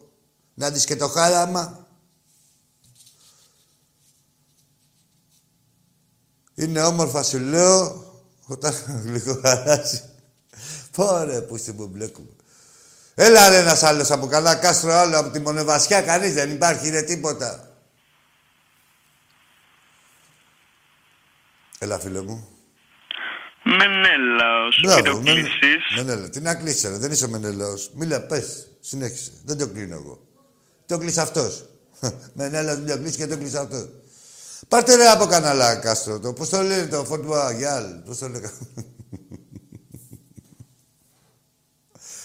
Να 0.53 0.69
δεις 0.69 0.85
και 0.85 0.95
το 0.95 1.07
χάραμα. 1.07 1.87
Είναι 6.61 6.81
όμορφα 6.83 7.23
σου 7.23 7.39
λέω, 7.39 8.05
όταν 8.45 8.73
λίγο 9.05 9.39
χαράζει. 9.43 10.01
Πόρε 10.91 11.41
που 11.41 11.57
στην 11.57 11.75
που 11.75 11.87
μπλέκουμε. 11.87 12.27
Έλα 13.15 13.49
ρε 13.49 13.57
ένας 13.57 13.83
άλλος 13.83 14.11
από 14.11 14.27
καλά 14.27 14.55
κάστρο 14.55 14.91
άλλο 14.93 15.19
από 15.19 15.29
τη 15.29 15.39
Μονεβασιά 15.39 16.01
κανείς 16.01 16.33
δεν 16.33 16.51
υπάρχει 16.51 16.89
ρε 16.89 17.01
τίποτα. 17.01 17.69
Έλα 21.79 21.99
φίλε 21.99 22.21
μου. 22.21 22.47
Μενέλαος. 23.63 24.79
Και 24.81 24.87
Μπράβο, 24.87 25.03
το 25.03 25.21
Μενε- 25.21 25.45
κλείσεις. 25.45 25.95
Μενέλα. 25.95 26.29
Τι 26.29 26.39
να 26.41 26.55
κλείσει, 26.55 26.87
ρε. 26.87 26.97
Δεν 26.97 27.11
είσαι 27.11 27.25
ο 27.25 27.29
Μενέλαος. 27.29 27.89
Μίλα, 27.93 28.21
πες. 28.21 28.67
Συνέχισε. 28.79 29.31
Δεν 29.45 29.57
το 29.57 29.67
κλείνω 29.67 29.95
εγώ. 29.95 30.19
Το 30.85 30.97
κλείσει 30.97 31.19
αυτός. 31.19 31.65
Μενέλαος 32.33 32.77
μην 32.77 32.87
το 32.87 32.97
κλείσει 32.97 33.17
και 33.17 33.27
το 33.27 33.37
κλείσει 33.37 33.57
αυτός. 33.57 33.89
Πάρτε 34.67 34.95
ρε 34.95 35.07
από 35.07 35.25
κανένα 35.25 35.75
κάστρο. 35.75 36.19
Το, 36.19 36.33
πώς 36.33 36.49
το 36.49 36.61
λένε 36.61 36.85
το 36.85 37.05
Φωτουά 37.05 37.51
Γιάλ. 37.51 37.85
Πώς 38.05 38.17
το 38.17 38.27
λέγα. 38.27 38.51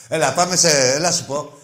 Έλα, 0.08 0.32
πάμε 0.32 0.56
σε... 0.56 0.92
Έλα 0.92 1.12
σου 1.12 1.24
πω. 1.24 1.58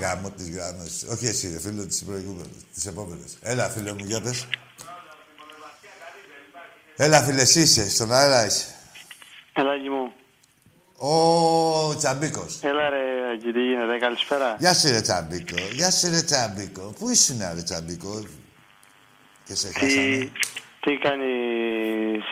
Γάμο 0.00 0.30
τις 0.30 0.50
γράμμες. 0.50 1.06
Όχι 1.10 1.26
εσύ, 1.26 1.50
ρε, 1.52 1.60
φίλο 1.60 1.86
της 1.86 2.04
προηγούμενης, 2.04 2.64
της 2.74 2.86
επόμενης. 2.86 3.38
Έλα, 3.40 3.68
φίλε 3.68 3.92
μου, 3.92 4.04
για 4.04 4.20
πες. 4.20 4.46
Έλα, 6.96 7.22
φίλε, 7.22 7.40
εσύ 7.40 7.60
είσαι, 7.60 7.90
στον 7.90 8.12
αέρα 8.12 8.46
είσαι. 8.46 8.64
Ελάκι 9.52 9.88
μου. 9.88 10.12
Ο 10.96 11.96
Τσαμπίκος. 11.96 12.58
Έλα 12.62 12.88
ρε, 12.88 13.30
Αγγί, 13.32 13.52
τι 13.52 13.60
γίνεται, 13.60 13.98
καλησπέρα. 13.98 14.56
Γεια 14.58 14.74
σου, 14.74 14.88
ρε 14.88 15.00
Τσαμπίκο. 15.00 15.56
Γεια 15.72 15.90
σου, 15.90 16.10
ρε 16.10 16.22
Τσαμπίκο. 16.22 16.80
Πού 16.98 17.08
ήσουν, 17.08 17.38
ρε 17.54 17.62
Τσαμπίκο; 17.62 18.22
Και 19.48 19.54
σε 19.54 19.68
Τι, 19.68 19.78
χάσαμε. 19.80 20.32
τι 20.80 20.96
κάνει 20.96 21.26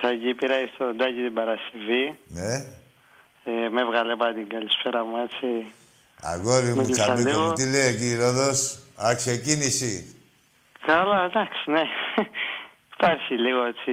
Αγγί, 0.03 0.35
πήρα 0.35 0.55
στο 0.75 0.85
Ντάκη 0.95 1.23
την 1.23 1.35
Παρασκευή. 1.35 2.19
Ναι. 2.27 2.55
Ε, 3.45 3.69
με 3.69 3.81
έβγαλε 3.81 4.17
πάντα 4.17 4.35
την 4.35 4.49
καλησπέρα 4.49 5.05
μου, 5.05 5.17
έτσι. 5.17 5.73
Αγόρι 6.21 6.67
μου, 6.67 6.81
Μίλησα 6.81 7.03
Τσαμπίκο 7.05 7.29
λίγο. 7.29 7.41
μου, 7.43 7.53
τι 7.53 7.71
λέει 7.71 7.87
εκεί 7.87 8.05
η 8.05 8.17
Ρόδος. 8.17 8.79
Αξιοκίνηση. 8.97 10.17
Καλά, 10.87 11.25
εντάξει, 11.25 11.71
ναι. 11.71 11.83
Υπάρχει 12.99 13.35
λίγο 13.35 13.65
έτσι, 13.65 13.93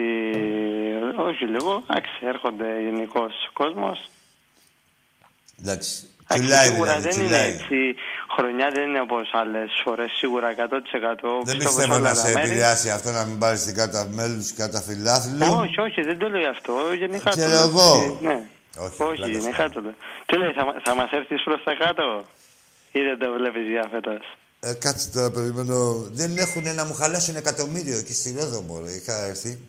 όχι 1.17 1.45
λίγο, 1.45 1.83
εντάξει, 1.89 2.11
έρχονται 2.21 2.81
γενικώς 2.81 3.33
ο 3.49 3.51
κόσμος. 3.53 4.09
Εντάξει. 5.61 6.07
Εντάξει, 6.27 6.43
Τσουλάει, 6.47 6.67
σίγουρα 6.69 6.93
δηλαδή, 6.97 7.07
δεν 7.07 7.15
είναι 7.25 7.25
τσουλάει. 7.37 7.51
έτσι, 7.51 7.79
χρονιά 8.35 8.67
δεν 8.75 8.83
είναι 8.89 9.01
όπως 9.07 9.25
άλλες 9.41 9.69
φορές, 9.83 10.09
σίγουρα 10.21 10.47
100%. 10.51 11.43
Δεν 11.49 11.57
πιστεύω 11.57 11.59
σε 11.59 11.67
πιστεύω 11.67 11.93
όλα 11.99 12.09
να 12.09 12.15
τα 12.15 12.25
σε 12.25 12.31
μέρη. 12.33 12.47
επηρεάσει 12.49 12.89
αυτό 12.97 13.09
να 13.11 13.23
μην 13.27 13.37
πάρεις 13.43 13.61
την 13.67 13.75
κάρτα 13.79 14.01
μέλους 14.17 14.53
κατά 14.61 14.81
φιλάθλου. 14.87 15.47
Όχι, 15.63 15.79
όχι, 15.87 16.01
δεν 16.09 16.17
το 16.21 16.27
λέω 16.29 16.49
αυτό. 16.55 16.73
Γενικά 17.01 17.29
Ξέρω 17.29 17.49
το 17.49 17.55
λέω. 17.55 17.63
εγώ. 17.69 17.89
Ε, 18.21 18.27
Ναι. 18.27 18.37
Όχι, 18.85 19.01
Όχι, 19.03 19.15
πλάκα 19.15 19.31
γενικά 19.31 19.57
κάνω. 19.57 19.69
το 19.75 19.79
λέω. 19.85 19.95
Τι 20.25 20.33
λέει, 20.37 20.51
θα, 20.59 20.63
μα- 20.65 20.79
θα 20.85 20.93
μας 20.95 21.09
έρθεις 21.11 21.43
προς 21.43 21.61
τα 21.63 21.73
κάτω; 21.83 22.05
Ή 22.91 22.99
δεν 23.09 23.17
το 23.21 23.27
βλέπεις 23.37 23.65
για 23.73 23.87
φέτος; 23.91 24.23
Ε, 24.59 24.73
κάτσε 24.73 25.09
τώρα, 25.13 25.29
περιμένω. 25.31 25.77
Δεν 26.19 26.37
έχουν 26.37 26.63
να 26.75 26.85
μου 26.85 26.93
χαλάσουν 26.93 27.35
εκατομμύριο 27.35 27.97
εκεί 27.97 28.13
στη 28.13 28.35
Ρόδο, 28.39 28.61
μωρέ. 28.61 28.91
Είχα 28.91 29.25
έρθει 29.25 29.59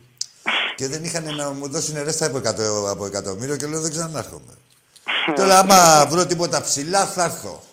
και 0.75 0.87
δεν 0.87 1.03
είχαν 1.03 1.35
να 1.35 1.49
μου 1.51 1.67
δώσουν 1.69 2.03
ρέστα 2.03 2.25
από, 2.25 2.37
εκατο, 2.37 2.89
από 2.89 3.05
εκατομμύριο 3.05 3.55
και 3.57 3.65
λέω 3.65 3.81
δεν 3.81 3.91
ξανάρχομαι. 3.91 4.53
Τώρα, 5.35 5.59
άμα 5.59 6.05
βρω 6.09 6.25
τίποτα 6.25 6.61
ψηλά, 6.61 7.05
θα 7.05 7.23
έρθω. 7.23 7.63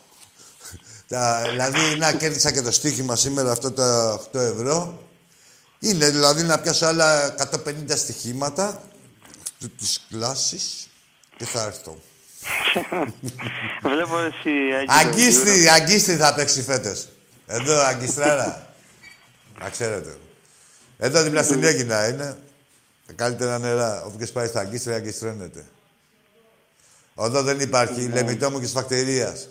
Τα, 1.09 1.43
δηλαδή, 1.51 1.97
να 1.99 2.13
κέρδισα 2.13 2.53
και 2.53 2.63
το 2.63 2.71
στοίχημα 2.71 3.17
σήμερα 3.17 3.53
αυτό 3.53 3.73
τα 3.73 4.21
8 4.33 4.35
ευρώ. 4.35 5.07
Είναι 5.79 6.11
δηλαδή 6.11 6.43
να 6.43 6.59
πιάσω 6.59 6.87
άλλα 6.87 7.35
150 7.67 7.75
στοιχήματα 7.89 8.83
της 9.79 10.07
κλάσης 10.09 10.89
και 11.37 11.45
θα 11.45 11.63
έρθω. 11.63 11.99
Βλέπω 13.83 14.19
εσύ... 14.19 14.51
Άκη, 14.75 14.87
το 14.87 14.93
Αγκίστη, 14.93 15.69
αγκίστη 15.69 16.17
θα 16.17 16.35
παίξει 16.35 16.63
φέτος. 16.63 17.09
Εδώ, 17.47 17.81
αγκιστράρα. 17.81 18.75
να 19.59 19.69
ξέρετε. 19.69 20.19
Εδώ 20.99 21.23
δίπλα 21.23 21.43
στην 21.43 21.65
Έγινα 21.65 22.09
είναι. 22.09 22.37
Τα 23.07 23.13
καλύτερα 23.13 23.59
νερά. 23.59 24.03
Όποιος 24.05 24.31
πάει 24.31 24.47
στα 24.47 24.61
αγκίστρια 24.61 25.01
και 25.01 25.11
στρώνεται. 25.11 25.65
Εδώ 27.19 27.43
δεν 27.43 27.61
υπάρχει. 27.61 28.01
Ναι. 28.01 28.15
Λεμιτό 28.15 28.51
μου 28.51 28.61
και 28.61 28.67
σφακτερίας. 28.67 29.49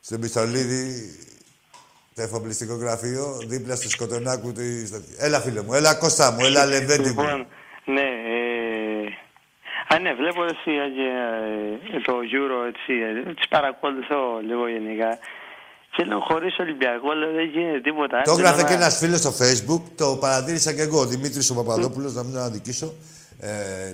Στον 0.00 0.20
Πιστολίδη, 0.20 1.14
το 2.14 2.22
εφοπλιστικό 2.22 2.74
γραφείο, 2.74 3.38
δίπλα 3.46 3.74
στο 3.76 3.88
Σκοτωνάκου. 3.88 4.52
τη- 4.52 4.86
στο- 4.86 5.02
Έλα, 5.18 5.40
φίλε 5.40 5.62
μου. 5.62 5.74
Έλα, 5.74 5.94
Κώστα 5.94 6.30
μου. 6.30 6.44
Έλα, 6.44 6.66
Λεβέντη 6.66 7.02
μου. 7.10 7.22
Λοιπόν, 7.22 7.46
ναι, 7.84 8.00
ε... 8.00 9.94
Α, 9.94 9.98
ναι, 9.98 10.14
βλέπω 10.14 10.44
εσύ 10.44 10.70
ε, 10.70 11.96
ε, 11.96 12.00
το 12.00 12.12
Euro, 12.12 12.68
έτσι, 12.68 12.92
ε, 13.28 13.34
τις 13.34 13.48
παρακολουθώ 13.48 14.38
λίγο 14.46 14.68
γενικά. 14.68 15.18
Και 15.90 16.04
λέω, 16.04 16.20
χωρίς 16.20 16.58
Ολυμπιακό, 16.58 17.12
λέω, 17.12 17.32
δεν 17.32 17.44
γίνεται 17.48 17.80
τίποτα. 17.80 18.22
Το 18.22 18.32
Άντε, 18.32 18.40
έγραφε 18.42 18.62
να- 18.62 18.68
και 18.68 18.74
ένας 18.74 18.98
φίλος 18.98 19.18
στο 19.20 19.32
Facebook, 19.40 19.82
το 19.96 20.16
παρατήρησα 20.16 20.72
και 20.72 20.82
εγώ, 20.82 20.98
ο 21.00 21.06
Δημήτρης 21.06 21.50
ο 21.50 21.54
Παπαδόπουλος, 21.54 22.14
να 22.14 22.22
μην 22.22 22.32
τον 22.32 22.42
αδικήσω. 22.42 22.94
Ε, 23.40 23.92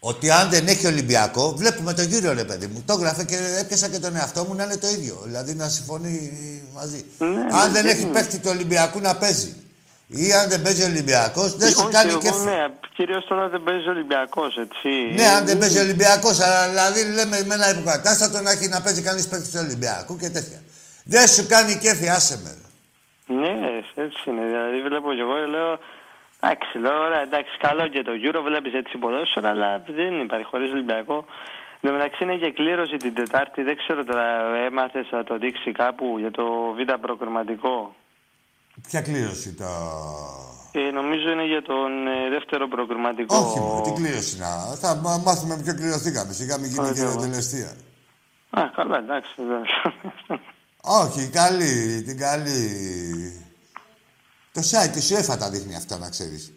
ότι 0.00 0.30
αν 0.30 0.50
δεν 0.50 0.66
έχει 0.66 0.86
Ολυμπιακό, 0.86 1.54
βλέπουμε 1.56 1.94
το 1.94 2.02
γύρο 2.02 2.32
ρε 2.32 2.44
παιδί 2.44 2.66
μου. 2.66 2.82
Το 2.86 2.92
έγραφε 2.92 3.24
και 3.24 3.36
έπιασα 3.60 3.88
και 3.88 3.98
τον 3.98 4.16
εαυτό 4.16 4.44
μου 4.44 4.54
να 4.54 4.64
είναι 4.64 4.76
το 4.76 4.88
ίδιο. 4.88 5.20
Δηλαδή 5.24 5.54
να 5.54 5.68
συμφωνεί 5.68 6.32
μαζί. 6.74 7.04
Ναι, 7.18 7.26
αν 7.26 7.72
ναι, 7.72 7.72
δεν 7.72 7.86
έχει 7.86 8.04
ναι. 8.04 8.12
παίχτη 8.12 8.38
του 8.38 8.50
Ολυμπιακού 8.52 9.00
να 9.00 9.16
παίζει. 9.16 9.56
Ή 10.06 10.32
αν 10.32 10.48
δεν 10.48 10.62
παίζει 10.62 10.82
Ολυμπιακός, 10.82 11.56
δεν 11.56 11.70
σου 11.70 11.82
Όχι, 11.82 11.92
κάνει 11.92 12.10
εγώ, 12.10 12.20
και. 12.20 12.30
Ναι, 12.30 12.66
κυρίως 12.94 13.24
τώρα 13.26 13.48
δεν 13.48 13.62
παίζει 13.62 13.88
Ολυμπιακός, 13.88 14.56
έτσι. 14.56 14.88
Ναι, 15.14 15.26
αν 15.26 15.46
δεν 15.46 15.58
παίζει 15.58 15.78
Ολυμπιακός, 15.78 16.40
αλλά 16.40 16.90
δηλαδή 16.90 17.14
λέμε 17.14 17.44
με 17.46 17.54
ένα 17.54 17.70
υποκατάστατο 17.70 18.40
να 18.40 18.50
έχει 18.50 18.68
να 18.68 18.80
παίζει 18.80 19.02
κανείς 19.02 19.28
παίχτη 19.28 19.48
του 19.48 19.60
Ολυμπιακού 19.64 20.16
και 20.16 20.30
τέτοια. 20.30 20.62
Δεν 21.04 21.28
σου 21.28 21.46
κάνει 21.46 21.78
κέφι, 21.78 22.08
άσε 22.08 22.38
με. 22.44 22.50
ρε. 22.50 22.66
Ναι, 23.40 23.54
έτσι 23.94 24.18
είναι. 24.26 24.44
Δηλαδή 24.46 24.82
βλέπω 24.88 25.08
και 25.14 25.20
εγώ 25.20 25.34
λέω. 25.54 25.78
Εντάξει, 26.40 26.78
λέω, 26.78 26.98
ωραία, 27.06 27.20
εντάξει, 27.22 27.52
καλό 27.58 27.88
και 27.88 28.02
το 28.02 28.12
Euro 28.26 28.40
βλέπεις 28.48 28.72
έτσι 28.74 28.96
ποδόσφαιρο, 28.98 29.48
αλλά 29.48 29.82
δεν 29.86 30.20
υπάρχει 30.20 30.46
χωρίς 30.46 30.70
Ολυμπιακό. 30.72 31.24
Εν 31.80 31.90
τω 31.90 31.96
μεταξύ 31.96 32.24
είναι 32.24 32.36
και 32.36 32.50
κλήρωση 32.52 32.96
την 32.96 33.14
Τετάρτη, 33.14 33.62
δεν 33.62 33.76
ξέρω 33.76 34.04
τώρα, 34.04 34.26
έμαθες 34.68 35.06
να 35.10 35.24
το 35.24 35.38
δείξει 35.38 35.72
κάπου 35.72 36.16
για 36.18 36.30
το 36.30 36.44
β' 36.76 37.00
προκριματικό. 37.00 37.94
Ποια 38.88 39.00
κλήρωση 39.00 39.54
το. 39.54 39.64
Ε, 40.72 40.90
νομίζω 40.90 41.30
είναι 41.30 41.44
για 41.46 41.62
τον 41.62 42.06
ε, 42.06 42.28
δεύτερο 42.28 42.68
προκριματικό. 42.68 43.36
Όχι, 43.36 43.60
μόνο, 43.60 43.80
τι 43.80 43.92
κλήρωση 43.92 44.38
να. 44.38 44.48
Θα 44.82 44.94
μά- 44.94 45.22
μάθουμε 45.24 45.56
με 45.56 45.62
ποιο 45.62 45.74
κληρωθήκαμε. 45.74 46.32
Σιγά 46.32 46.58
μην 46.58 46.70
γίνει 46.70 46.92
και 46.92 47.00
Ωραία. 47.00 47.16
τελεστία. 47.16 47.70
Α, 48.50 48.62
καλά, 48.76 48.98
εντάξει. 48.98 49.32
εντάξει. 49.38 49.72
Όχι, 50.80 51.30
καλή, 51.30 52.02
την 52.06 52.18
καλή. 52.18 52.60
Το 54.60 54.68
site 54.70 54.90
της 54.92 55.12
UEFA 55.14 55.38
τα 55.38 55.50
δείχνει 55.50 55.74
αυτά, 55.76 55.98
να 55.98 56.08
ξέρεις. 56.10 56.52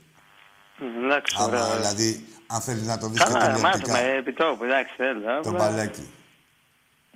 εντάξει, 1.03 1.35
Άμα, 1.39 1.45
ωραία. 1.47 1.75
δηλαδή, 1.77 2.25
αν 2.47 2.61
θέλεις 2.61 2.83
να 2.85 2.97
το 2.97 3.07
δεις 3.07 3.23
και 3.23 3.31
Καλά, 3.31 3.53
τηλεοπτικά. 3.53 3.91
μάθουμε 3.91 4.13
επί 4.17 4.33
τόπου, 4.33 4.63
εντάξει, 4.63 4.93
έλα. 4.97 5.39
Το 5.41 5.49
απλά- 5.49 5.69
μπαλάκι. 5.69 6.09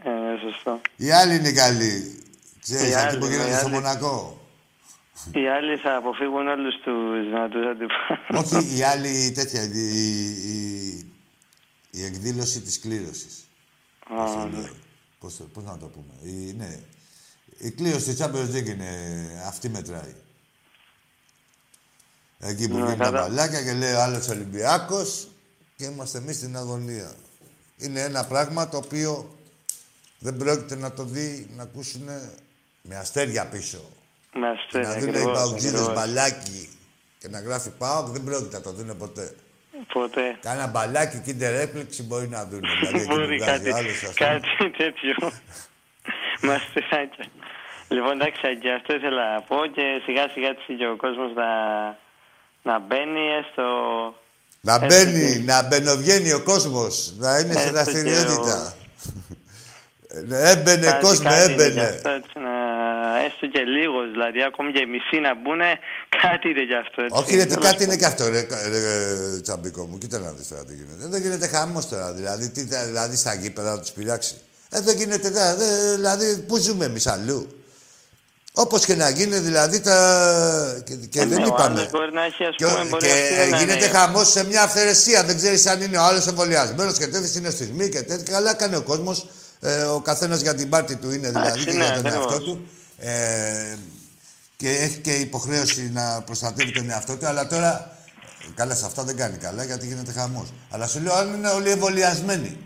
Ε, 0.03 0.09
σωστό. 0.51 0.81
Οι 0.95 1.11
άλλοι 1.11 1.35
είναι 1.35 1.51
καλοί. 1.51 2.23
Ξέρεις, 2.61 2.89
Οι 2.89 2.93
αυτοί 2.93 3.07
άλλοι, 3.07 3.17
που 3.19 3.25
οι 3.25 3.29
γίνονται 3.29 3.55
στο 3.57 3.65
άλλοι. 3.65 3.73
Μονακό. 3.73 4.39
Οι 5.33 5.47
άλλοι 5.49 5.77
θα 5.77 5.95
αποφύγουν 5.95 6.47
όλους 6.47 6.75
τους 6.83 7.23
δυνατούς 7.25 7.65
αντιπάλους. 7.65 8.51
Όχι, 8.51 8.77
οι 8.77 8.83
άλλοι 8.83 9.31
τέτοια, 9.31 9.63
η, 9.63 9.69
η, 10.53 11.13
η 11.91 12.03
εκδήλωση 12.05 12.61
της 12.61 12.79
κλήρωσης. 12.79 13.47
Πώς 14.09 14.31
το 14.31 14.49
λέω. 14.53 14.69
Πώς, 15.19 15.37
το- 15.37 15.43
πώς 15.53 15.63
να 15.63 15.77
το 15.77 15.85
πούμε. 15.85 16.31
Η, 16.31 16.53
ναι. 16.57 16.79
Η 17.57 17.71
κλήρωση 17.71 18.13
της 18.13 18.25
Champions 18.25 18.55
League 18.55 18.67
είναι 18.67 18.89
αυτή 19.47 19.69
μετράει. 19.69 20.15
Εκεί 22.47 22.69
που 22.69 22.75
Ναι, 22.77 22.81
βγαίνουν 22.81 22.97
τα 22.97 23.03
κατά. 23.03 23.21
μπαλάκια 23.21 23.63
και 23.63 23.73
λέει 23.73 23.93
ο 23.93 24.01
άλλος 24.01 24.27
Ολυμπιάκος 24.27 25.27
και 25.75 25.85
είμαστε 25.85 26.17
εμείς 26.17 26.35
στην 26.35 26.57
αγωνία. 26.57 27.11
Είναι 27.77 27.99
ένα 28.01 28.25
πράγμα 28.25 28.69
το 28.69 28.77
οποίο 28.77 29.35
δεν 30.19 30.37
πρόκειται 30.37 30.75
να 30.75 30.91
το 30.93 31.03
δει, 31.03 31.47
να 31.55 31.63
ακούσουν 31.63 32.01
με 32.81 32.95
αστέρια 32.95 33.45
πίσω. 33.45 33.77
Με 34.33 34.39
Και 34.71 34.77
αστέρια, 34.79 34.89
να 34.89 34.99
δουν 34.99 35.07
οι 35.07 35.09
ακριβώς, 35.17 35.37
παουτζίδες 35.39 35.73
ακριβώς. 35.81 35.93
μπαλάκι 35.95 36.69
και 37.19 37.27
να 37.29 37.39
γράφει 37.39 37.69
ΠΑΟΚ, 37.69 38.07
δεν 38.07 38.23
πρόκειται 38.23 38.57
να 38.57 38.61
το 38.63 38.71
δουν 38.71 38.97
ποτέ. 38.97 39.35
Ποτέ. 39.93 40.37
Κάνα 40.41 40.67
μπαλάκι 40.67 41.17
κίντερ 41.25 41.53
έπληξη 41.53 42.03
μπορεί 42.03 42.27
να 42.27 42.45
δουν. 42.45 42.59
Δηλαδή, 42.79 42.97
εκεί 42.97 43.07
που 43.07 43.13
Μπορεί 43.15 43.37
βγάζει 43.37 43.51
κάτι, 43.51 43.71
ο 43.71 43.75
άλλος, 43.75 44.03
ας 44.03 44.13
πούμε. 44.13 44.29
κάτι 44.29 44.71
τέτοιο. 44.77 45.31
Με 46.41 46.53
αστεράκια. 46.53 47.25
Λοιπόν, 47.87 48.11
εντάξει, 48.21 48.41
και 48.61 48.71
αυτό 48.71 48.95
ήθελα 48.95 49.33
να 49.33 49.41
πω 49.41 49.55
και 49.75 50.01
σιγά 50.05 50.29
σιγά 50.33 50.47
έτσι 50.47 50.75
και 50.79 50.87
ο 50.87 50.95
κόσμος 50.95 51.31
να, 51.33 51.49
να 52.65 52.79
μπαίνει 52.79 53.23
έστω... 53.39 53.65
Να 54.67 54.73
έστω 54.73 54.85
μπαίνει, 54.87 55.33
και- 55.33 55.43
να 55.51 55.57
μπαινοβγαίνει 55.67 56.31
ο 56.33 56.41
κόσμος, 56.51 57.13
να 57.17 57.39
είναι 57.39 57.53
σε 57.53 57.59
Έστω 57.59 57.69
και 57.69 57.71
δραστηριότητα. 57.75 58.73
Ε, 60.07 60.49
Έμπαινε 60.51 60.85
κάτι- 60.85 61.03
κόσμο, 61.05 61.29
κάτι 61.29 61.51
είναι 61.51 61.53
γι' 61.53 61.61
έμπαινε. 61.69 61.81
αυτό, 61.81 62.09
έτσι, 62.09 62.31
να, 62.47 62.53
έστω 63.25 63.45
και 63.47 63.59
λίγος, 63.75 64.11
δηλαδή 64.11 64.43
ακόμη 64.43 64.71
και 64.71 64.85
μισή 64.85 65.17
να 65.27 65.35
μπουν, 65.35 65.61
κάτι 66.21 66.49
είναι 66.49 66.63
γι' 66.63 66.75
αυτό. 66.83 67.01
Έτσι. 67.01 67.17
Όχι, 67.21 67.35
ρε, 67.35 67.45
τι 67.45 67.53
Τέλος 67.53 67.65
κάτι 67.69 67.83
είναι 67.83 67.95
και 67.95 68.05
αυτό, 68.05 68.23
ρε, 68.29 68.41
ρε, 68.71 68.79
ρε, 68.79 69.39
τσαμπικό 69.41 69.85
μου. 69.85 69.97
Κοίτα 69.97 70.19
να 70.19 70.31
δεις 70.31 70.47
τώρα 70.47 70.65
τι 70.65 70.73
γίνεται. 70.75 71.07
Δεν 71.07 71.21
γίνεται 71.21 71.47
χαμός 71.47 71.87
τώρα, 71.89 72.13
δηλαδή, 72.13 72.49
τι, 72.49 72.61
θα- 72.65 72.85
δηλαδή 72.85 73.15
στα 73.15 73.33
γήπεδα 73.33 73.71
να 73.71 73.79
τους 73.79 73.91
πειράξει. 73.91 74.35
Ε, 74.69 74.81
δεν 74.81 74.95
γίνεται 74.97 75.29
τώρα, 75.29 75.55
δε- 75.55 75.95
δηλαδή, 75.95 76.37
πού 76.47 76.57
ζούμε 76.57 76.85
εμείς 76.85 77.07
αλλού; 77.07 77.47
Όπως 78.57 78.85
και 78.85 78.95
να 78.95 79.09
γίνει, 79.09 79.37
δηλαδή, 79.39 79.79
τα... 79.79 80.81
και, 80.85 80.95
και 80.95 81.19
Ε, 81.19 81.25
δεν 81.25 81.37
ναι, 81.39 81.43
ο 81.43 81.47
είπαμε. 81.47 81.63
άλλος 81.79 81.89
μπορεί 81.89 82.13
να 82.13 82.23
έχει, 82.23 82.43
ας 82.43 82.55
Και, 82.55 82.65
πούμε, 82.65 82.83
μπορεί 82.89 83.05
και 83.05 83.11
αυτή 83.11 83.49
να 83.51 83.57
γίνεται 83.57 83.85
είναι- 83.85 83.97
χαμός 83.97 84.29
σε 84.31 84.45
μια 84.45 84.63
αυθαιρεσία. 84.63 85.23
Δεν 85.23 85.35
ξέρεις 85.35 85.65
αν 85.65 85.81
είναι 85.81 85.97
ο 85.97 86.01
άλλος 86.03 86.27
εμβολιασμένος 86.27 86.97
και 86.97 87.07
τέτοιοι 87.07 87.27
συναισθισμοί 87.27 87.89
και 87.89 88.01
τέτοια. 88.01 88.33
Καλά 88.33 88.53
κάνει 88.53 88.75
ο 88.75 88.81
κόσμος. 88.81 89.27
Ε, 89.59 89.81
ο 89.81 89.99
καθένας 89.99 90.41
για 90.41 90.55
την 90.55 90.69
πάρτη 90.69 90.95
του 90.95 91.11
είναι 91.11 91.27
δηλαδή 91.27 91.47
Εντάξει, 91.47 91.65
και 91.65 91.71
ναι, 91.71 91.83
για 91.85 91.93
τον 91.93 92.05
ακριβώς. 92.05 92.31
εαυτό 92.31 92.39
του. 92.45 92.67
Ε, 92.97 93.77
και 94.57 94.69
έχει 94.69 94.97
και 94.97 95.11
υποχρέωση 95.13 95.89
να 95.93 96.21
προστατεύει 96.21 96.71
τον 96.71 96.89
εαυτό 96.89 97.15
του. 97.15 97.27
Αλλά 97.27 97.47
τώρα. 97.47 97.89
Καλά, 98.55 98.75
σε 98.75 98.85
αυτά 98.85 99.03
δεν 99.03 99.15
κάνει 99.15 99.37
καλά 99.37 99.63
γιατί 99.63 99.87
γίνεται 99.87 100.11
χαμός. 100.11 100.53
Αλλά 100.69 100.87
σου 100.87 100.99
λέω 101.01 101.13
αν 101.13 101.33
είναι 101.33 101.47
όλοι 101.49 101.69
εμβολιασμένοι. 101.69 102.57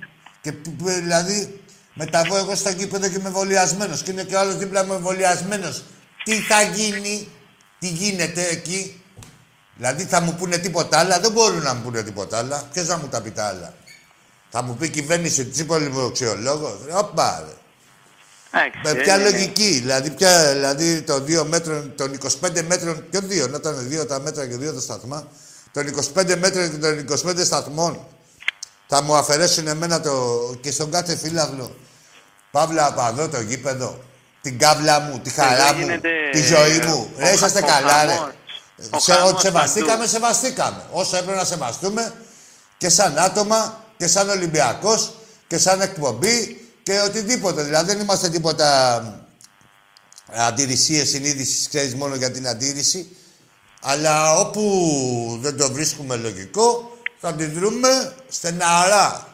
Και 0.41 0.51
π- 0.51 0.67
π- 0.83 0.87
δηλαδή 1.01 1.61
μεταβώ 2.01 2.37
εγώ 2.37 2.55
στο 2.55 2.69
γήπεδο 2.69 3.07
και 3.07 3.17
είμαι 3.17 3.27
εμβολιασμένο 3.27 3.95
και 4.03 4.11
είναι 4.11 4.23
και 4.23 4.35
ο 4.35 4.39
άλλος 4.39 4.57
δίπλα 4.57 4.85
μου 4.85 4.93
εμβολιασμένο. 4.93 5.69
Τι 6.23 6.33
θα 6.39 6.61
γίνει, 6.61 7.27
τι 7.79 7.87
γίνεται 7.87 8.47
εκεί. 8.47 9.01
Δηλαδή 9.75 10.03
θα 10.03 10.21
μου 10.21 10.35
πούνε 10.35 10.57
τίποτα 10.57 10.99
άλλα, 10.99 11.19
δεν 11.19 11.31
μπορούν 11.31 11.61
να 11.61 11.73
μου 11.73 11.81
πούνε 11.81 12.03
τίποτα 12.03 12.37
άλλα. 12.37 12.67
Ποιος 12.73 12.87
θα 12.87 12.97
μου 12.97 13.07
τα 13.07 13.21
πει 13.21 13.31
τα 13.31 13.45
άλλα. 13.45 13.73
Θα 14.49 14.61
μου 14.61 14.75
πει 14.75 14.85
η 14.85 14.89
κυβέρνηση 14.89 15.45
Τσίπολη 15.45 15.87
Βοξιολόγο. 15.87 16.79
Όπα, 16.93 17.45
ρε. 17.47 17.53
Εντάξει, 18.51 18.79
Με 18.83 19.01
ποια 19.03 19.15
ε, 19.15 19.31
λογική, 19.31 19.79
δηλαδή, 19.79 20.09
ποια, 20.09 20.53
δηλαδή 20.53 21.01
των 21.01 21.25
2 21.27 21.45
μέτρων, 21.45 21.93
των 21.95 22.17
25 22.41 22.63
μέτρων, 22.67 23.05
ποιο 23.09 23.21
δύο, 23.21 23.47
να 23.47 23.57
ήταν 23.57 23.87
δύο 23.87 24.05
τα 24.05 24.19
μέτρα 24.19 24.47
και 24.47 24.55
δύο 24.55 24.73
τα 24.73 24.79
σταθμά, 24.79 25.27
των 25.71 25.85
25 26.15 26.37
μέτρων 26.37 26.71
και 26.71 26.77
των 26.77 27.05
25 27.25 27.45
σταθμών, 27.45 28.07
θα 28.87 29.01
μου 29.01 29.15
αφαιρέσουν 29.15 29.67
εμένα 29.67 30.01
το, 30.01 30.11
και 30.61 30.71
στον 30.71 30.91
κάθε 30.91 31.17
φύλαγλο, 31.17 31.75
Παύλα 32.51 32.85
από 32.85 33.05
εδώ 33.07 33.27
το 33.29 33.41
γήπεδο, 33.41 34.03
την 34.41 34.59
κάβλα 34.59 34.99
μου, 34.99 35.19
τη 35.19 35.29
χαρά 35.29 35.63
Εδώ 35.67 35.73
μου, 35.73 35.79
γίνεται, 35.79 36.09
τη 36.31 36.41
ζωή 36.41 36.77
ε, 36.81 36.85
μου. 36.85 37.09
ο 37.15 37.19
Ρε, 37.19 37.31
είσαστε 37.33 37.59
χα- 37.59 37.65
ο 37.65 37.69
καλά, 37.69 38.05
ρε. 38.05 38.11
χαμός. 38.13 38.33
Ο 38.91 38.99
Σε, 38.99 39.13
χαμός 39.13 39.31
ότι 39.31 39.41
σεβαστήκαμε, 39.41 39.91
παντού. 39.97 40.07
σεβαστήκαμε. 40.09 40.83
Όσο 40.91 41.17
έπρεπε 41.17 41.37
να 41.37 41.45
σεβαστούμε 41.45 42.13
και 42.77 42.89
σαν 42.89 43.17
άτομα 43.17 43.83
και 43.97 44.07
σαν 44.07 44.29
Ολυμπιακός 44.29 45.13
και 45.47 45.57
σαν 45.57 45.81
εκπομπή 45.81 46.65
και 46.83 46.99
οτιδήποτε. 46.99 47.63
Δηλαδή 47.63 47.91
δεν 47.91 47.99
είμαστε 48.01 48.29
τίποτα 48.29 49.01
αντιρρησίες 50.31 51.09
συνείδησης, 51.09 51.67
ξέρεις, 51.67 51.95
μόνο 51.95 52.15
για 52.15 52.31
την 52.31 52.47
αντίρρηση. 52.47 53.15
Αλλά 53.81 54.35
όπου 54.39 55.37
δεν 55.41 55.57
το 55.57 55.71
βρίσκουμε 55.71 56.15
λογικό, 56.15 56.97
θα 57.21 57.27
αντιδρούμε 57.29 58.13
στεναρά. 58.29 59.27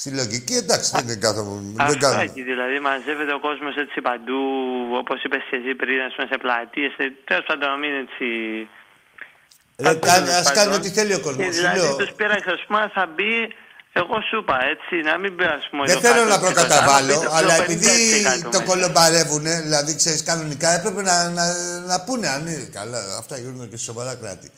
Στη 0.00 0.10
λογική, 0.20 0.54
εντάξει, 0.62 0.88
δεν 0.94 1.04
είναι 1.04 1.14
κάθομαι. 1.24 1.52
Δεν 1.76 1.86
Αυτό 1.86 1.98
κάνουμε. 2.04 2.22
εκεί, 2.28 2.42
δηλαδή 2.50 2.76
μαζεύεται 2.88 3.32
ο 3.38 3.40
κόσμος 3.46 3.74
έτσι 3.84 3.98
παντού, 4.08 4.40
όπως 5.00 5.18
είπες 5.24 5.42
και 5.48 5.56
εσύ 5.60 5.72
πριν, 5.82 5.98
ας 6.08 6.12
πούμε, 6.14 6.26
σε 6.32 6.36
πλατείες. 6.44 6.92
Τέλος 7.30 7.44
πάντων, 7.48 7.66
να 7.72 7.76
μην 7.82 7.92
έτσι. 8.04 8.26
Ρε, 9.84 9.84
Πάντως, 9.86 10.08
κάνε- 10.08 10.26
τέλος 10.28 10.40
ας 10.42 10.50
κάνει 10.58 10.68
πάντων. 10.70 10.80
ό,τι 10.80 10.88
θέλει 10.98 11.14
ο 11.18 11.20
κόσμος. 11.26 11.44
Και 11.46 11.52
Σου 11.52 11.58
Δηλαδή, 11.62 11.80
λέω. 11.80 11.96
τους 12.00 12.10
πήραξε, 12.18 12.50
ας 12.58 12.62
πούμε, 12.66 12.80
θα 12.96 13.04
μπει. 13.14 13.32
Εγώ 14.00 14.16
σου 14.28 14.36
είπα 14.42 14.56
έτσι, 14.72 14.94
να 15.08 15.14
μην 15.22 15.30
πει, 15.36 15.44
ας 15.58 15.64
πούμε. 15.70 15.82
Δεν 15.90 15.94
το 15.96 16.00
θέλω 16.06 16.22
να 16.32 16.36
100%, 16.38 16.40
προκαταβάλω, 16.44 17.14
να 17.14 17.20
πει 17.20 17.26
το 17.26 17.32
αλλά 17.38 17.54
50% 17.56 17.62
επειδή 17.66 17.90
το 18.42 18.48
μέσα. 18.58 18.68
κολομπαρεύουν, 18.70 19.44
δηλαδή 19.66 19.90
ξέρεις 20.00 20.22
κανονικά, 20.30 20.68
έπρεπε 20.78 21.02
να, 21.10 21.16
να, 21.38 21.44
να 21.90 21.96
πούνε 22.06 22.26
αν 22.34 22.40
είναι 22.46 22.68
καλά. 22.78 23.00
Αυτά 23.22 23.34
γίνονται 23.42 23.66
και 23.72 23.76
σε 23.80 23.84
σοβαρά 23.90 24.14
κράτη. 24.22 24.48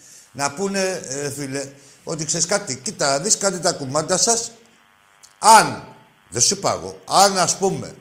Να 0.41 0.47
πούνε, 0.57 0.83
ε, 1.09 1.31
φίλε, 1.37 1.63
ότι 2.05 2.23
ξέρεις 2.25 2.47
κάτι, 2.55 2.73
κοίτα, 2.85 3.21
δεις 3.21 3.37
κάτι 3.45 3.59
τα 3.67 3.73
κουμάντα 3.73 4.17
σας. 4.29 4.41
Αν, 5.43 5.85
δεν 6.29 6.43
σου 6.43 6.55
είπα 6.55 6.73
εγώ, 6.73 7.01
αν 7.09 7.39
ας 7.39 7.57
πούμε, 7.57 7.95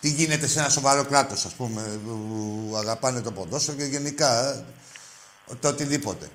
τι 0.00 0.08
γίνεται 0.10 0.46
σε 0.46 0.58
ένα 0.58 0.68
σοβαρό 0.68 1.04
κράτος, 1.04 1.44
ας 1.44 1.52
πούμε, 1.52 2.00
που 2.04 2.74
αγαπάνε 2.76 3.20
το 3.20 3.32
ποδόσφαιρο 3.32 3.76
και 3.76 3.84
γενικά. 3.84 4.48
ε, 5.50 5.54
το 5.60 5.68
οτιδήποτε. 5.68 6.28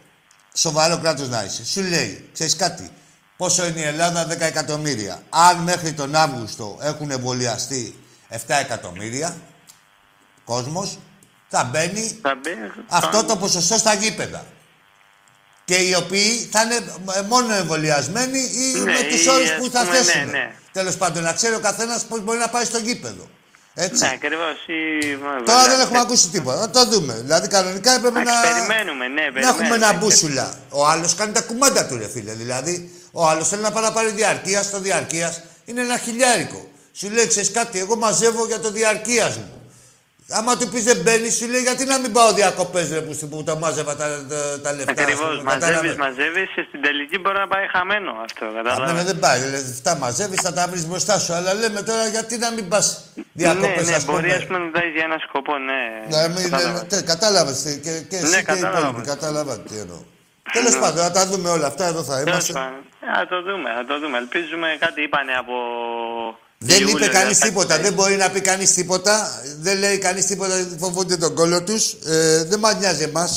Σοβαρό 0.53 0.97
κράτος 0.99 1.29
να 1.29 1.43
είσαι. 1.43 1.65
Σου 1.65 1.81
λέει, 1.81 2.29
ξέρεις 2.33 2.55
κάτι, 2.55 2.89
πόσο 3.37 3.65
είναι 3.65 3.79
η 3.79 3.83
Ελλάδα, 3.83 4.25
10 4.27 4.39
εκατομμύρια. 4.39 5.23
Αν 5.29 5.57
μέχρι 5.57 5.93
τον 5.93 6.15
Αύγουστο 6.15 6.77
έχουν 6.81 7.11
εμβολιαστεί 7.11 7.95
7 8.29 8.35
εκατομμύρια 8.47 9.37
κόσμος, 10.45 10.99
θα 11.47 11.63
μπαίνει 11.63 12.19
Θα 12.21 12.35
μπαίνει. 12.43 12.71
αυτό 12.89 13.23
το 13.23 13.37
ποσοστό 13.37 13.77
στα 13.77 13.93
γήπεδα. 13.93 14.45
Και 15.69 15.75
οι 15.75 15.93
οποίοι 16.03 16.49
θα 16.51 16.61
είναι 16.61 16.75
ε, 17.17 17.21
μόνο 17.21 17.53
εμβολιασμένοι 17.53 18.39
ή 18.39 18.79
Ναι, 18.79 18.91
με 18.91 18.99
του 19.09 19.15
ή, 19.25 19.29
όρου 19.29 19.43
ας 19.43 19.55
που 19.59 19.69
θα 19.71 19.79
πούμε, 19.79 19.97
ναι, 19.97 20.03
θέσουν. 20.03 20.29
ναι. 20.29 20.51
Τέλος 20.73 20.95
πάντων, 20.97 21.23
να 21.23 21.33
ξέρει 21.33 21.55
ο 21.55 21.59
καθένας 21.59 22.03
πώς 22.09 22.19
μπορεί 22.23 22.37
να 22.37 22.49
πάει 22.49 22.65
στο 22.65 22.77
γήπεδο. 22.77 23.27
Έτσι. 23.73 24.03
Ναι, 24.03 24.11
ακριβώς. 24.13 24.55
Τώρα 25.45 25.67
δεν 25.69 25.79
έχουμε 25.79 25.99
ακούσει 25.99 26.29
τίποτα. 26.29 26.59
Θα 26.59 26.69
το 26.69 26.85
δούμε. 26.89 27.13
Δηλαδή, 27.13 27.47
κανονικά 27.47 27.91
έπρεπε 27.95 28.19
να, 28.23 28.31
Περιμένουμε, 28.41 29.07
ναι, 29.07 29.21
περιμένουμε. 29.21 29.39
να 29.41 29.47
έχουμε 29.49 29.75
ένα 29.75 29.93
μπούσουλα. 29.93 30.53
Ο 30.69 30.87
άλλος 30.87 31.15
κάνει 31.15 31.31
τα 31.31 31.41
κουμάντα 31.41 31.85
του, 31.85 31.97
ρε 31.97 32.07
φίλε. 32.09 32.33
Δηλαδή, 32.33 32.91
ο 33.11 33.27
άλλος 33.27 33.47
θέλει 33.47 33.61
να 33.61 33.71
πάει 33.71 33.83
να 33.83 33.91
πάρει 33.91 34.09
διαρκείας. 34.11 34.65
Στο 34.65 34.79
διαρκείας 34.79 35.41
είναι 35.65 35.81
ένα 35.81 35.97
χιλιάρικο. 35.97 36.69
Σου 36.93 37.09
λέει, 37.09 37.27
ξέρεις 37.27 37.51
κάτι, 37.51 37.79
εγώ 37.79 37.95
μαζεύω 37.95 38.45
για 38.45 38.59
το 38.59 38.71
διαρκείας 38.71 39.35
μου. 39.37 39.58
Άμα 40.31 40.57
του 40.57 40.67
πεις 40.69 40.83
δεν 40.83 40.97
μπαίνεις, 41.03 41.35
σου 41.37 41.47
λέει 41.47 41.61
γιατί 41.61 41.85
να 41.85 41.97
μην 41.99 42.11
πάω 42.11 42.31
διακοπές 42.33 42.89
ρε 42.91 43.01
που, 43.01 43.27
που 43.29 43.43
τα 43.43 43.55
μάζευα 43.57 43.95
τα, 43.95 44.07
τα, 44.29 44.61
τα 44.63 44.73
λεφτά. 44.73 44.91
Ακριβώς. 44.91 45.29
ας 45.29 45.37
πούμε, 45.37 45.43
Μαζεύεις, 45.43 45.65
κατάλαβες. 45.65 45.95
μαζεύει. 45.95 46.43
Στην 46.67 46.81
τελική 46.81 47.17
μπορεί 47.19 47.37
να 47.37 47.47
πάει 47.47 47.65
χαμένο 47.73 48.11
αυτό. 48.27 48.45
Αμένα 48.45 48.69
Κατάλαβε. 48.69 49.03
δεν 49.03 49.19
πάει. 49.19 49.39
Δηλαδή, 49.39 49.69
αυτά 49.71 49.95
μαζεύεις, 49.95 50.41
θα 50.41 50.53
τα 50.53 50.67
βρεις 50.71 50.87
μπροστά 50.87 51.19
σου. 51.19 51.33
Αλλά 51.33 51.53
λέμε 51.53 51.81
τώρα 51.81 52.05
γιατί 52.07 52.37
να 52.37 52.51
μην 52.51 52.67
πας 52.67 52.85
διακοπές, 53.33 53.83
ναι, 53.85 53.89
ναι, 53.89 53.95
ας 53.95 54.05
πούμε. 54.05 54.19
μπορεί 54.19 54.31
ας 54.31 54.45
πούμε, 54.45 54.59
να 54.59 54.71
τα 54.71 54.79
έχει 54.79 54.89
για 54.97 55.03
ένα 55.03 55.17
σκοπό, 55.27 55.53
ναι. 55.57 55.81
Να 56.17 56.27
μην, 56.27 56.49
Κατάλαβα. 56.49 56.85
τε- 56.85 57.05
κατάλαβες 57.05 57.59
και, 57.83 57.93
και 58.09 58.15
εσύ 58.15 58.29
Ναι, 58.35 58.41
και 58.41 58.41
οι 58.41 58.43
κατάλαβα. 58.43 58.79
υπόλοιποι. 58.87 59.07
Κατάλαβα 59.13 59.53
τι 59.59 59.75
εννοώ. 59.83 60.01
Τέλος 60.53 60.75
πάντων, 60.79 61.03
να 61.03 61.11
τα 61.11 61.25
δούμε 61.27 61.49
όλα 61.49 61.67
αυτά, 61.67 61.85
εδώ 61.85 62.03
θα 62.03 62.13
Τέλος 62.15 62.29
είμαστε. 62.29 62.53
πάντων. 62.53 62.77
Α, 63.17 63.27
το 63.33 63.37
δούμε, 63.47 63.69
α 63.69 63.85
το 63.85 63.99
δούμε. 63.99 64.17
Ελπίζουμε 64.17 64.67
κάτι 64.79 65.01
είπανε 65.01 65.33
από. 65.41 65.53
Δεν 66.61 66.79
Ιούλιο, 66.81 66.97
είπε 66.97 67.07
κανείς 67.07 67.37
κάτι 67.37 67.49
τίποτα, 67.49 67.67
τέτοιο. 67.67 67.83
δεν 67.83 67.93
μπορεί 67.93 68.15
να 68.15 68.29
πει 68.29 68.41
κανείς 68.41 68.73
τίποτα. 68.73 69.41
Δεν 69.59 69.77
λέει 69.77 69.97
κανείς 69.97 70.25
τίποτα, 70.25 70.55
γιατί 70.55 70.77
φοβούνται 70.77 71.17
τον 71.17 71.35
κόλλο 71.35 71.63
τους. 71.63 71.91
Ε, 72.05 72.43
δεν 72.43 72.59
μα 72.61 72.73
νοιάζει 72.73 73.03
εμά. 73.03 73.29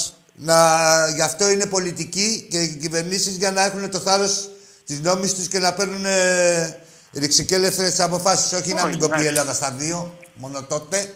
Γι' 1.14 1.22
αυτό 1.22 1.50
είναι 1.50 1.66
πολιτικοί 1.66 2.46
και 2.50 2.62
οι 2.62 2.68
κυβερνήσεις 2.68 3.36
για 3.36 3.50
να 3.50 3.64
έχουν 3.64 3.90
το 3.90 3.98
θάρρος 3.98 4.50
της 4.86 5.00
νόμης 5.00 5.34
τους 5.34 5.48
και 5.48 5.58
να 5.58 5.72
παίρνουν 5.72 6.04
ε, 6.04 6.76
ρηξικέλευτερε 7.12 7.92
αποφάσεις. 7.98 8.52
Όχι 8.52 8.74
να 8.74 8.86
μην 8.86 8.98
κοπεί 8.98 9.10
η 9.10 9.14
εντάξει. 9.14 9.26
Ελλάδα 9.26 9.54
στα 9.54 9.70
δύο, 9.70 10.18
μόνο 10.34 10.62
τότε. 10.62 11.14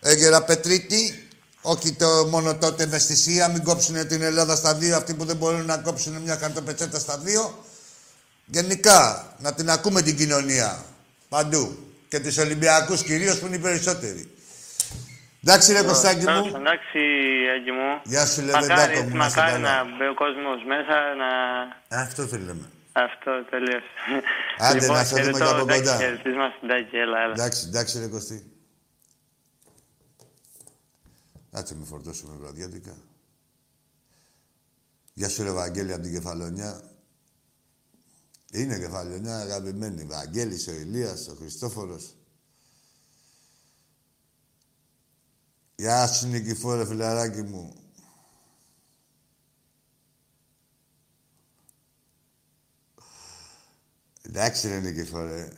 Έγκαιρα 0.00 0.42
Πετρίτη, 0.42 1.28
όχι 1.60 1.92
το 1.92 2.26
μόνο 2.30 2.54
τότε 2.54 2.82
ευαισθησία, 2.82 3.48
μην 3.48 3.64
κόψουν 3.64 4.08
την 4.08 4.22
Ελλάδα 4.22 4.56
στα 4.56 4.74
δύο. 4.74 4.96
Αυτοί 4.96 5.14
που 5.14 5.24
δεν 5.24 5.36
μπορούν 5.36 5.64
να 5.64 5.76
κόψουν 5.76 6.12
μια 6.12 6.34
καρτοπετσέτα 6.34 6.98
στα 6.98 7.18
δύο. 7.18 7.64
Γενικά, 8.46 9.26
να 9.38 9.52
την 9.52 9.70
ακούμε 9.70 10.02
την 10.02 10.16
κοινωνία. 10.16 10.84
Παντού. 11.28 11.76
Και 12.08 12.20
τους 12.20 12.38
Ολυμπιακούς 12.38 13.02
κυρίως 13.02 13.38
που 13.38 13.46
είναι 13.46 13.56
οι 13.56 13.58
περισσότεροι. 13.58 14.30
Εντάξει, 15.44 15.72
ρε 15.72 15.82
Κωστάκη 15.82 16.24
Τέλος, 16.24 16.50
μου. 16.50 16.56
Εντάξει, 16.56 16.98
Άγγι 17.54 17.70
μου. 17.70 18.00
Γεια 18.04 18.26
σου, 18.26 18.44
Μακάρι, 18.44 18.66
Λεβεντάκο 18.66 19.02
μου. 19.08 19.16
να 19.16 19.26
είσαι 19.26 19.38
μακάρι 19.38 19.52
καλά. 19.62 19.84
να 19.84 19.96
μπει 19.96 20.06
ο 20.06 20.14
κόσμος 20.14 20.64
μέσα 20.66 20.94
να. 21.20 21.28
Αυτό 22.02 22.26
θέλουμε. 22.26 22.70
Αυτό 22.92 23.44
τελείωσε. 23.50 23.82
Άντε, 24.58 24.78
λοιπόν, 24.80 24.96
να 24.96 25.04
σε 25.04 25.08
δούμε 25.14 25.22
χαιρετώ, 25.22 25.38
και 25.38 25.44
από 25.44 25.60
εντάξει, 25.60 25.82
κοντά. 25.82 25.96
χαιρετίσμα 25.96 26.52
στην 26.56 26.68
Τάκη, 26.68 26.96
έλα, 26.96 27.18
έλα. 27.22 27.32
Εντάξει, 27.32 27.64
εντάξει, 27.68 27.98
ρε 27.98 28.06
Κωστή. 28.06 28.52
Κάτσε 31.52 31.74
με 31.74 31.84
φορτώσουμε 31.84 32.36
βραδιάτικα. 32.40 32.96
Γεια 35.14 35.28
σου, 35.28 35.42
ρε 35.42 35.50
Βαγγέλη, 35.50 35.92
από 35.92 36.02
την 36.02 36.12
Κεφαλονιά. 36.12 36.80
Είναι 38.52 38.78
Κεφαλονιά, 38.78 39.38
αγαπημένη. 39.38 40.04
Βαγγέλης, 40.04 40.66
ο 40.66 40.72
Ηλίας, 40.72 41.28
ο 41.28 41.34
Χριστόφορος. 41.34 42.16
Γεια 45.76 46.06
σου, 46.06 46.26
Νικηφόρε, 46.26 46.86
φιλαράκι 46.86 47.42
μου. 47.42 47.72
Εντάξει, 54.22 54.68
ρε 54.68 54.80
Νικηφόρε. 54.80 55.48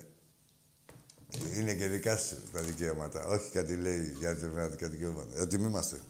Είναι 1.54 1.74
και 1.74 1.88
δικά 1.88 2.16
σου 2.16 2.42
τα 2.52 2.62
δικαιώματα. 2.62 3.24
Όχι 3.24 3.50
κάτι 3.50 3.76
λέει 3.76 4.14
για 4.18 4.38
τα 4.38 4.48
πνευματικά 4.48 4.88
δικαιώματα. 4.88 5.40
Ότι 5.40 5.58
μη 5.58 5.66
είμαστε. 5.66 6.00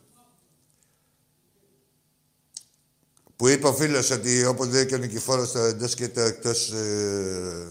Που 3.41 3.49
είπε 3.49 3.67
ο 3.67 3.75
φίλος 3.75 4.11
ότι 4.11 4.45
όπως 4.45 4.69
λέει 4.69 4.87
και 4.87 4.95
ο 4.95 4.99
Νικηφόρος 4.99 5.53
το 5.53 5.59
εντός 5.59 5.95
και 5.95 6.09
το 6.09 6.21
εκτός 6.21 6.71
ε, 6.71 7.67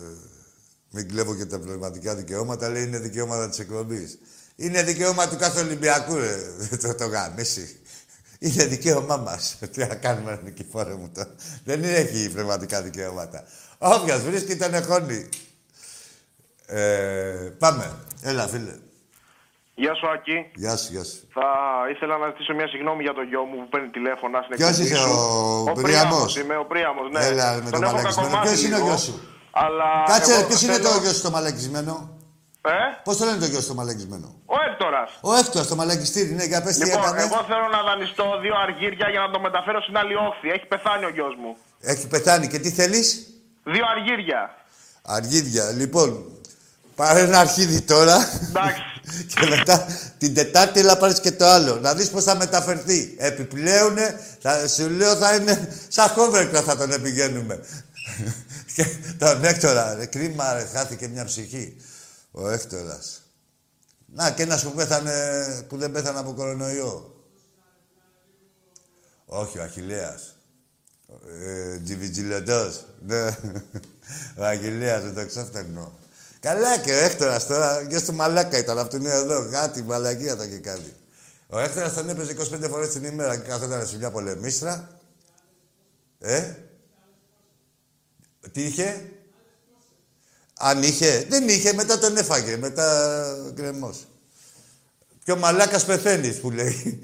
μην 0.90 1.08
κλέβω 1.08 1.36
και 1.36 1.46
τα 1.46 1.60
πνευματικά 1.60 2.16
δικαιώματα, 2.16 2.70
λέει 2.70 2.84
είναι 2.84 3.00
δικαιώματα 3.00 3.50
της 3.50 3.60
εκπομπής. 3.60 4.18
Είναι 4.56 4.84
δικαίωμα 4.84 5.28
του 5.28 5.38
κάθε 5.38 5.62
Ολυμπιακού, 5.62 6.16
ρε, 6.16 6.38
το, 6.82 6.96
το 6.96 7.06
γαμίσει. 7.06 7.80
Είναι 8.40 8.66
δικαίωμά 8.66 9.18
μας. 9.18 9.58
Τι 9.72 9.80
να 9.80 9.96
κάνουμε, 9.96 10.32
ρε 10.32 10.42
Νικηφόρε 10.44 10.94
μου 10.94 11.10
το. 11.14 11.26
Δεν 11.64 11.84
έχει 11.84 12.30
πνευματικά 12.30 12.82
δικαιώματα. 12.82 13.44
Όποιος 13.78 14.22
βρίσκει 14.22 14.56
τον 14.56 14.74
εχώνει. 14.74 15.30
Ε, 16.66 16.82
πάμε. 17.58 17.96
Έλα, 18.22 18.48
φίλε. 18.48 18.76
Γεια 19.82 19.94
σου, 20.00 20.08
Άκη. 20.14 20.38
Γεια 20.64 20.76
σου, 20.82 20.88
γεια 20.94 21.04
σου. 21.10 21.18
Θα 21.38 21.48
ήθελα 21.94 22.16
να 22.22 22.26
ζητήσω 22.32 22.54
μια 22.60 22.68
συγγνώμη 22.74 23.02
για 23.08 23.14
τον 23.18 23.26
γιο 23.32 23.44
μου 23.50 23.56
που 23.62 23.68
παίρνει 23.74 23.90
τηλέφωνα 23.98 24.38
στην 24.46 24.54
Ποιος 24.60 24.70
εκπομπή 24.70 24.86
είσαι, 24.90 24.98
σου. 25.04 25.12
ο 25.12 25.72
ο 25.72 25.74
Πριαμός; 25.86 26.30
Είμαι 26.42 26.56
ο 26.64 26.66
Πρίαμος, 26.72 27.08
ναι. 27.14 27.20
Έλα, 27.30 27.46
ρε, 27.56 27.62
με 27.66 27.70
Τον 27.70 27.80
το 27.82 27.86
έχω 27.88 27.96
μαλακισμένο. 27.96 28.28
κακομάθει 28.28 28.48
Ποιος 28.48 28.62
είναι 28.66 28.76
ο 28.76 28.78
λίγο, 28.78 28.88
γιος 28.90 29.02
σου; 29.08 29.16
Αλλά 29.64 29.90
Κάτσε, 30.12 30.32
εγώ 30.32 30.42
ρε, 30.42 30.48
ποιος 30.50 30.62
είναι 30.64 30.74
θέλω- 30.78 30.90
το 30.96 31.02
γιος 31.04 31.16
σου 31.18 31.24
το 31.28 31.32
μαλακισμένο; 31.36 31.94
Ε, 32.76 32.78
Πώς 33.06 33.16
το 33.18 33.24
λένε 33.28 33.40
το 33.46 33.50
γιος 33.52 33.64
σου 33.64 33.70
το 33.74 33.78
μαλακισμένο; 33.82 34.28
ο 34.56 34.58
Έκτορας. 34.68 35.10
Ο 35.30 35.32
Εύτος, 35.42 35.64
το 35.72 35.76
μαλακιστήρι, 35.82 36.32
ναι, 36.40 36.46
για 36.52 36.60
πες 36.64 36.76
τι 36.78 36.86
Λοιπόν, 36.86 37.04
έκανες. 37.04 37.24
εγώ 37.28 37.40
θέλω 37.52 37.68
να 37.78 37.82
δανειστώ 37.90 38.26
δύο 38.44 38.56
αργύρια 38.66 39.08
για 39.14 39.22
να 39.26 39.30
το 39.34 39.40
μεταφέρω 39.48 39.80
στην 39.86 39.96
άλλη 40.02 40.16
όχθη. 40.28 40.48
Έχει 40.56 40.66
πεθάνει 40.74 41.06
ο 41.10 41.12
γιος 41.18 41.34
μου. 41.42 41.52
Έχει 41.92 42.06
πεθάνει 42.14 42.46
και 42.52 42.60
τι 42.64 42.70
θέλεις; 42.80 43.08
Δύο 43.74 43.86
αργύρια. 43.96 44.42
Αργίδια. 45.18 45.64
Λοιπόν, 45.82 46.10
πάρε 46.96 47.20
ένα 47.28 47.40
αρχίδι 47.40 47.82
τώρα. 47.82 48.16
Εντάξει. 48.50 48.82
Και 49.28 49.48
μετά 49.50 49.86
την 50.18 50.34
Τετάρτη 50.34 50.80
έλα 50.80 50.98
πάρεις 50.98 51.20
και 51.20 51.32
το 51.32 51.46
άλλο. 51.46 51.76
Να 51.76 51.94
δεις 51.94 52.10
πώς 52.10 52.24
θα 52.24 52.36
μεταφερθεί. 52.36 53.16
Επιπλέον, 53.18 53.96
θα, 54.42 54.68
σου 54.68 54.90
λέω 54.90 55.16
θα 55.16 55.36
είναι 55.36 55.78
σαν 55.88 56.08
χόβερκρα 56.08 56.62
θα 56.62 56.78
τον 56.78 56.92
επηγαίνουμε. 56.92 57.60
και 58.76 58.86
τον 59.18 59.44
Έκτορα, 59.44 59.94
ρε, 59.94 60.06
κρίμα 60.06 60.54
ρε, 60.54 60.66
χάθηκε 60.74 61.08
μια 61.08 61.26
ψυχή. 61.26 61.76
Ο 62.32 62.50
Έκτορας. 62.50 63.22
Να, 64.06 64.32
και 64.32 64.44
ένας 64.44 64.64
που 64.64 64.72
πέθανε, 64.72 65.14
που 65.68 65.78
δεν 65.78 65.92
πέθανε 65.92 66.20
από 66.20 66.34
κορονοϊό. 66.34 67.14
Όχι, 69.26 69.60
ο 69.60 69.64
Αχιλέας. 69.64 70.36
Ε, 71.44 71.80
Τζιβιτζιλετός. 71.80 72.86
Ναι. 73.06 73.38
Ο 74.38 74.44
Αχιλέας, 74.44 75.04
δεν 75.04 75.14
το 75.14 75.26
ξέφτενο. 75.26 76.00
Καλά 76.40 76.78
και 76.78 76.92
ο 76.92 76.98
Έκτορας 76.98 77.48
τώρα, 77.48 77.82
γιος 77.82 78.04
του 78.04 78.14
μαλάκα 78.14 78.58
ήταν, 78.58 78.80
αυτού 78.80 78.96
είναι 78.96 79.10
εδώ. 79.10 79.50
Κάτι 79.52 79.84
μαλακία 79.84 80.36
θα 80.36 80.48
και 80.48 80.58
κάτι. 80.58 80.94
Ο 81.48 81.60
Έκτορας 81.60 81.94
τον 81.94 82.10
έπαιζε 82.10 82.32
25 82.32 82.70
φορές 82.70 82.90
την 82.90 83.04
ημέρα 83.04 83.38
και 83.38 83.48
καθόταν 83.48 83.88
σε 83.88 83.98
μια 83.98 84.12
πολεμίστρα. 84.12 85.00
Ε, 86.20 86.54
τι 88.52 88.64
είχε; 88.64 89.12
Αν 90.58 90.84
είχε, 90.84 91.26
δεν 91.30 91.48
είχε, 91.48 91.74
μετά 91.74 91.98
τον 92.00 92.18
έφαγε, 92.18 92.58
μετά 92.58 93.26
γκρεμός. 93.54 94.08
Και 95.24 95.32
ο 95.32 95.38
μαλάκας 95.38 95.86
πεθαίνεις 95.86 96.40
που 96.40 96.52
λέει. 96.52 97.00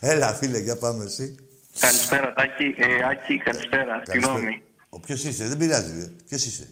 Έλα, 0.00 0.34
φίλε, 0.34 0.58
για 0.58 0.76
πάμε 0.76 1.04
εσύ. 1.04 1.34
Καλησπέρα, 1.78 2.32
Τάκη. 2.32 2.74
Ε, 2.78 3.08
Άκη, 3.10 3.38
καλησπέρα. 3.38 4.02
Συγγνώμη. 4.08 4.62
Ο 4.94 5.00
ποιος 5.00 5.24
είσαι, 5.24 5.44
δεν 5.48 5.56
πειράζει. 5.58 5.92
Ρε. 6.00 6.06
Ποιος 6.28 6.44
είσαι; 6.46 6.66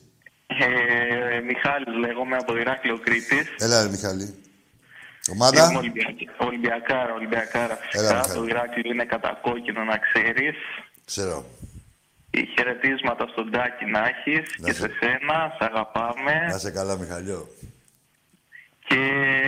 Ε, 0.46 1.40
Μιχάλης 1.40 1.94
λέγομαι 2.04 2.36
από 2.36 2.56
Ηράκλειο 2.56 2.98
Κρήτης. 2.98 3.46
Έλα, 3.58 3.82
ρε, 3.82 3.88
Μιχάλη. 3.88 4.22
Είμαι 4.22 4.34
Ομάδα. 5.32 5.72
Ολυμπιακ- 5.76 6.40
Ολυμπιακάρα, 6.48 7.12
Ολυμπιακάρα 7.14 7.78
Έλα, 7.78 7.90
φυσικά. 7.90 8.14
Μιχάλη. 8.18 8.38
Το 8.38 8.44
Ηράκλειο 8.44 8.92
είναι 8.92 9.04
κατακόκκινο 9.04 9.84
να 9.84 9.96
ξέρεις. 9.98 10.56
Ξέρω. 11.04 11.44
Οι 12.30 12.46
χαιρετίσματα 12.56 13.26
στον 13.32 13.50
Τάκη 13.50 13.84
να 13.84 14.00
έχεις 14.12 14.56
Να 14.58 14.66
και 14.66 14.72
σε- 14.74 14.80
σε 14.80 14.90
σένα. 15.00 15.36
Σε 15.58 15.64
αγαπάμε. 15.70 16.34
Να 16.50 16.58
σε 16.58 16.70
καλά, 16.70 16.96
Μιχαλιό. 16.98 17.48
Και 18.93 19.03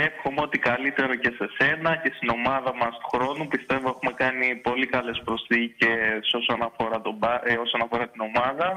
εύχομαι 0.08 0.40
ό,τι 0.46 0.58
καλύτερο 0.58 1.14
και 1.22 1.30
σε 1.38 1.46
σένα 1.58 1.90
και 2.02 2.10
στην 2.16 2.28
ομάδα 2.38 2.70
μας 2.80 2.92
του 3.00 3.08
χρόνου. 3.12 3.44
Πιστεύω 3.54 3.86
έχουμε 3.94 4.12
κάνει 4.22 4.46
πολύ 4.68 4.86
καλές 4.94 5.18
προσθήκες 5.24 6.22
όσον 6.40 6.60
αφορά, 6.68 6.96
τον, 7.00 7.14
μπα- 7.20 7.42
ε, 7.50 7.54
όσον 7.66 7.80
αφορά 7.86 8.04
την 8.12 8.20
ομάδα. 8.30 8.68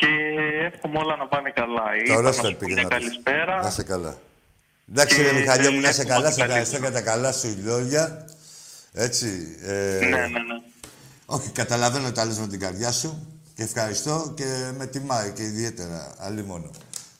Και 0.00 0.10
εύχομαι 0.70 0.98
όλα 0.98 1.16
να 1.16 1.26
πάνε 1.32 1.50
καλά. 1.60 1.84
Το 1.84 1.98
Ήρθα 2.02 2.14
να 2.14 2.20
ρόστερ 2.20 2.44
σου 2.44 2.50
πω 2.52 2.58
πήγε 2.60 2.72
μια 2.74 2.82
να 2.82 2.88
πεις. 2.88 2.96
καλησπέρα. 2.98 3.62
Να 3.62 3.70
σε 3.70 3.82
καλά. 3.92 4.14
Εντάξει, 4.90 5.22
ρε 5.22 5.28
Και 5.28 5.34
Μιχαλιό 5.38 5.72
μου, 5.72 5.80
να 5.80 5.90
σε 5.92 6.00
εύχομαι 6.02 6.14
καλά, 6.14 6.26
ό,τι 6.26 6.34
σε 6.34 6.42
ευχαριστώ 6.44 6.78
καλύτερο. 6.78 7.02
για 7.02 7.04
τα 7.04 7.10
καλά 7.10 7.32
σου 7.32 7.48
λόγια. 7.64 8.02
Έτσι. 9.06 9.28
Ε, 9.62 9.98
Ναι, 10.04 10.16
ναι, 10.16 10.26
ναι. 10.26 10.56
Όχι, 11.26 11.50
καταλαβαίνω 11.50 12.12
τα 12.12 12.24
λες 12.24 12.38
με 12.38 12.46
την 12.46 12.60
καρδιά 12.60 12.92
σου 12.92 13.40
και 13.54 13.62
ευχαριστώ 13.62 14.32
και 14.36 14.70
με 14.78 14.86
τιμάει 14.86 15.30
και 15.32 15.42
ιδιαίτερα. 15.42 16.14
Αλλή 16.18 16.44
μόνο. 16.44 16.70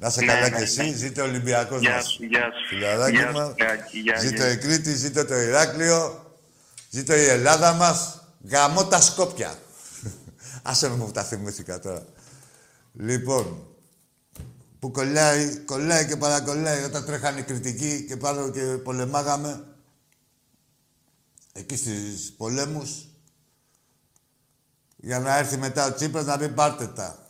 Να 0.01 0.11
σε 0.11 0.21
Ναι, 0.21 0.27
καλά 0.27 0.49
ναι, 0.49 0.57
κι 0.57 0.63
εσύ, 0.63 0.83
ναι. 0.83 0.93
ζήτω 0.97 1.23
ο 1.23 1.25
Ολυμπιακός 1.25 1.81
Γεια 1.81 1.95
μας. 1.95 2.09
σου, 2.11 2.25
γεια 2.25 2.41
σου. 2.45 2.67
Φιλαράκι 2.69 3.17
Γεια 3.17 3.33
σου, 3.33 3.39
μου. 3.41 3.55
Κάκη, 3.57 3.99
γεια, 3.99 4.19
Ζήτω 4.19 4.43
γεια. 4.43 4.51
η 4.51 4.59
Κρήτη, 4.59 4.93
ζήτω 4.95 5.25
το 5.25 5.35
Ηράκλειο, 5.35 6.27
ζήτω 6.91 7.15
η 7.15 7.25
Ελλάδα 7.25 7.73
μας. 7.73 8.23
Γαμώ 8.51 8.85
τα 8.87 9.01
Σκόπια. 9.01 9.59
Άσε 10.63 10.89
με 10.89 11.05
που 11.05 11.11
τα 11.11 11.25
θυμήθηκα 11.25 11.79
τώρα. 11.81 12.07
Λοιπόν, 12.93 13.67
που 14.79 14.91
κολλάει, 14.91 15.57
κολλάει 15.57 16.07
και 16.07 16.17
παρακολλάει 16.17 16.83
όταν 16.85 17.05
τρέχανε 17.05 17.41
κριτικοί 17.43 18.05
και 18.09 18.17
πάνω 18.17 18.51
και 18.51 18.61
πολεμάγαμε 18.61 19.65
εκεί 21.53 21.77
στις 21.77 22.33
πολέμους 22.37 23.09
για 24.97 25.19
να 25.19 25.37
έρθει 25.39 25.57
μετά 25.57 25.87
ο 25.87 25.95
Τσίπρας 25.95 26.25
να 26.25 26.39
πει 26.39 26.49
πάρτε 26.49 26.87
τα. 26.87 27.28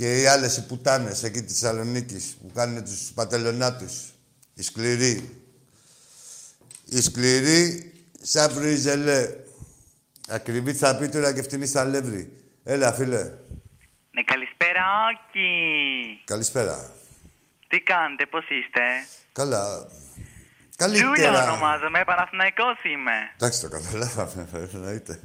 Και 0.00 0.20
οι 0.20 0.26
άλλες 0.26 0.56
οι 0.56 0.66
πουτάνες 0.66 1.22
εκεί 1.22 1.42
της 1.42 1.58
Θεσσαλονίκης 1.58 2.36
που 2.40 2.50
κάνουν 2.54 2.84
τους 2.84 3.10
πατελονάτους. 3.14 4.12
Οι 4.54 4.62
σκληροί. 4.62 5.42
Οι 6.84 7.00
σκληροί 7.00 7.92
σαν 8.20 8.52
βρυζελέ. 8.52 9.28
Ακριβή 10.28 10.74
θα 10.74 10.96
πίτουρα 10.96 11.32
και 11.32 11.42
φτηνή 11.42 11.66
στα 11.66 11.84
λεύρη. 11.84 12.32
Έλα, 12.64 12.92
φίλε. 12.92 13.22
Ναι, 14.10 14.22
καλησπέρα, 14.24 14.82
Άκη. 15.10 15.50
Καλησπέρα. 16.24 16.90
Τι 17.68 17.80
κάνετε, 17.80 18.26
πώς 18.26 18.44
είστε; 18.48 18.80
Καλά. 19.32 19.86
Τζούλια 20.76 21.02
Καλύτερα. 21.10 21.42
ονομάζομαι, 21.42 22.04
Παναθηναϊκός 22.04 22.82
είμαι. 22.84 23.12
Εντάξει, 23.36 23.60
το 23.60 23.68
καταλάβαμε, 23.68 24.48
εννοείται. 24.72 25.20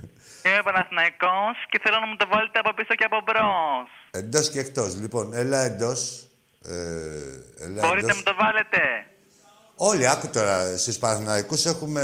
Είμαι 0.45 0.61
Παναθηναϊκός 0.63 1.55
και 1.69 1.79
θέλω 1.83 1.99
να 1.99 2.07
μου 2.07 2.15
το 2.15 2.27
βάλετε 2.27 2.59
από 2.59 2.73
πίσω 2.73 2.95
και 2.95 3.03
από 3.03 3.21
μπρος. 3.25 3.89
Εντός 4.11 4.49
και 4.49 4.59
εκτός. 4.59 4.95
Λοιπόν, 4.95 5.33
έλα 5.33 5.59
εντός. 5.59 6.27
Ε, 6.65 6.71
έλα 7.65 7.81
Μπορείτε 7.87 8.05
να 8.05 8.11
εντός. 8.11 8.15
μου 8.17 8.23
το 8.23 8.35
βάλετε. 8.35 8.79
Όλοι, 9.75 10.07
άκου 10.07 10.27
τώρα, 10.27 10.77
στους 10.77 10.97
Παναθηναϊκούς 10.97 11.65
έχουμε 11.65 12.03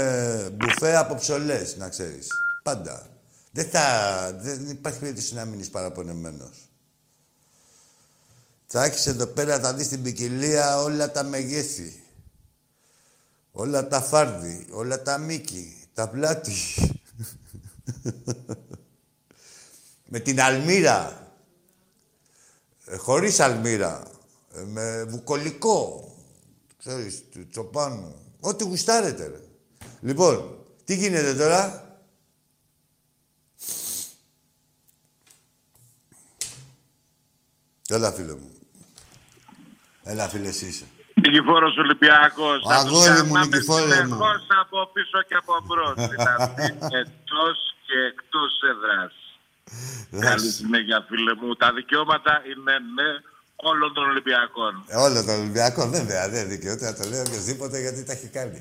μπουφέ 0.52 0.96
από 0.96 1.14
ψωλές, 1.14 1.76
να 1.76 1.88
ξέρεις. 1.88 2.26
Πάντα. 2.62 3.06
Δεν, 3.50 3.64
θα, 3.70 3.82
δεν 4.34 4.70
υπάρχει 4.70 4.98
περίπτωση 4.98 5.34
να 5.34 5.44
μείνεις 5.44 5.70
παραπονεμένος. 5.70 6.56
Θα 8.66 8.84
έχεις 8.84 9.06
εδώ 9.06 9.26
πέρα, 9.26 9.60
θα 9.60 9.74
δεις 9.74 9.88
την 9.88 10.02
ποικιλία 10.02 10.78
όλα 10.78 11.10
τα 11.10 11.22
μεγέθη. 11.22 12.02
Όλα 13.52 13.88
τα 13.88 14.00
φάρδι, 14.00 14.66
όλα 14.70 15.02
τα 15.02 15.18
μήκη, 15.18 15.88
τα 15.94 16.08
πλάτη. 16.08 16.52
με 20.12 20.18
την 20.18 20.40
αλμύρα. 20.40 21.30
Ε, 22.86 22.96
χωρίς 22.96 23.40
αλμύρα. 23.40 24.02
Ε, 24.54 24.62
με 24.62 25.04
βουκολικό. 25.04 26.12
Ξέρεις, 26.78 27.22
του 27.30 27.48
τσοπάνου. 27.48 28.14
Ό,τι 28.40 28.64
γουστάρετε, 28.64 29.26
ρε. 29.26 29.40
Λοιπόν, 30.00 30.64
τι 30.84 30.94
γίνεται 30.94 31.34
τώρα; 31.34 31.86
Έλα, 37.88 38.12
φίλε 38.12 38.32
μου. 38.32 38.50
Έλα, 40.02 40.28
φίλε, 40.28 40.48
εσύ 40.48 40.66
είσαι. 40.66 40.86
Νικηφόρος 41.14 41.76
Ολυμπιακός. 41.84 42.58
Ο 42.68 42.70
αγόρι 42.80 43.22
μου, 43.26 43.38
Νικηφόρε 43.38 43.84
μου. 43.84 43.92
Συνεχώς 43.92 44.42
από 44.62 44.78
πίσω 44.94 45.18
και 45.28 45.34
από 45.42 45.52
μπρος. 45.66 45.94
δηλαδή 46.12 46.62
εντός 47.00 47.56
και 47.86 47.96
εκτός 48.10 48.52
έδρας. 48.72 49.14
Καλή 50.26 50.50
συνέχεια 50.60 50.98
φίλε 51.08 51.34
μου. 51.40 51.54
Τα 51.62 51.72
δικαιώματα 51.72 52.32
είναι 52.50 52.74
ναι 52.96 53.10
όλων 53.56 53.92
των 53.94 54.04
Ολυμπιακών. 54.10 54.72
Ε, 54.88 54.96
Όλο 54.96 55.24
το 55.24 55.32
Ολυμπιακό, 55.32 55.88
βέβαια, 55.88 56.28
δεν 56.28 56.48
δικαιούται 56.48 56.84
να 56.90 56.94
το 56.94 57.04
λέει 57.10 57.20
οποιοδήποτε 57.20 57.76
γιατί 57.80 58.04
τα 58.04 58.12
έχει 58.12 58.28
κάνει. 58.28 58.58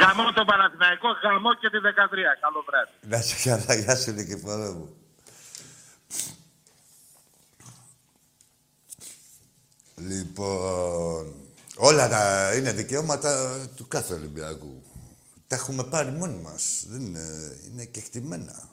Γαμώ 0.00 0.32
τον 0.32 0.46
Παναθηναϊκό, 0.46 1.08
γαμώ 1.22 1.54
και 1.60 1.70
τη 1.70 1.78
13. 1.78 2.32
Καλό 2.44 2.64
βράδυ. 2.68 2.92
Να 3.12 3.18
σε 3.20 3.36
καλά, 3.48 3.74
γεια 3.80 3.96
σου, 3.96 4.10
Νικηφόρο 4.10 4.72
μου. 4.78 4.88
Λοιπόν, 10.08 11.34
όλα 11.76 12.08
τα 12.08 12.54
είναι 12.56 12.72
δικαιώματα 12.72 13.58
του 13.76 13.88
κάθε 13.88 14.14
Ολυμπιακού. 14.14 14.82
Τα 15.46 15.56
έχουμε 15.56 15.84
πάρει 15.84 16.10
μόνοι 16.10 16.40
μας. 16.42 16.84
Δεν 16.88 17.00
είναι, 17.00 17.56
είναι 17.70 17.84
κεκτημένα. 17.84 18.68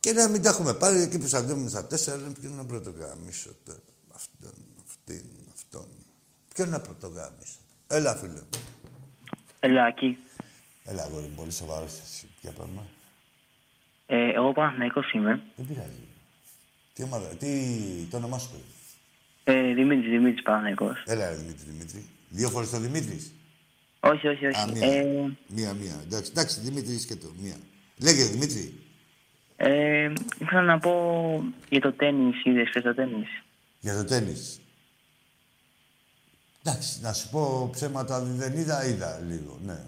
Και 0.00 0.12
να 0.12 0.28
μην 0.28 0.42
τα 0.42 0.48
έχουμε 0.48 0.74
πάρει 0.74 1.00
εκεί 1.00 1.18
που 1.18 1.26
σαντεύουμε 1.26 1.68
στα 1.68 1.86
τέσσερα, 1.86 2.16
λένε 2.16 2.32
ποιον 2.40 2.54
να 2.54 2.64
πρωτογάμισω 2.64 3.50
τώρα. 3.64 3.78
Αυτόν, 4.14 4.54
αυτήν, 4.86 5.24
αυτόν. 5.54 5.88
Ποιον 6.54 6.68
να 6.68 6.80
πρωτογάμισω. 6.80 7.58
Έλα, 7.86 8.14
φίλε 8.14 8.32
μου. 8.32 8.48
Ελάκη. 9.60 10.18
Έλα, 10.84 11.02
αγόρι 11.02 11.26
μου, 11.26 11.34
πολύ 11.36 11.52
σοβαρός 11.52 12.00
εσύ. 12.04 12.28
Για 12.40 12.52
πάμε. 12.52 12.82
Ε, 14.06 14.32
εγώ 14.32 14.52
Παναθηναϊκός 14.52 15.12
είμαι. 15.12 15.42
Δεν 15.56 15.66
πειράζει. 15.66 16.05
Τι 16.96 17.02
ομάδα, 17.02 17.26
τι, 17.28 17.48
το 18.10 18.16
όνομά 18.16 18.38
σου. 18.38 18.50
παιδί; 19.44 19.68
Ε, 19.70 19.74
Δημήτρης, 19.74 20.10
Δημήτρης 20.10 20.42
Παναθηναϊκός. 20.42 21.02
Έλα, 21.06 21.28
ρε, 21.28 21.34
Δημήτρη, 21.34 21.64
Δημήτρη. 21.70 22.06
Δύο 22.28 22.48
φορές 22.50 22.70
το 22.70 22.78
Δημήτρης; 22.78 23.32
Όχι, 24.00 24.28
όχι, 24.28 24.46
όχι. 24.46 24.60
Α, 24.60 24.66
μία. 24.72 24.86
Ε, 24.92 25.04
Μία, 25.48 25.72
μία. 25.74 26.00
Εντάξει, 26.04 26.30
εντάξει, 26.30 26.60
Δημήτρη 26.60 26.96
και 27.04 27.16
το. 27.16 27.32
Μία. 27.42 27.56
Λέγε, 27.96 28.24
Δημήτρη. 28.24 28.74
ε, 29.56 30.12
ήθελα 30.38 30.62
να 30.62 30.78
πω 30.78 30.92
για 31.68 31.80
το 31.80 31.92
τέννις, 31.92 32.44
είδες 32.44 32.68
χθες 32.68 32.82
το 32.82 32.94
τέννις. 32.94 33.28
Για 33.80 33.96
το 33.96 34.04
τέννις. 34.04 34.60
Εντάξει, 36.62 37.00
να 37.00 37.12
σου 37.12 37.28
πω 37.30 37.68
ψέματα 37.72 38.20
δεν 38.20 38.52
είδα, 38.56 38.86
είδα 38.86 39.20
λίγο, 39.28 39.58
ναι. 39.64 39.78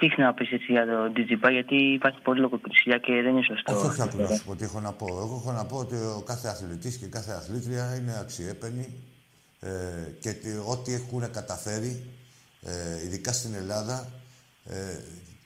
Τι 0.00 0.06
έχεις 0.06 0.18
να 0.18 0.34
πεις 0.34 0.50
έτσι 0.52 0.72
για 0.72 0.86
το 0.86 1.12
DigiPay, 1.16 1.50
γιατί 1.52 1.76
υπάρχει 1.92 2.20
πολύ 2.20 2.40
λογοκρισία 2.40 2.98
και 2.98 3.12
δεν 3.12 3.26
είναι 3.36 3.42
σωστό. 3.42 3.76
Όχι, 3.76 3.86
όχι, 3.86 4.02
άκου 4.02 4.16
να 4.16 4.36
σου 4.36 4.44
πω 4.44 4.56
τι 4.56 4.64
έχω 4.64 4.80
να 4.80 4.92
πω. 4.92 5.06
Εγώ 5.06 5.42
έχω 5.42 5.52
να 5.52 5.64
πω 5.64 5.76
ότι 5.76 5.94
ο 5.94 6.22
κάθε 6.26 6.48
αθλητής 6.48 6.96
και 6.96 7.06
κάθε 7.06 7.32
αθλήτρια 7.32 7.96
είναι 7.96 8.18
αξιέπαινη 8.20 8.86
ε, 9.60 9.70
και 10.20 10.28
ότι 10.28 10.62
ό,τι 10.66 10.92
έχουν 10.94 11.30
καταφέρει, 11.30 12.04
ε, 12.62 13.04
ειδικά 13.04 13.32
στην 13.32 13.54
Ελλάδα, 13.54 14.08
ε, 14.64 14.74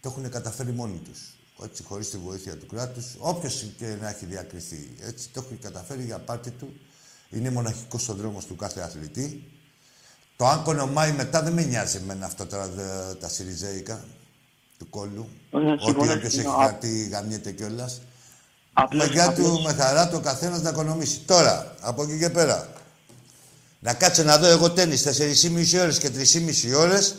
το 0.00 0.08
έχουν 0.08 0.30
καταφέρει 0.30 0.72
μόνοι 0.72 0.98
τους. 0.98 1.20
Έτσι, 1.64 1.82
χωρίς 1.82 2.10
τη 2.10 2.16
βοήθεια 2.18 2.56
του 2.56 2.66
κράτους, 2.66 3.14
όποιος 3.18 3.66
και 3.78 3.96
να 4.00 4.08
έχει 4.08 4.26
διακριθεί. 4.26 4.94
Έτσι, 5.00 5.28
το 5.32 5.44
έχει 5.46 5.58
καταφέρει 5.62 6.02
για 6.02 6.18
πάρτι 6.18 6.50
του. 6.50 6.72
Είναι 7.30 7.50
μοναχικός 7.50 8.08
ο 8.08 8.14
δρόμος 8.14 8.46
του 8.46 8.56
κάθε 8.56 8.80
αθλητή. 8.80 9.44
Το 10.36 10.46
αν 10.46 10.62
κονομάει 10.62 11.12
μετά 11.12 11.42
δεν 11.42 11.52
με 11.52 11.62
νοιάζει 11.64 11.96
εμένα 11.96 12.26
αυτό 12.26 12.46
τώρα, 12.46 12.68
δε- 12.68 13.14
τα 13.14 13.28
σιριζέικα 13.28 14.04
του 14.78 14.88
κόλλου. 14.90 15.28
Όχι, 15.50 15.64
Ότι 15.66 15.82
συμφωνώ, 15.84 16.12
όποιος 16.12 16.24
έχει 16.24 16.30
συμφωνώ. 16.40 16.56
κάτι 16.66 17.08
γαμιέται 17.12 17.50
κιόλας. 17.50 18.00
Απλώς- 18.72 19.06
Μαγιά 19.06 19.24
του 19.32 19.46
απλώς- 19.46 19.64
με 19.64 19.72
χαρά 19.82 20.08
του 20.08 20.16
ο 20.16 20.20
καθένας 20.20 20.62
να 20.62 20.70
οικονομήσει. 20.70 21.18
Τώρα, 21.26 21.74
από 21.80 22.02
εκεί 22.02 22.18
και 22.18 22.30
πέρα. 22.30 22.68
Να 23.80 23.94
κάτσω 23.94 24.22
να 24.22 24.38
δω 24.38 24.46
εγώ 24.46 24.70
τέννις 24.70 25.02
4,5 25.02 25.78
ώρες 25.80 25.98
και 25.98 26.10
3,5 26.10 26.72
ώρες. 26.74 27.14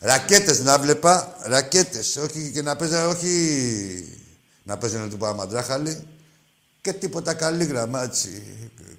Ρακέτες 0.00 0.60
να 0.60 0.78
βλέπα. 0.78 1.36
Ρακέτες. 1.42 2.16
Όχι 2.16 2.50
και 2.54 2.62
να 2.62 2.76
παίζα, 2.76 3.08
όχι 3.08 4.18
να 4.62 4.78
παίζανε 4.78 5.08
του 5.08 5.16
Παπαμαντράχαλη. 5.16 6.06
Και 6.80 6.92
τίποτα 6.92 7.34
καλήγραμμα, 7.34 8.02
έτσι. 8.02 8.42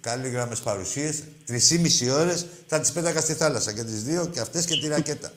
Καλήγραμμες 0.01 0.59
παρουσίες. 0.59 1.23
3,5 1.45 2.09
ώρες 2.09 2.45
θα 2.67 2.79
τις 2.79 2.91
πέταγα 2.91 3.21
στη 3.21 3.33
θάλασσα 3.33 3.71
και 3.73 3.83
τις 3.83 4.03
δύο 4.03 4.25
και 4.25 4.39
αυτές 4.39 4.65
και 4.65 4.75
τη 4.79 4.87
ρακέτα. 4.87 5.31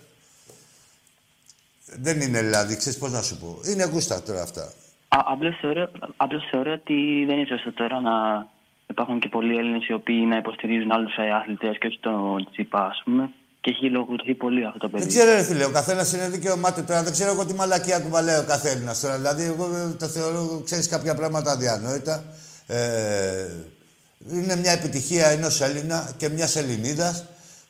Δεν 1.96 2.20
είναι 2.20 2.40
δηλαδή, 2.40 2.76
ξέρεις 2.76 2.98
πώς 2.98 3.12
να 3.12 3.22
σου 3.22 3.38
πω. 3.38 3.60
Είναι 3.70 3.84
γούστα 3.84 4.22
τώρα 4.22 4.42
αυτά. 4.42 4.62
Α, 5.08 5.18
απλώς, 5.24 5.58
θεωρώ, 5.60 5.90
απλώς 6.16 6.48
θεωρώ 6.50 6.72
ότι 6.72 7.24
δεν 7.26 7.38
είναι 7.38 7.46
σωστό 7.46 7.72
τώρα 7.72 8.00
να 8.00 8.46
υπάρχουν 8.86 9.18
και 9.18 9.28
πολλοί 9.28 9.56
Έλληνες 9.56 9.86
οι 9.88 9.92
οποίοι 9.92 10.24
να 10.28 10.36
υποστηρίζουν 10.36 10.92
άλλους 10.92 11.16
ε, 11.16 11.30
αθλητές 11.30 11.78
και 11.78 11.86
όχι 11.86 11.98
τον 12.00 12.48
Τσίπα, 12.50 12.86
ας 12.86 13.02
πούμε. 13.04 13.30
Και 13.60 13.70
έχει 13.70 13.90
λογοκριθεί 13.90 14.34
πολύ 14.34 14.64
αυτό 14.64 14.78
το 14.78 14.88
παιδί. 14.88 15.02
Δεν 15.02 15.12
ξέρω, 15.12 15.30
ρε 15.30 15.42
φίλε, 15.42 15.64
ο 15.64 15.70
καθένας 15.70 16.12
είναι 16.12 16.28
δικαίωμά 16.28 16.72
του 16.72 16.84
τώρα. 16.84 17.02
Δεν 17.02 17.12
ξέρω 17.12 17.30
εγώ 17.30 17.46
τι 17.46 17.54
μαλακία 17.54 18.00
κουβαλάει 18.00 18.38
ο 18.38 18.44
καθένας 18.46 19.00
τώρα. 19.00 19.16
Δηλαδή, 19.16 19.44
εγώ 19.44 19.64
ε, 19.64 19.96
το 19.98 20.06
θεωρώ, 20.06 20.62
ξέρεις 20.64 20.88
κάποια 20.88 21.14
πράγματα 21.14 21.50
αδιανόητα. 21.50 22.24
Ε, 22.66 23.48
είναι 24.32 24.56
μια 24.56 24.72
επιτυχία 24.72 25.26
ενός 25.26 25.60
Έλληνα 25.60 26.14
και 26.16 26.28
μιας 26.28 26.56
Ελληνίδας 26.56 27.24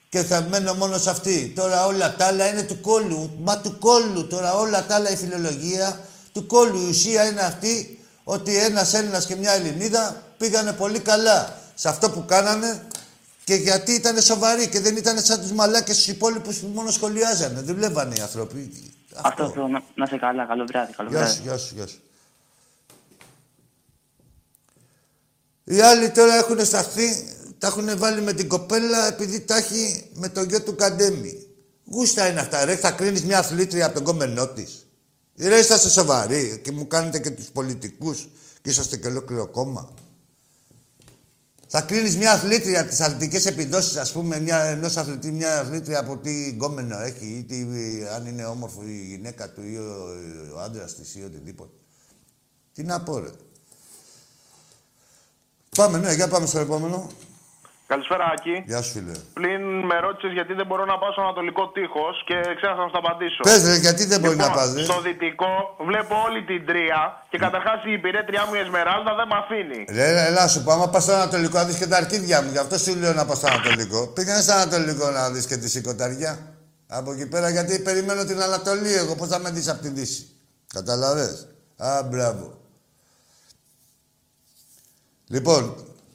και 0.08 0.22
θα 0.22 0.42
μένω 0.42 0.74
μόνο 0.74 0.98
σε 0.98 1.10
αυτή. 1.10 1.52
Τώρα 1.56 1.86
όλα 1.86 2.16
τα 2.16 2.26
άλλα 2.26 2.48
είναι 2.48 2.62
του 2.62 2.80
κόλλου. 2.80 3.36
Μα 3.40 3.58
του 3.60 3.78
κόλλου 3.78 4.26
τώρα 4.26 4.54
όλα 4.54 4.86
τα 4.86 4.94
άλλα 4.94 5.10
η 5.10 5.16
φιλολογία 5.16 6.00
του 6.32 6.46
κόλλου. 6.46 6.86
Η 6.86 6.88
ουσία 6.88 7.24
είναι 7.24 7.40
αυτή 7.40 7.98
ότι 8.24 8.56
ένας 8.56 8.94
Έλληνας 8.94 9.26
και 9.26 9.36
μια 9.36 9.52
Ελληνίδα 9.52 10.22
πήγανε 10.38 10.72
πολύ 10.72 10.98
καλά 10.98 11.58
σε 11.74 11.88
αυτό 11.88 12.10
που 12.10 12.24
κάνανε 12.24 12.86
Και 13.44 13.54
γιατί 13.54 13.92
ήταν 13.92 14.20
σοβαροί 14.20 14.68
και 14.68 14.80
δεν 14.80 14.96
ήταν 14.96 15.20
σαν 15.20 15.40
τους 15.40 15.52
μαλάκες 15.52 15.96
τους 15.96 16.06
υπόλοιπους 16.06 16.56
που 16.58 16.66
μόνο 16.66 16.90
σχολιάζανε. 16.90 17.60
Δεν 17.62 17.74
βλέπανε 17.74 18.14
οι 18.16 18.20
άνθρωποι. 18.20 18.72
Αυτό 19.14 19.50
θέλω 19.50 19.68
να, 19.68 19.82
να 19.94 20.04
είσαι 20.04 20.16
καλά. 20.16 20.44
Καλό 20.46 20.64
βράδυ. 20.66 20.92
Καλό 20.92 21.08
Γεια 21.08 21.18
βράδυ. 21.18 21.34
σου, 21.34 21.42
γεια 21.42 21.56
σου, 21.58 21.74
γεια 21.74 21.86
σου. 21.86 22.00
Οι 25.64 25.80
άλλοι 25.80 26.10
τώρα 26.10 26.34
έχουν 26.34 26.64
σταθεί, 26.64 27.08
τα 27.58 27.66
έχουν 27.66 27.98
βάλει 27.98 28.20
με 28.20 28.32
την 28.32 28.48
κοπέλα 28.48 29.06
επειδή 29.06 29.40
τα 29.40 29.56
έχει 29.56 30.10
με 30.14 30.28
το 30.28 30.42
γιο 30.42 30.62
του 30.62 30.74
Καντέμι. 30.74 31.46
Γούστα 31.90 32.28
είναι 32.28 32.40
αυτά, 32.40 32.64
ρε. 32.64 32.76
Θα 32.76 32.90
κρίνεις 32.90 33.24
μια 33.24 33.38
αθλήτρια 33.38 33.86
από 33.86 33.94
τον 33.94 34.04
κόμενό 34.04 34.48
της. 34.48 34.86
Ρε, 35.36 35.58
είσαστε 35.58 35.88
σοβαροί 35.88 36.60
και 36.64 36.72
μου 36.72 36.86
κάνετε 36.86 37.18
και 37.18 37.30
τους 37.30 37.46
πολιτικούς 37.46 38.28
και 38.62 38.70
είσαστε 38.70 38.96
και 38.96 39.06
ολόκληρο 39.06 39.46
κόμμα. 39.46 39.94
Θα 41.70 41.80
κρίνεις 41.80 42.16
μια 42.16 42.32
αθλήτρια 42.32 42.86
τις 42.86 43.00
αθλητικές 43.00 43.46
επιδόσεις, 43.46 43.96
ας 43.96 44.12
πούμε, 44.12 44.40
μια, 44.40 44.62
ενός 44.62 44.96
αθλητή, 44.96 45.30
μια 45.30 45.60
αθλήτρια 45.60 45.98
από 45.98 46.16
τι 46.16 46.48
γκόμενο 46.48 46.98
έχει 46.98 47.26
ή 47.26 47.44
τι, 47.44 47.66
αν 48.14 48.26
είναι 48.26 48.44
όμορφο 48.44 48.82
η 48.82 49.06
γυναίκα 49.06 49.50
του 49.52 49.62
ή 49.62 49.76
ο, 49.76 50.06
ο 50.56 50.60
άντρας 50.60 50.94
της 50.94 51.14
ή 51.14 51.22
οτιδήποτε. 51.22 51.72
Τι 52.74 52.82
να 52.82 53.02
πω, 53.02 53.18
ρε. 53.18 53.30
Πάμε, 55.76 55.98
ναι, 55.98 56.14
για 56.14 56.28
πάμε 56.28 56.46
στο 56.46 56.58
επόμενο. 56.58 57.10
Καλησπέρα, 57.92 58.24
Άκη. 58.34 58.54
Γεια 58.70 58.80
σου, 58.82 58.92
φίλε. 58.96 59.14
Πλην 59.38 59.62
με 59.90 59.96
ρώτησες 60.04 60.32
γιατί 60.38 60.52
δεν 60.60 60.66
μπορώ 60.68 60.84
να 60.92 60.96
πάω 61.00 61.12
στο 61.14 61.22
Ανατολικό 61.26 61.62
Τείχος 61.74 62.16
και 62.28 62.36
ξέχασα 62.58 62.82
να 62.84 62.88
σου 62.92 62.98
απαντήσω. 63.02 63.40
Πες, 63.48 63.60
ρε, 63.70 63.76
γιατί 63.86 64.02
δεν 64.12 64.18
μπορεί 64.20 64.36
να 64.36 64.48
Λοιπόν, 64.48 64.58
πας, 64.58 64.68
ρε. 64.74 64.82
Στο 64.88 65.00
δυτικό 65.06 65.52
βλέπω 65.88 66.14
όλη 66.26 66.40
την 66.50 66.60
τρία 66.68 67.00
και 67.30 67.38
καταρχάς 67.44 67.78
η 67.90 67.92
υπηρέτριά 67.98 68.42
μου 68.46 68.54
η 68.58 68.60
Εσμεράλδα 68.66 69.12
δεν 69.18 69.26
με 69.30 69.36
αφήνει. 69.42 69.80
Ρε, 69.96 70.08
ρε, 70.16 70.24
έλα 70.30 70.44
σου 70.52 70.60
πω, 70.64 70.70
άμα 70.76 70.88
πας 70.92 71.02
στο 71.02 71.12
Ανατολικό, 71.20 71.56
θα 71.60 71.64
δεις 71.68 71.78
και 71.80 71.88
τα 71.92 71.96
αρκίδια 72.02 72.38
μου. 72.42 72.50
Γι' 72.54 72.62
αυτό 72.64 72.74
σου 72.78 72.92
λέω 73.00 73.12
να 73.20 73.24
πας 73.28 73.36
στο 73.40 73.46
Ανατολικό. 73.52 74.00
Πήγαινε 74.14 74.40
στο 74.46 74.52
Ανατολικό 74.58 75.06
να 75.18 75.22
δεις 75.34 75.46
και 75.50 75.56
τη 75.62 75.68
σηκωταριά. 75.74 76.32
Από 76.98 77.08
εκεί 77.12 77.26
πέρα, 77.32 77.48
γιατί 77.56 77.72
περιμένω 77.88 78.22
την 78.30 78.38
Ανατολή 78.48 78.92
εγώ. 79.02 79.12
Πώς 79.20 79.28
θα 79.32 79.38
με 79.38 79.50
δεις 79.50 79.68
από 79.72 79.80
τη 79.82 79.88
Δύση. 79.88 80.22
Καταλαβες; 80.76 81.48
Α, 81.76 82.02
μπράβο. 82.02 82.44
Λοιπόν, 85.34 85.62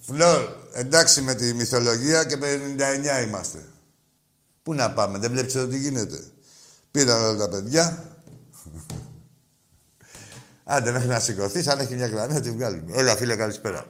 Φλόρ, 0.08 0.42
εντάξει 0.74 1.22
με 1.22 1.34
τη 1.34 1.54
μυθολογία 1.54 2.24
και 2.24 2.38
59 2.42 3.28
είμαστε. 3.28 3.60
Πού 4.64 4.74
να 4.74 4.92
πάμε, 4.92 5.18
δεν 5.18 5.32
βλέπεις 5.32 5.56
εδώ 5.56 5.68
τι 5.68 5.78
γίνεται. 5.78 6.20
Πήραν 6.92 7.24
όλα 7.24 7.38
τα 7.38 7.50
παιδιά. 7.50 8.04
Άντε 10.64 10.92
μέχρι 10.92 11.08
να 11.08 11.20
σηκωθείς, 11.20 11.68
αν 11.68 11.80
έχει 11.80 11.96
μια 11.96 12.08
γραμμή, 12.08 12.34
να 12.34 12.42
τη 12.42 12.52
βγάλουμε. 12.52 12.98
Έλα, 12.98 13.16
φίλε, 13.16 13.36
καλησπέρα. 13.36 13.86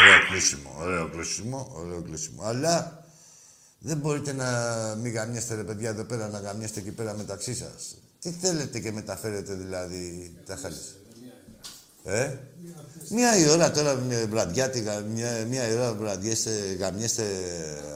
Ωραίο 0.00 0.26
κλείσιμο, 0.26 0.76
ωραίο 0.78 1.08
κλείσιμο, 1.08 1.72
ωραίο 1.74 2.02
κλείσιμο. 2.02 2.42
Αλλά 2.42 3.04
δεν 3.78 3.96
μπορείτε 3.96 4.32
να 4.32 4.48
μην 4.94 5.12
γαμιέστε, 5.12 5.54
ρε 5.54 5.64
παιδιά, 5.64 5.88
εδώ 5.88 6.04
πέρα, 6.04 6.28
να 6.28 6.38
γαμιέστε 6.38 6.80
εκεί 6.80 6.90
πέρα 6.90 7.14
μεταξύ 7.14 7.54
σας. 7.54 7.96
Τι 8.22 8.30
θέλετε 8.30 8.80
και 8.80 8.92
μεταφέρετε, 8.92 9.54
δηλαδή, 9.54 10.32
τα 10.46 10.56
χάλια. 10.56 10.78
Ε; 12.04 12.36
Μία 13.10 13.36
η 13.38 13.48
ώρα 13.48 13.70
τώρα, 13.70 13.94
μια 13.94 14.26
βραδιά, 14.26 14.70
τη 14.70 14.80
γα- 14.80 15.00
μια, 15.04 15.44
μία 15.46 15.68
η 15.68 15.72
ώρα 15.74 15.94
βραδιέστε, 15.94 16.50
γαμιέστε, 16.78 17.24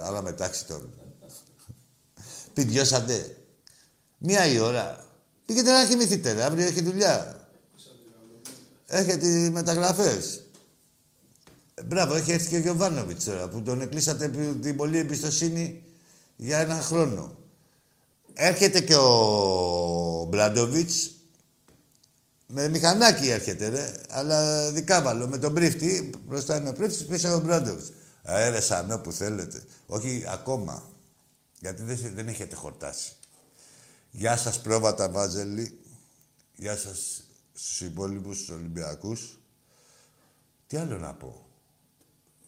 άλλα 0.05 0.23
μετάξι 0.23 0.67
τώρα. 0.67 0.85
Πηδιώσατε. 2.53 3.37
Μία 4.19 4.47
η 4.47 4.59
ώρα. 4.59 5.05
Πήγαινε 5.47 5.71
να 5.73 5.87
κοιμηθείτε, 5.87 6.33
ρε. 6.33 6.43
Αύριο 6.43 6.67
έχει 6.67 6.83
δουλειά. 6.83 7.41
Έχετε 8.87 9.27
μεταγραφές. 9.51 10.43
Ε, 11.75 11.83
Μπράβο, 11.83 12.15
έχει 12.15 12.33
έρθει 12.33 12.49
και 12.49 12.57
ο 12.57 12.61
Γιωβάνοβιτς 12.61 13.25
τώρα, 13.25 13.49
που 13.49 13.63
τον 13.63 13.81
εκλείσατε 13.81 14.25
επί- 14.25 14.63
την 14.63 14.77
πολλή 14.77 14.99
εμπιστοσύνη 14.99 15.83
για 16.37 16.59
ένα 16.59 16.81
χρόνο. 16.81 17.37
Έρχεται 18.39 18.81
και 18.81 18.95
ο 18.95 20.27
Μπράντοβιτς, 20.29 21.11
με 22.47 22.69
μηχανάκι 22.69 23.29
έρχεται, 23.29 23.69
ρε. 23.69 23.93
Αλλά 24.09 24.71
δικάβαλο, 24.73 25.29
με 25.29 25.39
τον 25.39 25.55
πρίφτη. 25.55 26.11
Μπροστά 26.27 26.57
είναι 26.57 26.69
ο 26.69 26.73
πρίφτης, 26.73 27.05
πίσω 27.05 27.35
ο 27.35 27.41
Μπράντοβιτς. 27.41 27.93
Αέρε 28.23 28.61
σαν 28.61 29.01
που 29.03 29.13
θέλετε. 29.13 29.65
Όχι 29.87 30.25
ακόμα. 30.29 30.91
Γιατί 31.61 31.83
δεν, 31.83 32.13
δεν 32.15 32.29
έχετε 32.29 32.55
χορτάσει. 32.55 33.13
Γεια 34.11 34.37
σας 34.37 34.61
πρόβατα 34.61 35.09
Βάζελη. 35.09 35.79
Γεια 36.57 36.77
σας 36.77 37.23
στους 37.53 37.81
υπόλοιπους, 37.81 38.37
στους 38.37 38.49
Ολυμπιακούς. 38.49 39.39
Τι 40.67 40.77
άλλο 40.77 40.99
να 40.99 41.15
πω. 41.15 41.47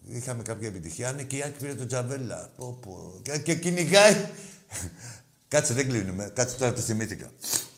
Είχαμε 0.09 0.43
κάποια 0.43 0.68
επιτυχία. 0.68 1.12
Ναι, 1.12 1.22
και 1.22 1.36
η 1.36 1.43
Άκη 1.43 1.59
πήρε 1.59 1.74
τον 1.74 1.86
Τζαβέλα. 1.86 2.51
Πω, 2.57 2.78
πω. 2.80 3.20
Και, 3.22 3.39
και 3.39 3.55
κυνηγάει. 3.55 4.30
Κάτσε, 5.49 5.74
δεν 5.74 5.88
κλείνουμε. 5.88 6.30
Κάτσε 6.34 6.57
τώρα 6.57 6.72
το 6.72 6.80
θυμήθηκα. 6.80 7.30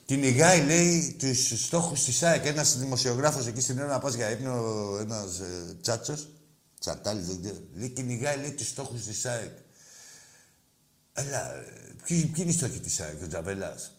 Κυνηγάει, 0.05 0.65
λέει, 0.65 1.17
τους 1.19 1.65
στόχους 1.65 2.05
της 2.05 2.23
ΑΕΚ. 2.23 2.45
Ένας 2.45 2.79
δημοσιογράφος 2.79 3.47
εκεί 3.47 3.61
στην 3.61 3.79
ώρα 3.79 3.87
να 3.89 3.99
πας 3.99 4.15
για 4.15 4.31
ύπνο, 4.31 4.53
ένας 5.01 5.39
ε, 5.39 5.77
τσάτσος. 5.81 6.29
Τσατάλι, 6.81 7.21
δεν 7.21 7.41
ξέρω. 7.43 7.57
Λέει, 7.75 7.89
κυνηγάει, 7.89 8.37
λέει, 8.41 8.51
τους 8.53 8.69
στόχους 8.69 9.03
της 9.05 9.27
ΑΕΚ. 9.27 9.51
Αλλά 11.13 11.55
ε, 11.55 11.65
ποιοι, 12.07 12.25
ποιοι 12.27 12.35
είναι 12.37 12.51
οι 12.51 12.55
στόχοι 12.55 12.81
της 12.81 13.01
ΑΕΚ, 13.01 13.23
ο 13.23 13.27
Τζαβέλας; 13.27 13.93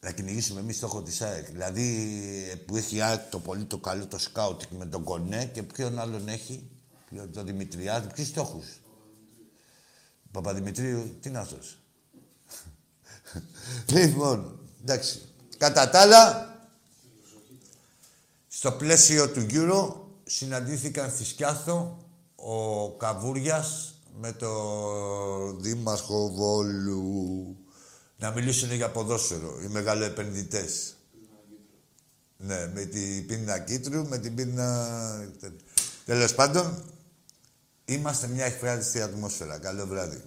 Να 0.00 0.10
κυνηγήσουμε 0.10 0.60
εμείς 0.60 0.76
στόχο 0.76 1.02
της 1.02 1.20
ΑΕΚ. 1.22 1.46
Δηλαδή 1.50 2.12
ε, 2.52 2.54
που 2.54 2.76
έχει 2.76 2.96
η 2.96 3.00
ΑΕΚ 3.00 3.20
το 3.30 3.38
πολύ 3.38 3.64
το 3.64 3.78
καλό 3.78 4.06
το 4.06 4.18
σκάουτινγκ 4.18 4.78
με 4.80 4.86
τον 4.86 5.04
Κονέ 5.04 5.44
και 5.52 5.62
ποιον 5.62 5.98
άλλον 5.98 6.28
έχει; 6.28 6.70
Ποιο- 7.10 7.28
Τον 7.32 7.46
Δημητριάδη. 7.46 8.06
Ποιους 8.14 8.28
στόχους; 8.28 8.66
Παπαδημητρίου, 10.30 11.16
τι 11.20 11.28
είναι 11.28 11.38
αυτό. 11.38 11.58
Λοιπόν, 13.86 14.58
εντάξει. 14.82 15.20
Κατά 15.58 15.90
τα 15.90 16.00
άλλα, 16.00 16.48
στο 18.48 18.72
πλαίσιο 18.72 19.30
του 19.30 19.46
Euro 19.50 19.94
συναντήθηκαν 20.24 21.10
στη 21.10 21.24
Σκιάθο 21.24 21.98
ο 22.34 22.90
Καβούριας 22.90 23.94
με 24.20 24.32
το 24.32 25.56
Δήμαρχο 25.60 26.28
Βόλου 26.28 27.56
να 28.18 28.30
μιλήσουν 28.30 28.72
για 28.72 28.90
ποδόσφαιρο, 28.90 29.60
οι 29.62 29.66
μεγαλοεπενδυτές. 29.66 30.96
Ναι, 32.36 32.66
με 32.74 32.84
την 32.84 33.26
πίνα 33.26 33.58
Κίτρου, 33.58 34.08
με 34.08 34.18
την 34.18 34.34
πίνα... 34.34 35.28
Τέλος 36.04 36.34
πάντων, 36.34 36.84
είμαστε 37.84 38.26
μια 38.26 38.44
ευχάριστη 38.44 39.00
ατμόσφαιρα. 39.00 39.58
Καλό 39.58 39.86
βράδυ. 39.86 40.22